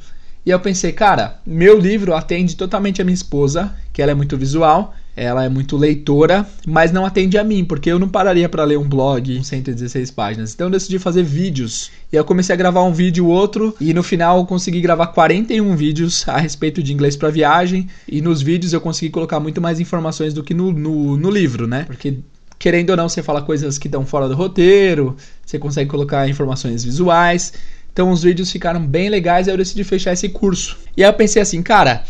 E 0.46 0.50
eu 0.50 0.60
pensei, 0.60 0.92
cara, 0.92 1.40
meu 1.46 1.78
livro 1.78 2.16
atende 2.16 2.56
totalmente 2.56 3.02
a 3.02 3.06
minha 3.06 3.14
esposa, 3.14 3.76
que 3.94 4.02
ela 4.02 4.12
é 4.12 4.16
muito 4.16 4.38
visual, 4.38 4.94
ela 5.16 5.44
é 5.44 5.50
muito 5.50 5.76
leitora, 5.76 6.48
mas 6.66 6.92
não 6.92 7.06
atende 7.06 7.38
a 7.38 7.44
mim, 7.44 7.66
porque 7.66 7.92
eu 7.92 8.00
não 8.00 8.08
pararia 8.08 8.48
para 8.48 8.64
ler 8.64 8.78
um 8.78 8.88
blog 8.88 9.38
com 9.38 9.44
116 9.44 10.12
páginas. 10.12 10.54
Então 10.54 10.68
eu 10.68 10.72
decidi 10.72 10.98
fazer 11.00 11.24
vídeos. 11.24 11.92
E 12.12 12.16
eu 12.16 12.24
comecei 12.24 12.54
a 12.54 12.58
gravar 12.58 12.84
um 12.84 12.94
vídeo 12.94 13.28
outro 13.28 13.76
e 13.80 13.94
no 13.94 14.04
final 14.04 14.38
eu 14.38 14.46
consegui 14.46 14.80
gravar 14.82 15.08
41 15.08 15.76
vídeos 15.76 16.28
a 16.28 16.38
respeito 16.38 16.82
de 16.82 16.94
inglês 16.94 17.16
para 17.16 17.30
viagem 17.30 17.88
e 18.08 18.22
nos 18.22 18.42
vídeos 18.42 18.74
eu 18.74 18.82
consegui 18.82 19.12
colocar 19.12 19.40
muito 19.40 19.62
mais 19.62 19.80
informações 19.80 20.34
do 20.34 20.44
que 20.44 20.54
no, 20.54 20.72
no, 20.72 21.18
no 21.18 21.30
livro, 21.30 21.68
né? 21.68 21.84
Porque 21.84 22.20
querendo 22.58 22.92
ou 22.92 22.98
não, 22.98 23.10
você 23.10 23.24
fala 23.24 23.42
coisas 23.42 23.78
que 23.78 23.88
estão 23.88 24.06
fora 24.06 24.30
do 24.30 24.36
roteiro, 24.36 25.18
você 25.44 25.58
consegue 25.58 25.90
colocar 25.90 26.30
informações 26.30 26.84
visuais. 26.84 27.54
Então 27.92 28.12
os 28.12 28.24
vídeos 28.24 28.52
ficaram 28.52 28.86
bem 28.86 29.10
legais, 29.10 29.48
aí 29.48 29.54
eu 29.54 29.58
decidi 29.58 29.84
fechar 29.84 30.14
esse 30.14 30.30
curso. 30.30 30.78
E 30.96 31.04
aí 31.04 31.10
eu 31.10 31.14
pensei 31.14 31.42
assim, 31.42 31.62
cara, 31.62 32.04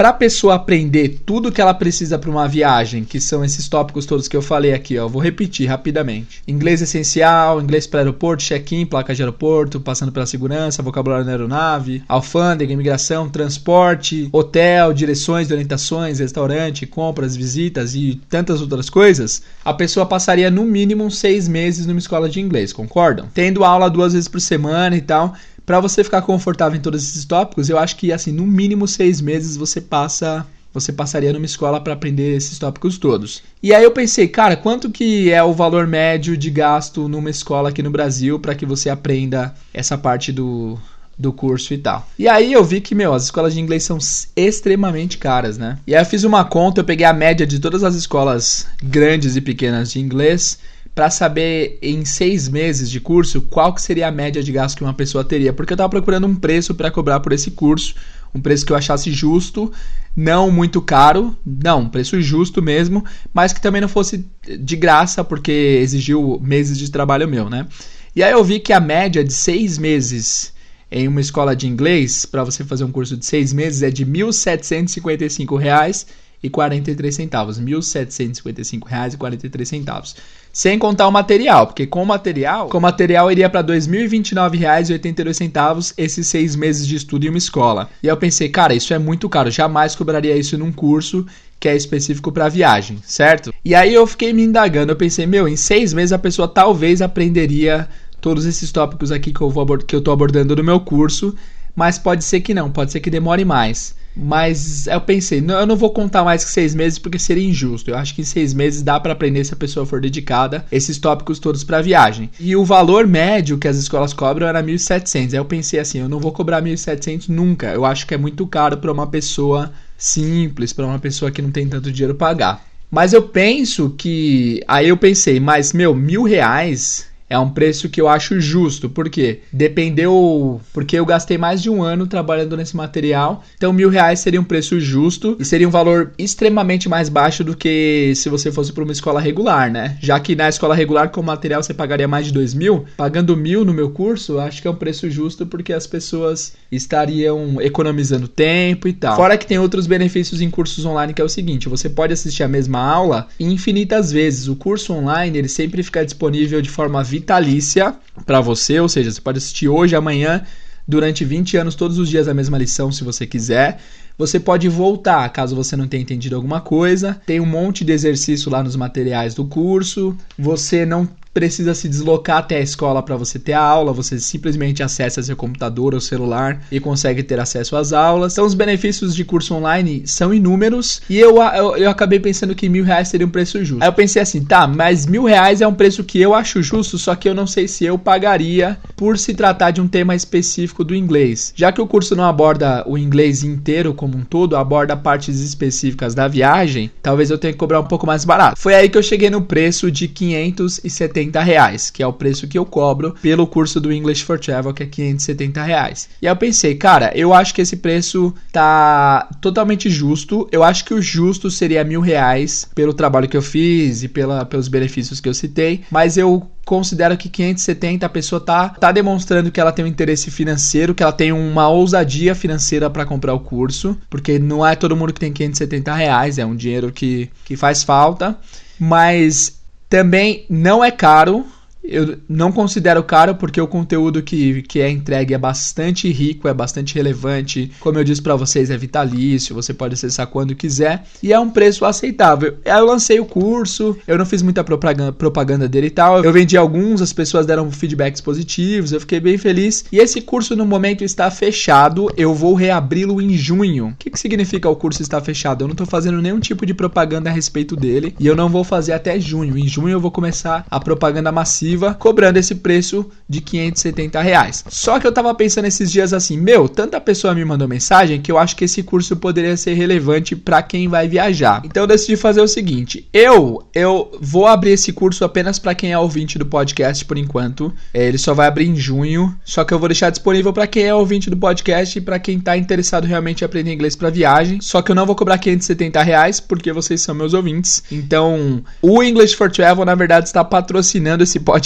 para 0.00 0.08
a 0.08 0.14
pessoa 0.14 0.54
aprender 0.54 1.20
tudo 1.26 1.52
que 1.52 1.60
ela 1.60 1.74
precisa 1.74 2.18
para 2.18 2.30
uma 2.30 2.48
viagem, 2.48 3.04
que 3.04 3.20
são 3.20 3.44
esses 3.44 3.68
tópicos 3.68 4.06
todos 4.06 4.28
que 4.28 4.34
eu 4.34 4.40
falei 4.40 4.72
aqui, 4.72 4.98
ó, 4.98 5.06
vou 5.06 5.20
repetir 5.20 5.68
rapidamente. 5.68 6.42
Inglês 6.48 6.80
essencial, 6.80 7.60
inglês 7.60 7.86
para 7.86 8.00
aeroporto, 8.00 8.42
check-in, 8.42 8.86
placa 8.86 9.14
de 9.14 9.20
aeroporto, 9.20 9.78
passando 9.78 10.10
pela 10.10 10.24
segurança, 10.24 10.82
vocabulário 10.82 11.26
na 11.26 11.32
aeronave, 11.32 12.02
alfândega, 12.08 12.72
imigração, 12.72 13.28
transporte, 13.28 14.26
hotel, 14.32 14.94
direções, 14.94 15.50
orientações, 15.50 16.18
restaurante, 16.18 16.86
compras, 16.86 17.36
visitas 17.36 17.94
e 17.94 18.18
tantas 18.26 18.62
outras 18.62 18.88
coisas, 18.88 19.42
a 19.62 19.74
pessoa 19.74 20.06
passaria 20.06 20.50
no 20.50 20.64
mínimo 20.64 21.10
seis 21.10 21.46
meses 21.46 21.84
numa 21.84 21.98
escola 21.98 22.26
de 22.26 22.40
inglês, 22.40 22.72
concordam? 22.72 23.28
Tendo 23.34 23.66
aula 23.66 23.90
duas 23.90 24.14
vezes 24.14 24.28
por 24.28 24.40
semana 24.40 24.96
e 24.96 25.02
tal, 25.02 25.34
para 25.70 25.78
você 25.78 26.02
ficar 26.02 26.22
confortável 26.22 26.76
em 26.76 26.82
todos 26.82 27.00
esses 27.00 27.24
tópicos, 27.24 27.70
eu 27.70 27.78
acho 27.78 27.94
que 27.94 28.12
assim, 28.12 28.32
no 28.32 28.44
mínimo 28.44 28.88
seis 28.88 29.20
meses 29.20 29.56
você 29.56 29.80
passa 29.80 30.44
você 30.74 30.92
passaria 30.92 31.32
numa 31.32 31.46
escola 31.46 31.80
para 31.80 31.92
aprender 31.92 32.36
esses 32.36 32.58
tópicos 32.58 32.98
todos. 32.98 33.40
E 33.62 33.72
aí 33.72 33.84
eu 33.84 33.92
pensei, 33.92 34.26
cara, 34.26 34.56
quanto 34.56 34.90
que 34.90 35.30
é 35.30 35.40
o 35.44 35.52
valor 35.52 35.86
médio 35.86 36.36
de 36.36 36.50
gasto 36.50 37.08
numa 37.08 37.30
escola 37.30 37.68
aqui 37.68 37.84
no 37.84 37.90
Brasil 37.90 38.36
para 38.40 38.52
que 38.52 38.66
você 38.66 38.90
aprenda 38.90 39.54
essa 39.72 39.96
parte 39.96 40.32
do, 40.32 40.76
do 41.16 41.32
curso 41.32 41.72
e 41.72 41.78
tal. 41.78 42.04
E 42.18 42.26
aí 42.26 42.52
eu 42.52 42.64
vi 42.64 42.80
que, 42.80 42.92
meu, 42.92 43.14
as 43.14 43.24
escolas 43.24 43.54
de 43.54 43.60
inglês 43.60 43.84
são 43.84 43.98
extremamente 44.34 45.18
caras, 45.18 45.56
né? 45.56 45.78
E 45.86 45.94
aí 45.94 46.02
eu 46.02 46.06
fiz 46.06 46.24
uma 46.24 46.44
conta, 46.44 46.80
eu 46.80 46.84
peguei 46.84 47.06
a 47.06 47.12
média 47.12 47.46
de 47.46 47.60
todas 47.60 47.84
as 47.84 47.94
escolas 47.94 48.66
grandes 48.82 49.36
e 49.36 49.40
pequenas 49.40 49.92
de 49.92 50.00
inglês 50.00 50.58
para 50.94 51.10
saber 51.10 51.78
em 51.80 52.04
seis 52.04 52.48
meses 52.48 52.90
de 52.90 53.00
curso 53.00 53.40
qual 53.42 53.74
que 53.74 53.80
seria 53.80 54.08
a 54.08 54.10
média 54.10 54.42
de 54.42 54.52
gasto 54.52 54.76
que 54.76 54.84
uma 54.84 54.94
pessoa 54.94 55.24
teria, 55.24 55.52
porque 55.52 55.72
eu 55.72 55.76
estava 55.76 55.88
procurando 55.88 56.26
um 56.26 56.34
preço 56.34 56.74
para 56.74 56.90
cobrar 56.90 57.20
por 57.20 57.32
esse 57.32 57.52
curso, 57.52 57.94
um 58.34 58.40
preço 58.40 58.66
que 58.66 58.72
eu 58.72 58.76
achasse 58.76 59.10
justo, 59.10 59.72
não 60.16 60.50
muito 60.50 60.82
caro, 60.82 61.36
não, 61.44 61.80
um 61.80 61.88
preço 61.88 62.20
justo 62.20 62.60
mesmo, 62.60 63.04
mas 63.32 63.52
que 63.52 63.60
também 63.60 63.80
não 63.80 63.88
fosse 63.88 64.26
de 64.58 64.76
graça, 64.76 65.24
porque 65.24 65.78
exigiu 65.82 66.40
meses 66.42 66.76
de 66.76 66.90
trabalho 66.90 67.28
meu, 67.28 67.48
né? 67.48 67.66
E 68.14 68.22
aí 68.22 68.32
eu 68.32 68.42
vi 68.42 68.58
que 68.58 68.72
a 68.72 68.80
média 68.80 69.24
de 69.24 69.32
seis 69.32 69.78
meses 69.78 70.52
em 70.90 71.06
uma 71.06 71.20
escola 71.20 71.54
de 71.54 71.68
inglês, 71.68 72.24
para 72.26 72.42
você 72.42 72.64
fazer 72.64 72.82
um 72.84 72.90
curso 72.90 73.16
de 73.16 73.24
seis 73.24 73.52
meses, 73.52 73.82
é 73.82 73.90
de 73.90 74.02
R$ 74.02 74.10
1.755,43 74.10 76.06
e 76.42 76.50
43 76.50 77.14
centavos, 77.14 77.58
R$ 77.58 77.66
1.755,43. 77.66 80.16
Sem 80.52 80.78
contar 80.78 81.06
o 81.06 81.12
material, 81.12 81.68
porque 81.68 81.86
com 81.86 82.02
o 82.02 82.06
material, 82.06 82.68
com 82.68 82.78
o 82.78 82.80
material 82.80 83.30
iria 83.30 83.48
para 83.48 83.60
R$ 83.60 83.78
2.029,82 83.78 85.94
esses 85.96 86.26
seis 86.26 86.56
meses 86.56 86.84
de 86.86 86.96
estudo 86.96 87.24
em 87.24 87.28
uma 87.28 87.38
escola. 87.38 87.88
E 88.02 88.08
eu 88.08 88.16
pensei, 88.16 88.48
cara, 88.48 88.74
isso 88.74 88.92
é 88.92 88.98
muito 88.98 89.28
caro, 89.28 89.48
jamais 89.50 89.94
cobraria 89.94 90.36
isso 90.36 90.58
num 90.58 90.72
curso 90.72 91.24
que 91.60 91.68
é 91.68 91.76
específico 91.76 92.32
para 92.32 92.48
viagem, 92.48 92.98
certo? 93.04 93.52
E 93.64 93.74
aí 93.74 93.94
eu 93.94 94.06
fiquei 94.06 94.32
me 94.32 94.42
indagando, 94.42 94.92
eu 94.92 94.96
pensei, 94.96 95.26
meu, 95.26 95.46
em 95.46 95.56
seis 95.56 95.92
meses 95.92 96.12
a 96.12 96.18
pessoa 96.18 96.48
talvez 96.48 97.02
aprenderia 97.02 97.86
todos 98.20 98.46
esses 98.46 98.72
tópicos 98.72 99.12
aqui 99.12 99.32
que 99.32 99.40
eu, 99.40 99.50
vou 99.50 99.78
que 99.78 99.94
eu 99.94 100.00
tô 100.00 100.10
abordando 100.10 100.56
no 100.56 100.64
meu 100.64 100.80
curso, 100.80 101.34
mas 101.76 101.98
pode 101.98 102.24
ser 102.24 102.40
que 102.40 102.54
não, 102.54 102.70
pode 102.70 102.92
ser 102.92 103.00
que 103.00 103.10
demore 103.10 103.44
mais. 103.44 103.94
Mas 104.16 104.86
eu 104.86 105.00
pensei, 105.00 105.40
não, 105.40 105.60
eu 105.60 105.66
não 105.66 105.76
vou 105.76 105.90
contar 105.90 106.24
mais 106.24 106.44
que 106.44 106.50
seis 106.50 106.74
meses 106.74 106.98
porque 106.98 107.18
seria 107.18 107.48
injusto. 107.48 107.90
Eu 107.90 107.96
acho 107.96 108.14
que 108.14 108.22
em 108.22 108.24
seis 108.24 108.52
meses 108.52 108.82
dá 108.82 108.98
para 108.98 109.12
aprender 109.12 109.44
se 109.44 109.54
a 109.54 109.56
pessoa 109.56 109.86
for 109.86 110.00
dedicada 110.00 110.64
esses 110.70 110.98
tópicos 110.98 111.38
todos 111.38 111.64
para 111.64 111.80
viagem. 111.80 112.30
E 112.38 112.56
o 112.56 112.64
valor 112.64 113.06
médio 113.06 113.58
que 113.58 113.68
as 113.68 113.76
escolas 113.76 114.12
cobram 114.12 114.46
era 114.46 114.62
1.700. 114.62 115.32
Aí 115.32 115.38
eu 115.38 115.44
pensei 115.44 115.78
assim, 115.78 115.98
eu 115.98 116.08
não 116.08 116.18
vou 116.18 116.32
cobrar 116.32 116.62
1.700 116.62 117.28
nunca. 117.28 117.68
Eu 117.72 117.84
acho 117.84 118.06
que 118.06 118.14
é 118.14 118.18
muito 118.18 118.46
caro 118.46 118.76
para 118.78 118.92
uma 118.92 119.06
pessoa 119.06 119.72
simples, 119.96 120.72
para 120.72 120.86
uma 120.86 120.98
pessoa 120.98 121.30
que 121.30 121.42
não 121.42 121.50
tem 121.50 121.68
tanto 121.68 121.92
dinheiro 121.92 122.14
pagar. 122.14 122.64
Mas 122.90 123.12
eu 123.12 123.22
penso 123.22 123.94
que. 123.96 124.60
Aí 124.66 124.88
eu 124.88 124.96
pensei, 124.96 125.38
mas 125.38 125.72
meu, 125.72 125.94
mil 125.94 126.24
reais 126.24 127.09
é 127.30 127.38
um 127.38 127.48
preço 127.48 127.88
que 127.88 128.00
eu 128.00 128.08
acho 128.08 128.40
justo, 128.40 128.90
porque 128.90 129.40
dependeu. 129.52 130.60
Porque 130.72 130.96
eu 130.96 131.06
gastei 131.06 131.38
mais 131.38 131.62
de 131.62 131.70
um 131.70 131.80
ano 131.80 132.08
trabalhando 132.08 132.56
nesse 132.56 132.76
material, 132.76 133.44
então 133.56 133.72
mil 133.72 133.88
reais 133.88 134.18
seria 134.18 134.40
um 134.40 134.44
preço 134.44 134.80
justo 134.80 135.36
e 135.38 135.44
seria 135.44 135.68
um 135.68 135.70
valor 135.70 136.12
extremamente 136.18 136.88
mais 136.88 137.08
baixo 137.08 137.44
do 137.44 137.56
que 137.56 138.12
se 138.16 138.28
você 138.28 138.50
fosse 138.50 138.72
para 138.72 138.82
uma 138.82 138.92
escola 138.92 139.20
regular, 139.20 139.70
né? 139.70 139.96
Já 140.00 140.18
que 140.18 140.34
na 140.34 140.48
escola 140.48 140.74
regular 140.74 141.10
com 141.10 141.20
o 141.20 141.24
material 141.24 141.62
você 141.62 141.72
pagaria 141.72 142.08
mais 142.08 142.26
de 142.26 142.32
dois 142.32 142.52
mil, 142.52 142.84
pagando 142.96 143.36
mil 143.36 143.64
no 143.64 143.72
meu 143.72 143.90
curso, 143.90 144.40
acho 144.40 144.60
que 144.60 144.66
é 144.66 144.70
um 144.70 144.74
preço 144.74 145.08
justo 145.08 145.46
porque 145.46 145.72
as 145.72 145.86
pessoas 145.86 146.54
estariam 146.70 147.60
economizando 147.60 148.28
tempo 148.28 148.86
e 148.86 148.92
tal. 148.92 149.16
Fora 149.16 149.36
que 149.36 149.46
tem 149.46 149.58
outros 149.58 149.86
benefícios 149.86 150.40
em 150.40 150.48
cursos 150.50 150.84
online 150.84 151.12
que 151.12 151.20
é 151.20 151.24
o 151.24 151.28
seguinte: 151.28 151.68
você 151.68 151.88
pode 151.88 152.12
assistir 152.12 152.42
a 152.42 152.48
mesma 152.48 152.80
aula 152.80 153.28
infinitas 153.38 154.12
vezes. 154.12 154.48
O 154.48 154.56
curso 154.56 154.92
online 154.92 155.38
ele 155.38 155.48
sempre 155.48 155.82
fica 155.82 156.04
disponível 156.04 156.62
de 156.62 156.70
forma 156.70 157.02
vitalícia 157.02 157.94
para 158.24 158.40
você, 158.40 158.78
ou 158.78 158.88
seja, 158.88 159.10
você 159.10 159.20
pode 159.20 159.38
assistir 159.38 159.68
hoje, 159.68 159.96
amanhã, 159.96 160.44
durante 160.86 161.24
20 161.24 161.56
anos, 161.56 161.74
todos 161.74 161.98
os 161.98 162.08
dias 162.08 162.28
a 162.28 162.34
mesma 162.34 162.58
lição, 162.58 162.92
se 162.92 163.02
você 163.02 163.26
quiser. 163.26 163.78
Você 164.18 164.38
pode 164.38 164.68
voltar 164.68 165.26
caso 165.30 165.56
você 165.56 165.74
não 165.76 165.88
tenha 165.88 166.02
entendido 166.02 166.36
alguma 166.36 166.60
coisa. 166.60 167.18
Tem 167.24 167.40
um 167.40 167.46
monte 167.46 167.84
de 167.84 167.92
exercício 167.92 168.50
lá 168.50 168.62
nos 168.62 168.76
materiais 168.76 169.34
do 169.34 169.46
curso. 169.46 170.14
Você 170.38 170.84
não 170.84 171.08
precisa 171.32 171.74
se 171.74 171.88
deslocar 171.88 172.38
até 172.38 172.56
a 172.56 172.60
escola 172.60 173.02
para 173.02 173.16
você 173.16 173.38
ter 173.38 173.52
a 173.52 173.60
aula, 173.60 173.92
você 173.92 174.18
simplesmente 174.18 174.82
acessa 174.82 175.22
seu 175.22 175.36
computador 175.36 175.94
ou 175.94 176.00
celular 176.00 176.62
e 176.70 176.80
consegue 176.80 177.22
ter 177.22 177.38
acesso 177.38 177.76
às 177.76 177.92
aulas. 177.92 178.32
Então, 178.32 178.44
os 178.44 178.54
benefícios 178.54 179.14
de 179.14 179.24
curso 179.24 179.54
online 179.54 180.02
são 180.06 180.34
inúmeros 180.34 181.00
e 181.08 181.18
eu, 181.18 181.36
eu, 181.36 181.76
eu 181.76 181.90
acabei 181.90 182.18
pensando 182.18 182.54
que 182.54 182.68
mil 182.68 182.84
reais 182.84 183.08
seria 183.08 183.26
um 183.26 183.30
preço 183.30 183.64
justo. 183.64 183.82
Aí 183.82 183.88
eu 183.88 183.92
pensei 183.92 184.20
assim, 184.20 184.44
tá, 184.44 184.66
mas 184.66 185.06
mil 185.06 185.24
reais 185.24 185.60
é 185.60 185.66
um 185.66 185.74
preço 185.74 186.02
que 186.02 186.20
eu 186.20 186.34
acho 186.34 186.62
justo, 186.62 186.98
só 186.98 187.14
que 187.14 187.28
eu 187.28 187.34
não 187.34 187.46
sei 187.46 187.68
se 187.68 187.84
eu 187.84 187.98
pagaria 187.98 188.78
por 188.96 189.18
se 189.18 189.34
tratar 189.34 189.70
de 189.70 189.80
um 189.80 189.88
tema 189.88 190.14
específico 190.14 190.82
do 190.82 190.94
inglês. 190.94 191.52
Já 191.54 191.70
que 191.70 191.80
o 191.80 191.86
curso 191.86 192.16
não 192.16 192.24
aborda 192.24 192.84
o 192.86 192.98
inglês 192.98 193.44
inteiro 193.44 193.94
como 193.94 194.16
um 194.16 194.24
todo, 194.24 194.56
aborda 194.56 194.96
partes 194.96 195.38
específicas 195.40 196.14
da 196.14 196.26
viagem, 196.26 196.90
talvez 197.02 197.30
eu 197.30 197.38
tenha 197.38 197.52
que 197.52 197.58
cobrar 197.58 197.80
um 197.80 197.84
pouco 197.84 198.06
mais 198.06 198.24
barato. 198.24 198.58
Foi 198.58 198.74
aí 198.74 198.88
que 198.88 198.98
eu 198.98 199.02
cheguei 199.02 199.30
no 199.30 199.42
preço 199.42 199.90
de 199.90 200.08
570 200.08 201.20
570 201.30 201.42
reais, 201.42 201.90
que 201.90 202.02
é 202.02 202.06
o 202.06 202.12
preço 202.12 202.48
que 202.48 202.58
eu 202.58 202.66
cobro 202.66 203.14
pelo 203.22 203.46
curso 203.46 203.80
do 203.80 203.92
English 203.92 204.24
for 204.24 204.38
Travel, 204.38 204.74
que 204.74 204.82
é 204.82 204.86
570 204.86 205.62
reais. 205.62 206.08
E 206.20 206.26
aí 206.26 206.32
eu 206.32 206.36
pensei, 206.36 206.74
cara, 206.74 207.12
eu 207.14 207.32
acho 207.32 207.54
que 207.54 207.62
esse 207.62 207.76
preço 207.76 208.34
tá 208.52 209.28
totalmente 209.40 209.88
justo. 209.88 210.48
Eu 210.50 210.62
acho 210.62 210.84
que 210.84 210.92
o 210.92 211.00
justo 211.00 211.50
seria 211.50 211.84
mil 211.84 212.00
reais 212.00 212.68
pelo 212.74 212.92
trabalho 212.92 213.28
que 213.28 213.36
eu 213.36 213.42
fiz 213.42 214.02
e 214.02 214.08
pela, 214.08 214.44
pelos 214.44 214.68
benefícios 214.68 215.20
que 215.20 215.28
eu 215.28 215.34
citei, 215.34 215.82
mas 215.90 216.16
eu 216.16 216.50
considero 216.64 217.16
que 217.16 217.28
570 217.28 218.06
a 218.06 218.08
pessoa 218.08 218.40
tá, 218.40 218.68
tá 218.68 218.92
demonstrando 218.92 219.50
que 219.50 219.60
ela 219.60 219.72
tem 219.72 219.84
um 219.84 219.88
interesse 219.88 220.30
financeiro, 220.30 220.94
que 220.94 221.02
ela 221.02 221.12
tem 221.12 221.32
uma 221.32 221.68
ousadia 221.68 222.34
financeira 222.34 222.88
para 222.88 223.04
comprar 223.04 223.34
o 223.34 223.40
curso, 223.40 223.98
porque 224.08 224.38
não 224.38 224.64
é 224.64 224.76
todo 224.76 224.96
mundo 224.96 225.12
que 225.12 225.20
tem 225.20 225.32
570 225.32 225.92
reais, 225.94 226.38
é 226.38 226.46
um 226.46 226.54
dinheiro 226.54 226.92
que, 226.92 227.28
que 227.44 227.56
faz 227.56 227.82
falta. 227.82 228.38
Mas 228.78 229.59
também 229.90 230.46
não 230.48 230.82
é 230.82 230.90
caro, 230.92 231.44
eu 231.82 232.18
não 232.28 232.52
considero 232.52 233.02
caro 233.02 233.34
porque 233.34 233.60
o 233.60 233.66
conteúdo 233.66 234.22
que, 234.22 234.62
que 234.62 234.80
é 234.80 234.90
entregue 234.90 235.34
é 235.34 235.38
bastante 235.38 236.10
rico, 236.10 236.46
é 236.46 236.54
bastante 236.54 236.94
relevante. 236.94 237.70
Como 237.80 237.98
eu 237.98 238.04
disse 238.04 238.22
para 238.22 238.36
vocês, 238.36 238.70
é 238.70 238.76
vitalício, 238.76 239.54
você 239.54 239.72
pode 239.72 239.94
acessar 239.94 240.26
quando 240.26 240.54
quiser 240.54 241.04
e 241.22 241.32
é 241.32 241.38
um 241.38 241.50
preço 241.50 241.84
aceitável. 241.84 242.58
Eu 242.64 242.86
lancei 242.86 243.18
o 243.18 243.24
curso, 243.24 243.96
eu 244.06 244.18
não 244.18 244.26
fiz 244.26 244.42
muita 244.42 244.62
propaganda, 244.62 245.68
dele 245.68 245.88
e 245.88 245.90
tal. 245.90 246.22
Eu 246.22 246.32
vendi 246.32 246.56
alguns, 246.56 247.02
as 247.02 247.12
pessoas 247.12 247.46
deram 247.46 247.70
feedbacks 247.70 248.20
positivos, 248.20 248.92
eu 248.92 249.00
fiquei 249.00 249.20
bem 249.20 249.38
feliz. 249.38 249.84
E 249.90 249.98
esse 249.98 250.20
curso 250.20 250.54
no 250.54 250.66
momento 250.66 251.02
está 251.02 251.30
fechado, 251.30 252.10
eu 252.16 252.34
vou 252.34 252.54
reabri-lo 252.54 253.20
em 253.20 253.36
junho. 253.36 253.88
O 253.88 253.94
que, 253.98 254.10
que 254.10 254.20
significa 254.20 254.68
o 254.68 254.76
curso 254.76 255.02
estar 255.02 255.20
fechado? 255.20 255.64
Eu 255.64 255.68
não 255.68 255.72
estou 255.72 255.86
fazendo 255.86 256.20
nenhum 256.20 256.40
tipo 256.40 256.64
de 256.66 256.74
propaganda 256.74 257.30
a 257.30 257.32
respeito 257.32 257.74
dele 257.74 258.14
e 258.18 258.26
eu 258.26 258.36
não 258.36 258.48
vou 258.48 258.64
fazer 258.64 258.92
até 258.92 259.18
junho. 259.18 259.56
Em 259.56 259.66
junho 259.66 259.90
eu 259.90 260.00
vou 260.00 260.10
começar 260.10 260.66
a 260.70 260.78
propaganda 260.78 261.32
massiva 261.32 261.69
exclusiva, 261.70 261.94
cobrando 261.94 262.38
esse 262.38 262.56
preço 262.56 263.06
de 263.28 263.40
570 263.40 264.20
reais. 264.20 264.64
Só 264.68 264.98
que 264.98 265.06
eu 265.06 265.12
tava 265.12 265.34
pensando 265.34 265.66
esses 265.66 265.90
dias 265.90 266.12
assim, 266.12 266.36
meu, 266.36 266.68
tanta 266.68 267.00
pessoa 267.00 267.34
me 267.34 267.44
mandou 267.44 267.68
mensagem 267.68 268.20
que 268.20 268.32
eu 268.32 268.38
acho 268.38 268.56
que 268.56 268.64
esse 268.64 268.82
curso 268.82 269.16
poderia 269.16 269.56
ser 269.56 269.74
relevante 269.74 270.34
para 270.34 270.62
quem 270.62 270.88
vai 270.88 271.08
viajar. 271.08 271.62
Então 271.64 271.84
eu 271.84 271.86
decidi 271.86 272.16
fazer 272.16 272.40
o 272.40 272.48
seguinte, 272.48 273.08
eu 273.12 273.62
eu 273.74 274.10
vou 274.20 274.46
abrir 274.46 274.72
esse 274.72 274.92
curso 274.92 275.24
apenas 275.24 275.58
para 275.58 275.74
quem 275.74 275.92
é 275.92 275.98
ouvinte 275.98 276.38
do 276.38 276.46
podcast 276.46 277.04
por 277.04 277.16
enquanto. 277.16 277.72
É, 277.94 278.06
ele 278.06 278.18
só 278.18 278.34
vai 278.34 278.48
abrir 278.48 278.66
em 278.66 278.76
junho, 278.76 279.34
só 279.44 279.64
que 279.64 279.72
eu 279.72 279.78
vou 279.78 279.88
deixar 279.88 280.10
disponível 280.10 280.52
para 280.52 280.66
quem 280.66 280.84
é 280.84 280.94
ouvinte 280.94 281.30
do 281.30 281.36
podcast 281.36 281.98
e 281.98 282.00
para 282.00 282.18
quem 282.18 282.40
tá 282.40 282.56
interessado 282.56 283.06
realmente 283.06 283.42
em 283.42 283.44
aprender 283.44 283.72
inglês 283.72 283.94
para 283.94 284.10
viagem. 284.10 284.60
Só 284.60 284.82
que 284.82 284.90
eu 284.90 284.96
não 284.96 285.06
vou 285.06 285.14
cobrar 285.14 285.38
570 285.38 286.02
reais 286.02 286.40
porque 286.40 286.72
vocês 286.72 287.00
são 287.00 287.14
meus 287.14 287.34
ouvintes. 287.34 287.82
Então, 287.90 288.62
o 288.82 289.02
English 289.02 289.36
for 289.36 289.50
Travel 289.50 289.84
na 289.84 289.94
verdade 289.94 290.26
está 290.26 290.44
patrocinando 290.44 291.22
esse 291.22 291.38
podcast 291.38 291.59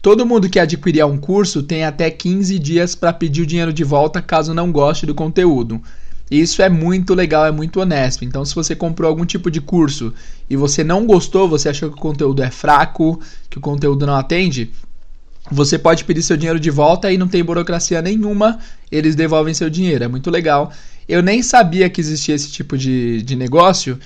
Todo 0.05 0.23
mundo 0.23 0.47
que 0.47 0.59
adquirir 0.59 1.03
um 1.03 1.17
curso 1.17 1.63
tem 1.63 1.83
até 1.83 2.11
15 2.11 2.59
dias 2.59 2.93
para 2.93 3.11
pedir 3.11 3.41
o 3.41 3.45
dinheiro 3.47 3.73
de 3.73 3.83
volta 3.83 4.21
caso 4.21 4.53
não 4.53 4.71
goste 4.71 5.03
do 5.03 5.15
conteúdo. 5.15 5.81
Isso 6.29 6.61
é 6.61 6.69
muito 6.69 7.15
legal, 7.15 7.43
é 7.43 7.51
muito 7.51 7.81
honesto. 7.81 8.23
Então, 8.23 8.45
se 8.45 8.53
você 8.53 8.75
comprou 8.75 9.09
algum 9.09 9.25
tipo 9.25 9.49
de 9.49 9.59
curso 9.59 10.13
e 10.47 10.55
você 10.55 10.83
não 10.83 11.07
gostou, 11.07 11.49
você 11.49 11.69
achou 11.69 11.89
que 11.89 11.97
o 11.97 11.99
conteúdo 11.99 12.43
é 12.43 12.51
fraco, 12.51 13.19
que 13.49 13.57
o 13.57 13.61
conteúdo 13.61 14.05
não 14.05 14.13
atende, 14.13 14.69
você 15.49 15.75
pode 15.75 16.03
pedir 16.03 16.21
seu 16.21 16.37
dinheiro 16.37 16.59
de 16.59 16.69
volta 16.69 17.11
e 17.11 17.17
não 17.17 17.27
tem 17.27 17.43
burocracia 17.43 17.99
nenhuma, 17.99 18.59
eles 18.91 19.15
devolvem 19.15 19.55
seu 19.55 19.71
dinheiro. 19.71 20.03
É 20.03 20.07
muito 20.07 20.29
legal. 20.29 20.71
Eu 21.09 21.23
nem 21.23 21.41
sabia 21.41 21.89
que 21.89 21.99
existia 21.99 22.35
esse 22.35 22.51
tipo 22.51 22.77
de, 22.77 23.23
de 23.23 23.35
negócio 23.35 23.99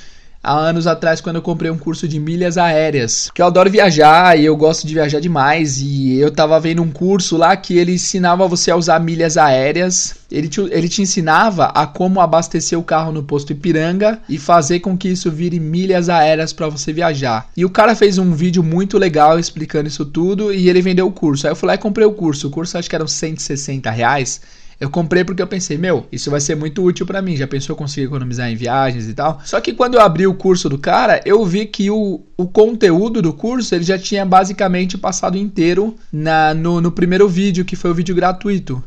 há 0.44 0.54
anos 0.54 0.88
atrás 0.88 1.22
quando 1.22 1.38
eu 1.38 1.42
comprei 1.42 1.70
um 1.70 1.78
curso 1.78 2.08
de 2.08 2.20
milhas 2.20 2.58
aéreas. 2.58 3.30
Que 3.34 3.42
eu 3.42 3.46
adoro 3.46 3.70
viajar 3.70 4.38
e 4.38 4.46
eu 4.46 4.56
gosto 4.56 4.88
de 4.88 4.94
viajar 4.94 5.20
demais. 5.20 5.80
E 5.82 6.18
eu 6.18 6.32
tava 6.32 6.60
vendo 6.60 6.82
um 6.82 6.92
curso 6.92 7.38
lá 7.38 7.56
que 7.56 7.78
ele 7.78 7.94
ensinava 7.94 8.48
você 8.48 8.72
a 8.72 8.76
usar 8.76 9.00
milhas 9.00 9.38
aéreas. 9.38 10.16
Ele 10.32 10.48
te, 10.48 10.62
ele 10.62 10.88
te 10.88 11.02
ensinava 11.02 11.66
a 11.66 11.86
como 11.88 12.22
abastecer 12.22 12.78
o 12.78 12.84
carro 12.84 13.12
no 13.12 13.24
posto 13.24 13.52
Ipiranga 13.52 14.20
e 14.30 14.38
fazer 14.38 14.80
com 14.80 14.98
que 14.98 15.10
isso 15.10 15.32
vire 15.32 15.60
milhas 15.60 16.08
aéreas 16.10 16.54
para 16.54 16.70
você 16.70 16.94
viajar. 16.94 17.50
E 17.58 17.66
o 17.66 17.70
cara 17.70 17.96
fez 17.96 18.18
um 18.18 18.32
vídeo 18.34 18.64
muito 18.64 18.98
legal 18.98 19.40
explicando 19.40 19.88
isso 19.88 20.06
tudo 20.06 20.54
e 20.54 20.70
ele 20.70 20.82
vendeu 20.82 21.08
o 21.08 21.12
curso. 21.12 21.48
Aí 21.48 21.52
eu 21.52 21.56
fui 21.56 21.68
lá 21.68 21.76
e 21.76 21.80
comprei 21.80 22.06
o 22.06 22.14
curso. 22.14 22.48
O 22.48 22.52
curso 22.52 22.78
acho 22.78 22.90
que 22.90 22.96
eram 22.96 23.08
160 23.08 23.90
reais. 23.90 24.42
Eu 24.80 24.90
comprei 24.90 25.26
porque 25.26 25.42
eu 25.42 25.48
pensei, 25.48 25.78
meu, 25.78 26.08
isso 26.10 26.32
vai 26.32 26.40
ser 26.40 26.56
muito 26.56 26.82
útil 26.82 27.06
para 27.06 27.22
mim. 27.22 27.36
Já 27.36 27.46
pensou 27.46 27.76
conseguir 27.76 28.08
economizar 28.08 28.50
em 28.50 28.56
viagens 28.56 29.10
e 29.10 29.14
tal? 29.14 29.42
Só 29.44 29.60
que 29.60 29.74
quando 29.74 29.96
eu 29.96 30.02
abri 30.02 30.26
o 30.26 30.34
curso 30.34 30.70
do 30.70 30.78
cara, 30.78 31.22
eu 31.26 31.46
vi 31.46 31.66
que 31.66 31.92
o, 31.92 32.22
o 32.38 32.48
conteúdo 32.48 33.22
do 33.22 33.34
curso 33.34 33.76
ele 33.76 33.84
já 33.84 33.98
tinha 34.00 34.26
basicamente 34.26 34.98
passado 34.98 35.38
inteiro 35.38 35.96
na, 36.12 36.54
no, 36.54 36.80
no 36.80 36.92
primeiro 36.92 37.28
vídeo, 37.28 37.66
que 37.66 37.76
foi 37.76 37.92
o 37.92 37.94
vídeo 37.94 38.16
gratuito. 38.16 38.82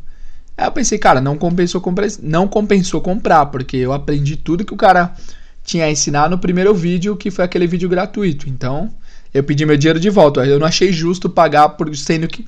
Aí 0.57 0.67
eu 0.67 0.73
pensei, 0.73 0.99
cara, 0.99 1.21
não 1.21 1.37
compensou, 1.37 1.81
comprar, 1.81 2.07
não 2.23 2.49
compensou 2.49 3.01
comprar, 3.03 3.47
porque 3.47 3.77
eu 3.77 3.93
aprendi 3.93 4.37
tudo 4.37 4.65
que 4.65 4.73
o 4.73 4.79
cara 4.79 5.15
tinha 5.63 5.91
ensinado 5.91 6.31
no 6.31 6.39
primeiro 6.41 6.75
vídeo, 6.75 7.17
que 7.17 7.31
foi 7.31 7.45
aquele 7.45 7.67
vídeo 7.67 7.89
gratuito. 7.89 8.49
Então, 8.49 8.91
eu 9.33 9.45
pedi 9.45 9.67
meu 9.67 9.77
dinheiro 9.77 10.01
de 10.01 10.09
volta. 10.09 10.45
Eu 10.47 10.59
não 10.59 10.67
achei 10.67 10.91
justo 10.91 11.29
pagar 11.29 11.71
por 11.71 11.95
sendo 11.97 12.27
que 12.29 12.47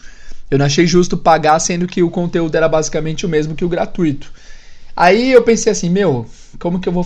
eu 0.50 0.58
não 0.58 0.66
achei 0.66 0.86
justo 0.86 1.16
pagar 1.16 1.58
sendo 1.58 1.86
que 1.86 2.02
o 2.02 2.10
conteúdo 2.10 2.54
era 2.54 2.68
basicamente 2.68 3.26
o 3.26 3.28
mesmo 3.28 3.54
que 3.54 3.64
o 3.64 3.68
gratuito. 3.68 4.32
Aí 4.96 5.32
eu 5.32 5.42
pensei 5.42 5.72
assim, 5.72 5.90
meu, 5.90 6.26
como 6.58 6.78
que 6.78 6.88
eu 6.88 6.92
vou 6.92 7.04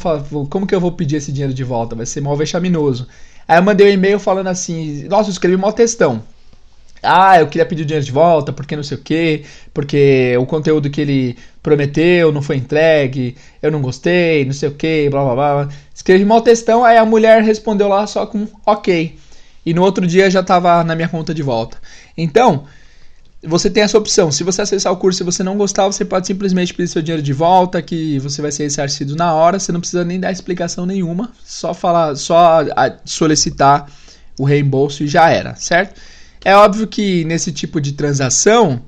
como 0.49 0.67
que 0.67 0.75
eu 0.75 0.81
vou 0.81 0.93
pedir 0.93 1.17
esse 1.17 1.33
dinheiro 1.33 1.55
de 1.55 1.65
volta? 1.65 1.97
Vai 1.97 2.07
ser 2.07 2.21
mal 2.21 2.37
vexaminoso. 2.37 3.09
Aí 3.47 3.59
eu 3.59 3.63
mandei 3.63 3.89
um 3.89 3.93
e-mail 3.93 4.19
falando 4.19 4.49
assim, 4.49 5.05
nossa, 5.05 5.31
eu 5.31 5.33
escrevi 5.33 5.57
um 5.57 5.73
textão. 5.73 6.23
Ah, 7.03 7.39
eu 7.41 7.47
queria 7.47 7.65
pedir 7.65 7.83
o 7.83 7.87
dinheiro 7.87 8.05
de 8.05 8.11
volta, 8.13 8.53
porque 8.53 8.75
não 8.75 8.83
sei 8.83 8.99
o 8.99 9.01
que, 9.01 9.45
porque 9.73 10.37
o 10.37 10.45
conteúdo 10.45 10.91
que 10.91 11.01
ele 11.01 11.37
prometeu 11.63 12.33
não 12.33 12.43
foi 12.43 12.57
entregue, 12.57 13.37
eu 13.63 13.71
não 13.71 13.81
gostei, 13.81 14.45
não 14.45 14.53
sei 14.53 14.69
o 14.69 14.75
que, 14.75 15.09
blá 15.09 15.23
blá 15.25 15.35
blá. 15.35 15.69
Escrevi 15.95 16.25
mal 16.25 16.41
textão, 16.43 16.85
aí 16.85 16.97
a 16.97 17.05
mulher 17.05 17.43
respondeu 17.43 17.89
lá 17.89 18.07
só 18.07 18.27
com 18.27 18.49
ok. 18.67 19.17
E 19.65 19.73
no 19.73 19.83
outro 19.83 20.07
dia 20.07 20.31
já 20.31 20.41
estava 20.41 20.83
na 20.83 20.95
minha 20.95 21.09
conta 21.09 21.33
de 21.33 21.43
volta. 21.43 21.79
Então, 22.17 22.65
você 23.43 23.71
tem 23.71 23.83
essa 23.83 23.97
opção. 23.97 24.33
Se 24.33 24.43
você 24.43 24.63
acessar 24.63 24.93
o 24.93 24.97
curso 24.97 25.23
e 25.23 25.25
você 25.25 25.43
não 25.43 25.57
gostar, 25.57 25.87
você 25.87 26.05
pode 26.05 26.27
simplesmente 26.27 26.75
pedir 26.75 26.89
seu 26.89 27.03
dinheiro 27.03 27.23
de 27.23 27.33
volta, 27.33 27.81
que 27.81 28.19
você 28.19 28.43
vai 28.43 28.51
ser 28.51 28.65
ressarcido 28.65 29.15
na 29.15 29.33
hora. 29.33 29.59
Você 29.59 29.71
não 29.71 29.81
precisa 29.81 30.05
nem 30.05 30.19
dar 30.19 30.33
explicação 30.33 30.85
nenhuma, 30.85 31.31
só 31.45 31.73
falar, 31.73 32.17
só 32.17 32.65
solicitar 33.05 33.89
o 34.39 34.45
reembolso 34.45 35.05
e 35.05 35.09
já 35.09 35.31
era, 35.31 35.55
certo? 35.55 36.01
É 36.45 36.55
óbvio 36.57 36.87
que 36.87 37.25
nesse 37.25 37.53
tipo 37.53 37.81
de 37.81 37.93
transação, 37.93 38.83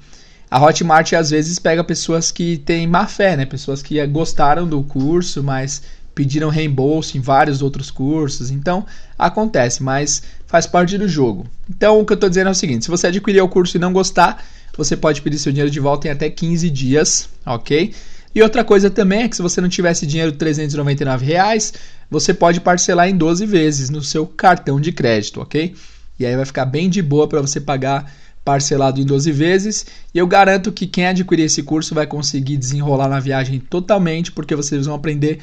a 0.50 0.60
Hotmart 0.60 1.12
às 1.12 1.30
vezes 1.30 1.58
pega 1.58 1.84
pessoas 1.84 2.30
que 2.32 2.58
têm 2.58 2.86
má 2.86 3.06
fé, 3.06 3.36
né? 3.36 3.46
Pessoas 3.46 3.82
que 3.82 4.04
gostaram 4.06 4.66
do 4.66 4.82
curso, 4.82 5.42
mas 5.42 5.82
pediram 6.20 6.50
reembolso 6.50 7.16
em 7.16 7.20
vários 7.20 7.62
outros 7.62 7.90
cursos. 7.90 8.50
Então, 8.50 8.84
acontece, 9.18 9.82
mas 9.82 10.22
faz 10.46 10.66
parte 10.66 10.98
do 10.98 11.08
jogo. 11.08 11.46
Então, 11.66 11.98
o 11.98 12.04
que 12.04 12.12
eu 12.12 12.14
estou 12.14 12.28
dizendo 12.28 12.48
é 12.48 12.50
o 12.50 12.54
seguinte: 12.54 12.84
se 12.84 12.90
você 12.90 13.06
adquirir 13.06 13.40
o 13.40 13.48
curso 13.48 13.78
e 13.78 13.80
não 13.80 13.90
gostar, 13.90 14.44
você 14.76 14.94
pode 14.98 15.22
pedir 15.22 15.38
seu 15.38 15.50
dinheiro 15.50 15.70
de 15.70 15.80
volta 15.80 16.08
em 16.08 16.10
até 16.10 16.28
15 16.28 16.68
dias, 16.68 17.26
ok? 17.46 17.94
E 18.34 18.42
outra 18.42 18.62
coisa 18.62 18.90
também 18.90 19.22
é 19.22 19.28
que 19.28 19.36
se 19.36 19.40
você 19.40 19.62
não 19.62 19.68
tivesse 19.70 20.06
dinheiro 20.06 20.30
de 20.30 20.36
399 20.36 21.24
reais, 21.24 21.72
você 22.10 22.34
pode 22.34 22.60
parcelar 22.60 23.08
em 23.08 23.16
12 23.16 23.46
vezes 23.46 23.88
no 23.88 24.02
seu 24.02 24.26
cartão 24.26 24.78
de 24.78 24.92
crédito, 24.92 25.40
ok? 25.40 25.74
E 26.18 26.26
aí 26.26 26.36
vai 26.36 26.44
ficar 26.44 26.66
bem 26.66 26.90
de 26.90 27.00
boa 27.00 27.26
para 27.26 27.40
você 27.40 27.58
pagar 27.58 28.12
parcelado 28.44 29.00
em 29.00 29.06
12 29.06 29.32
vezes. 29.32 29.86
E 30.14 30.18
eu 30.18 30.26
garanto 30.26 30.70
que 30.70 30.86
quem 30.86 31.06
adquirir 31.06 31.44
esse 31.44 31.62
curso 31.62 31.94
vai 31.94 32.06
conseguir 32.06 32.58
desenrolar 32.58 33.08
na 33.08 33.20
viagem 33.20 33.58
totalmente, 33.58 34.30
porque 34.30 34.54
vocês 34.54 34.84
vão 34.84 34.94
aprender 34.94 35.40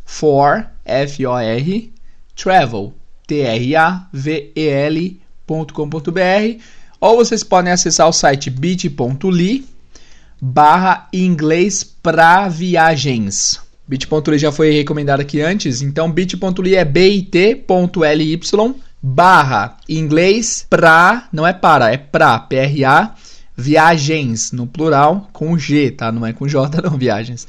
For. 0.05 0.67
F 0.85 1.27
O 1.27 1.37
R. 1.37 1.93
Travel. 2.37 2.95
T 3.27 3.41
R 3.41 3.77
A 3.77 4.07
V 4.13 4.53
E 4.55 4.69
L.com.br 4.69 6.63
ou 7.01 7.17
vocês 7.17 7.43
podem 7.43 7.73
acessar 7.73 8.09
o 8.09 8.13
site 8.13 8.51
bit.ly 8.51 9.67
barra 10.41 11.09
inglês 11.13 11.83
para 11.83 12.49
viagens. 12.49 13.61
Bit.ly 13.87 14.39
já 14.39 14.53
foi 14.53 14.73
recomendado 14.73 15.21
aqui 15.21 15.41
antes, 15.41 15.83
então 15.83 16.11
bit.ly 16.11 16.77
é 16.77 16.85
bit.ly 16.85 18.41
barra 19.03 19.77
inglês 19.89 20.67
pra, 20.69 21.29
não 21.33 21.47
é 21.47 21.53
para, 21.53 21.93
é 21.93 21.97
pra, 21.97 22.39
P-R-A, 22.39 23.15
viagens, 23.59 24.53
no 24.53 24.69
plural, 24.69 25.29
com 25.33 25.59
G, 25.59 25.91
tá? 25.91 26.13
Não 26.13 26.25
é 26.25 26.33
com 26.33 26.47
J 26.47 26.81
não, 26.81 26.97
viagens. 26.97 27.47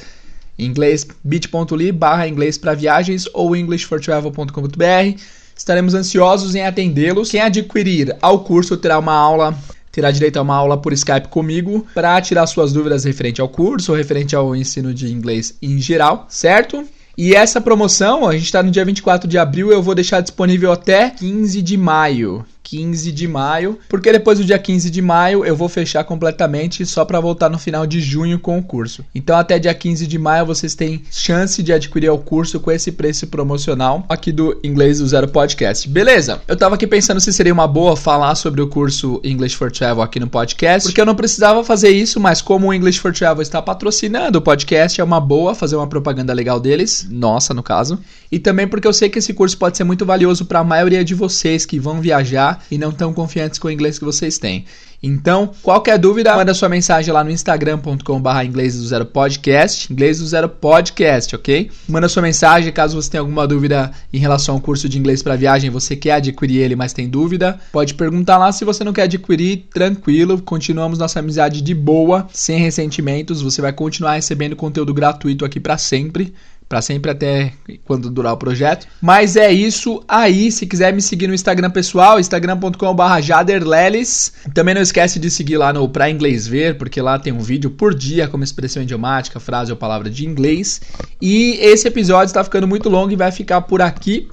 Inglês, 0.57 1.07
bit.ly 1.23 1.91
barra 1.91 2.27
inglês 2.27 2.57
para 2.57 2.73
viagens 2.73 3.29
ou 3.33 3.55
englishfortravel.com.br. 3.55 5.21
Estaremos 5.55 5.93
ansiosos 5.93 6.55
em 6.55 6.65
atendê-los. 6.65 7.29
Quem 7.29 7.41
adquirir 7.41 8.15
ao 8.21 8.43
curso 8.43 8.75
terá 8.75 8.97
uma 8.97 9.13
aula 9.13 9.55
terá 9.91 10.11
direito 10.11 10.37
a 10.37 10.41
uma 10.41 10.55
aula 10.55 10.77
por 10.77 10.93
Skype 10.93 11.29
comigo 11.29 11.85
para 11.93 12.21
tirar 12.21 12.45
suas 12.47 12.71
dúvidas 12.71 13.03
referente 13.03 13.41
ao 13.41 13.49
curso 13.49 13.91
ou 13.91 13.97
referente 13.97 14.35
ao 14.35 14.55
ensino 14.55 14.93
de 14.93 15.11
inglês 15.11 15.57
em 15.61 15.79
geral, 15.79 16.25
certo? 16.29 16.85
E 17.17 17.35
essa 17.35 17.59
promoção, 17.59 18.27
a 18.27 18.31
gente 18.33 18.45
está 18.45 18.63
no 18.63 18.71
dia 18.71 18.85
24 18.85 19.27
de 19.27 19.37
abril, 19.37 19.71
eu 19.71 19.81
vou 19.81 19.95
deixar 19.95 20.21
disponível 20.21 20.71
até 20.71 21.09
15 21.09 21.61
de 21.61 21.75
maio. 21.75 22.45
15 22.69 23.11
de 23.11 23.27
maio, 23.27 23.79
porque 23.89 24.11
depois 24.11 24.37
do 24.37 24.45
dia 24.45 24.59
15 24.59 24.91
de 24.91 25.01
maio 25.01 25.43
eu 25.43 25.55
vou 25.55 25.67
fechar 25.67 26.03
completamente 26.03 26.85
só 26.85 27.03
para 27.03 27.19
voltar 27.19 27.49
no 27.49 27.57
final 27.57 27.87
de 27.87 27.99
junho 27.99 28.37
com 28.37 28.59
o 28.59 28.63
curso. 28.63 29.03
Então 29.13 29.35
até 29.35 29.57
dia 29.57 29.73
15 29.73 30.05
de 30.05 30.19
maio 30.19 30.45
vocês 30.45 30.75
têm 30.75 31.01
chance 31.09 31.63
de 31.63 31.73
adquirir 31.73 32.11
o 32.11 32.19
curso 32.19 32.59
com 32.59 32.71
esse 32.71 32.91
preço 32.91 33.25
promocional 33.25 34.05
aqui 34.07 34.31
do 34.31 34.59
Inglês 34.63 34.99
do 34.99 35.07
Zero 35.07 35.27
Podcast. 35.27 35.89
Beleza? 35.89 36.43
Eu 36.47 36.55
tava 36.55 36.75
aqui 36.75 36.85
pensando 36.85 37.19
se 37.19 37.33
seria 37.33 37.51
uma 37.51 37.67
boa 37.67 37.97
falar 37.97 38.35
sobre 38.35 38.61
o 38.61 38.67
curso 38.67 39.19
English 39.23 39.55
for 39.55 39.71
Travel 39.71 40.03
aqui 40.03 40.19
no 40.19 40.27
podcast, 40.27 40.87
porque 40.87 41.01
eu 41.01 41.07
não 41.07 41.15
precisava 41.15 41.63
fazer 41.63 41.89
isso, 41.89 42.19
mas 42.19 42.39
como 42.39 42.67
o 42.67 42.73
English 42.73 42.99
for 42.99 43.11
Travel 43.11 43.41
está 43.41 43.63
patrocinando 43.63 44.37
o 44.37 44.41
podcast, 44.43 45.01
é 45.01 45.03
uma 45.03 45.19
boa 45.19 45.55
fazer 45.55 45.75
uma 45.75 45.87
propaganda 45.87 46.33
legal 46.33 46.59
deles, 46.59 47.07
nossa 47.09 47.51
no 47.51 47.63
caso, 47.63 47.99
e 48.31 48.37
também 48.37 48.67
porque 48.67 48.87
eu 48.87 48.93
sei 48.93 49.09
que 49.09 49.17
esse 49.17 49.33
curso 49.33 49.57
pode 49.57 49.75
ser 49.75 49.83
muito 49.83 50.05
valioso 50.05 50.45
para 50.45 50.59
a 50.59 50.63
maioria 50.63 51.03
de 51.03 51.15
vocês 51.15 51.65
que 51.65 51.79
vão 51.79 51.99
viajar 51.99 52.58
e 52.69 52.77
não 52.77 52.91
tão 52.91 53.13
confiantes 53.13 53.59
com 53.59 53.67
o 53.67 53.71
inglês 53.71 53.99
que 53.99 54.05
vocês 54.05 54.37
têm. 54.37 54.65
Então, 55.01 55.51
qualquer 55.63 55.97
dúvida, 55.97 56.35
manda 56.35 56.53
sua 56.53 56.67
mensagem 56.67 57.13
lá 57.13 57.23
no 57.23 57.31
instagram.com.br 57.31 58.43
inglês 58.45 58.77
do 58.77 58.85
zero 58.85 59.05
podcast, 59.05 59.91
inglês 59.91 60.19
do 60.19 60.27
zero 60.27 60.49
podcast, 60.49 61.33
ok? 61.35 61.71
Manda 61.87 62.09
sua 62.09 62.21
mensagem 62.21 62.71
caso 62.73 63.01
você 63.01 63.09
tenha 63.09 63.21
alguma 63.21 63.47
dúvida 63.47 63.91
em 64.11 64.17
relação 64.17 64.55
ao 64.55 64.61
curso 64.61 64.89
de 64.89 64.99
inglês 64.99 65.23
para 65.23 65.37
viagem, 65.37 65.69
você 65.69 65.95
quer 65.95 66.13
adquirir 66.13 66.57
ele, 66.57 66.75
mas 66.75 66.91
tem 66.91 67.07
dúvida, 67.07 67.57
pode 67.71 67.93
perguntar 67.93 68.37
lá. 68.37 68.51
Se 68.51 68.65
você 68.65 68.83
não 68.83 68.91
quer 68.91 69.03
adquirir, 69.03 69.67
tranquilo, 69.73 70.41
continuamos 70.41 70.99
nossa 70.99 71.19
amizade 71.19 71.61
de 71.61 71.73
boa, 71.73 72.27
sem 72.33 72.59
ressentimentos, 72.59 73.41
você 73.41 73.61
vai 73.61 73.71
continuar 73.71 74.15
recebendo 74.15 74.55
conteúdo 74.55 74.93
gratuito 74.93 75.45
aqui 75.45 75.61
para 75.61 75.77
sempre 75.77 76.33
para 76.69 76.81
sempre 76.83 77.09
até 77.09 77.51
quando 77.83 78.11
durar 78.11 78.33
o 78.33 78.37
projeto. 78.37 78.85
Mas 79.01 79.35
é 79.35 79.51
isso 79.51 80.03
aí. 80.07 80.51
Se 80.51 80.67
quiser 80.67 80.93
me 80.93 81.01
seguir 81.01 81.25
no 81.27 81.33
Instagram 81.33 81.71
pessoal, 81.71 82.19
instagram.com/jaderleles. 82.19 84.33
Também 84.53 84.75
não 84.75 84.81
esquece 84.81 85.17
de 85.17 85.31
seguir 85.31 85.57
lá 85.57 85.73
no 85.73 85.89
Pra 85.89 86.11
Inglês 86.11 86.47
Ver, 86.47 86.77
porque 86.77 87.01
lá 87.01 87.17
tem 87.17 87.33
um 87.33 87.39
vídeo 87.39 87.71
por 87.71 87.95
dia 87.95 88.27
como 88.27 88.43
expressão 88.43 88.83
idiomática, 88.83 89.39
frase 89.39 89.71
ou 89.71 89.77
palavra 89.77 90.11
de 90.11 90.27
inglês. 90.27 90.79
E 91.19 91.57
esse 91.59 91.87
episódio 91.87 92.27
está 92.27 92.43
ficando 92.43 92.67
muito 92.67 92.87
longo 92.87 93.11
e 93.11 93.15
vai 93.15 93.31
ficar 93.31 93.61
por 93.61 93.81
aqui. 93.81 94.27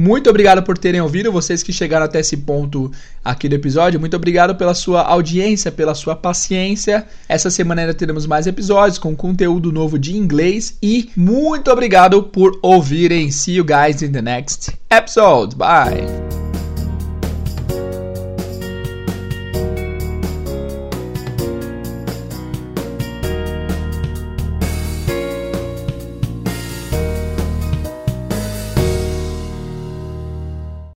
Muito 0.00 0.30
obrigado 0.30 0.62
por 0.62 0.78
terem 0.78 0.98
ouvido, 0.98 1.30
vocês 1.30 1.62
que 1.62 1.74
chegaram 1.74 2.06
até 2.06 2.20
esse 2.20 2.34
ponto 2.38 2.90
aqui 3.22 3.50
do 3.50 3.54
episódio. 3.54 4.00
Muito 4.00 4.16
obrigado 4.16 4.54
pela 4.54 4.72
sua 4.72 5.02
audiência, 5.02 5.70
pela 5.70 5.94
sua 5.94 6.16
paciência. 6.16 7.06
Essa 7.28 7.50
semana 7.50 7.82
ainda 7.82 7.92
teremos 7.92 8.24
mais 8.24 8.46
episódios 8.46 8.96
com 8.96 9.14
conteúdo 9.14 9.70
novo 9.70 9.98
de 9.98 10.16
inglês 10.16 10.78
e 10.82 11.10
muito 11.14 11.70
obrigado 11.70 12.22
por 12.22 12.58
ouvirem. 12.62 13.30
See 13.30 13.56
you 13.56 13.64
guys 13.64 14.00
in 14.00 14.12
the 14.12 14.22
next 14.22 14.72
episode. 14.90 15.54
Bye. 15.54 16.49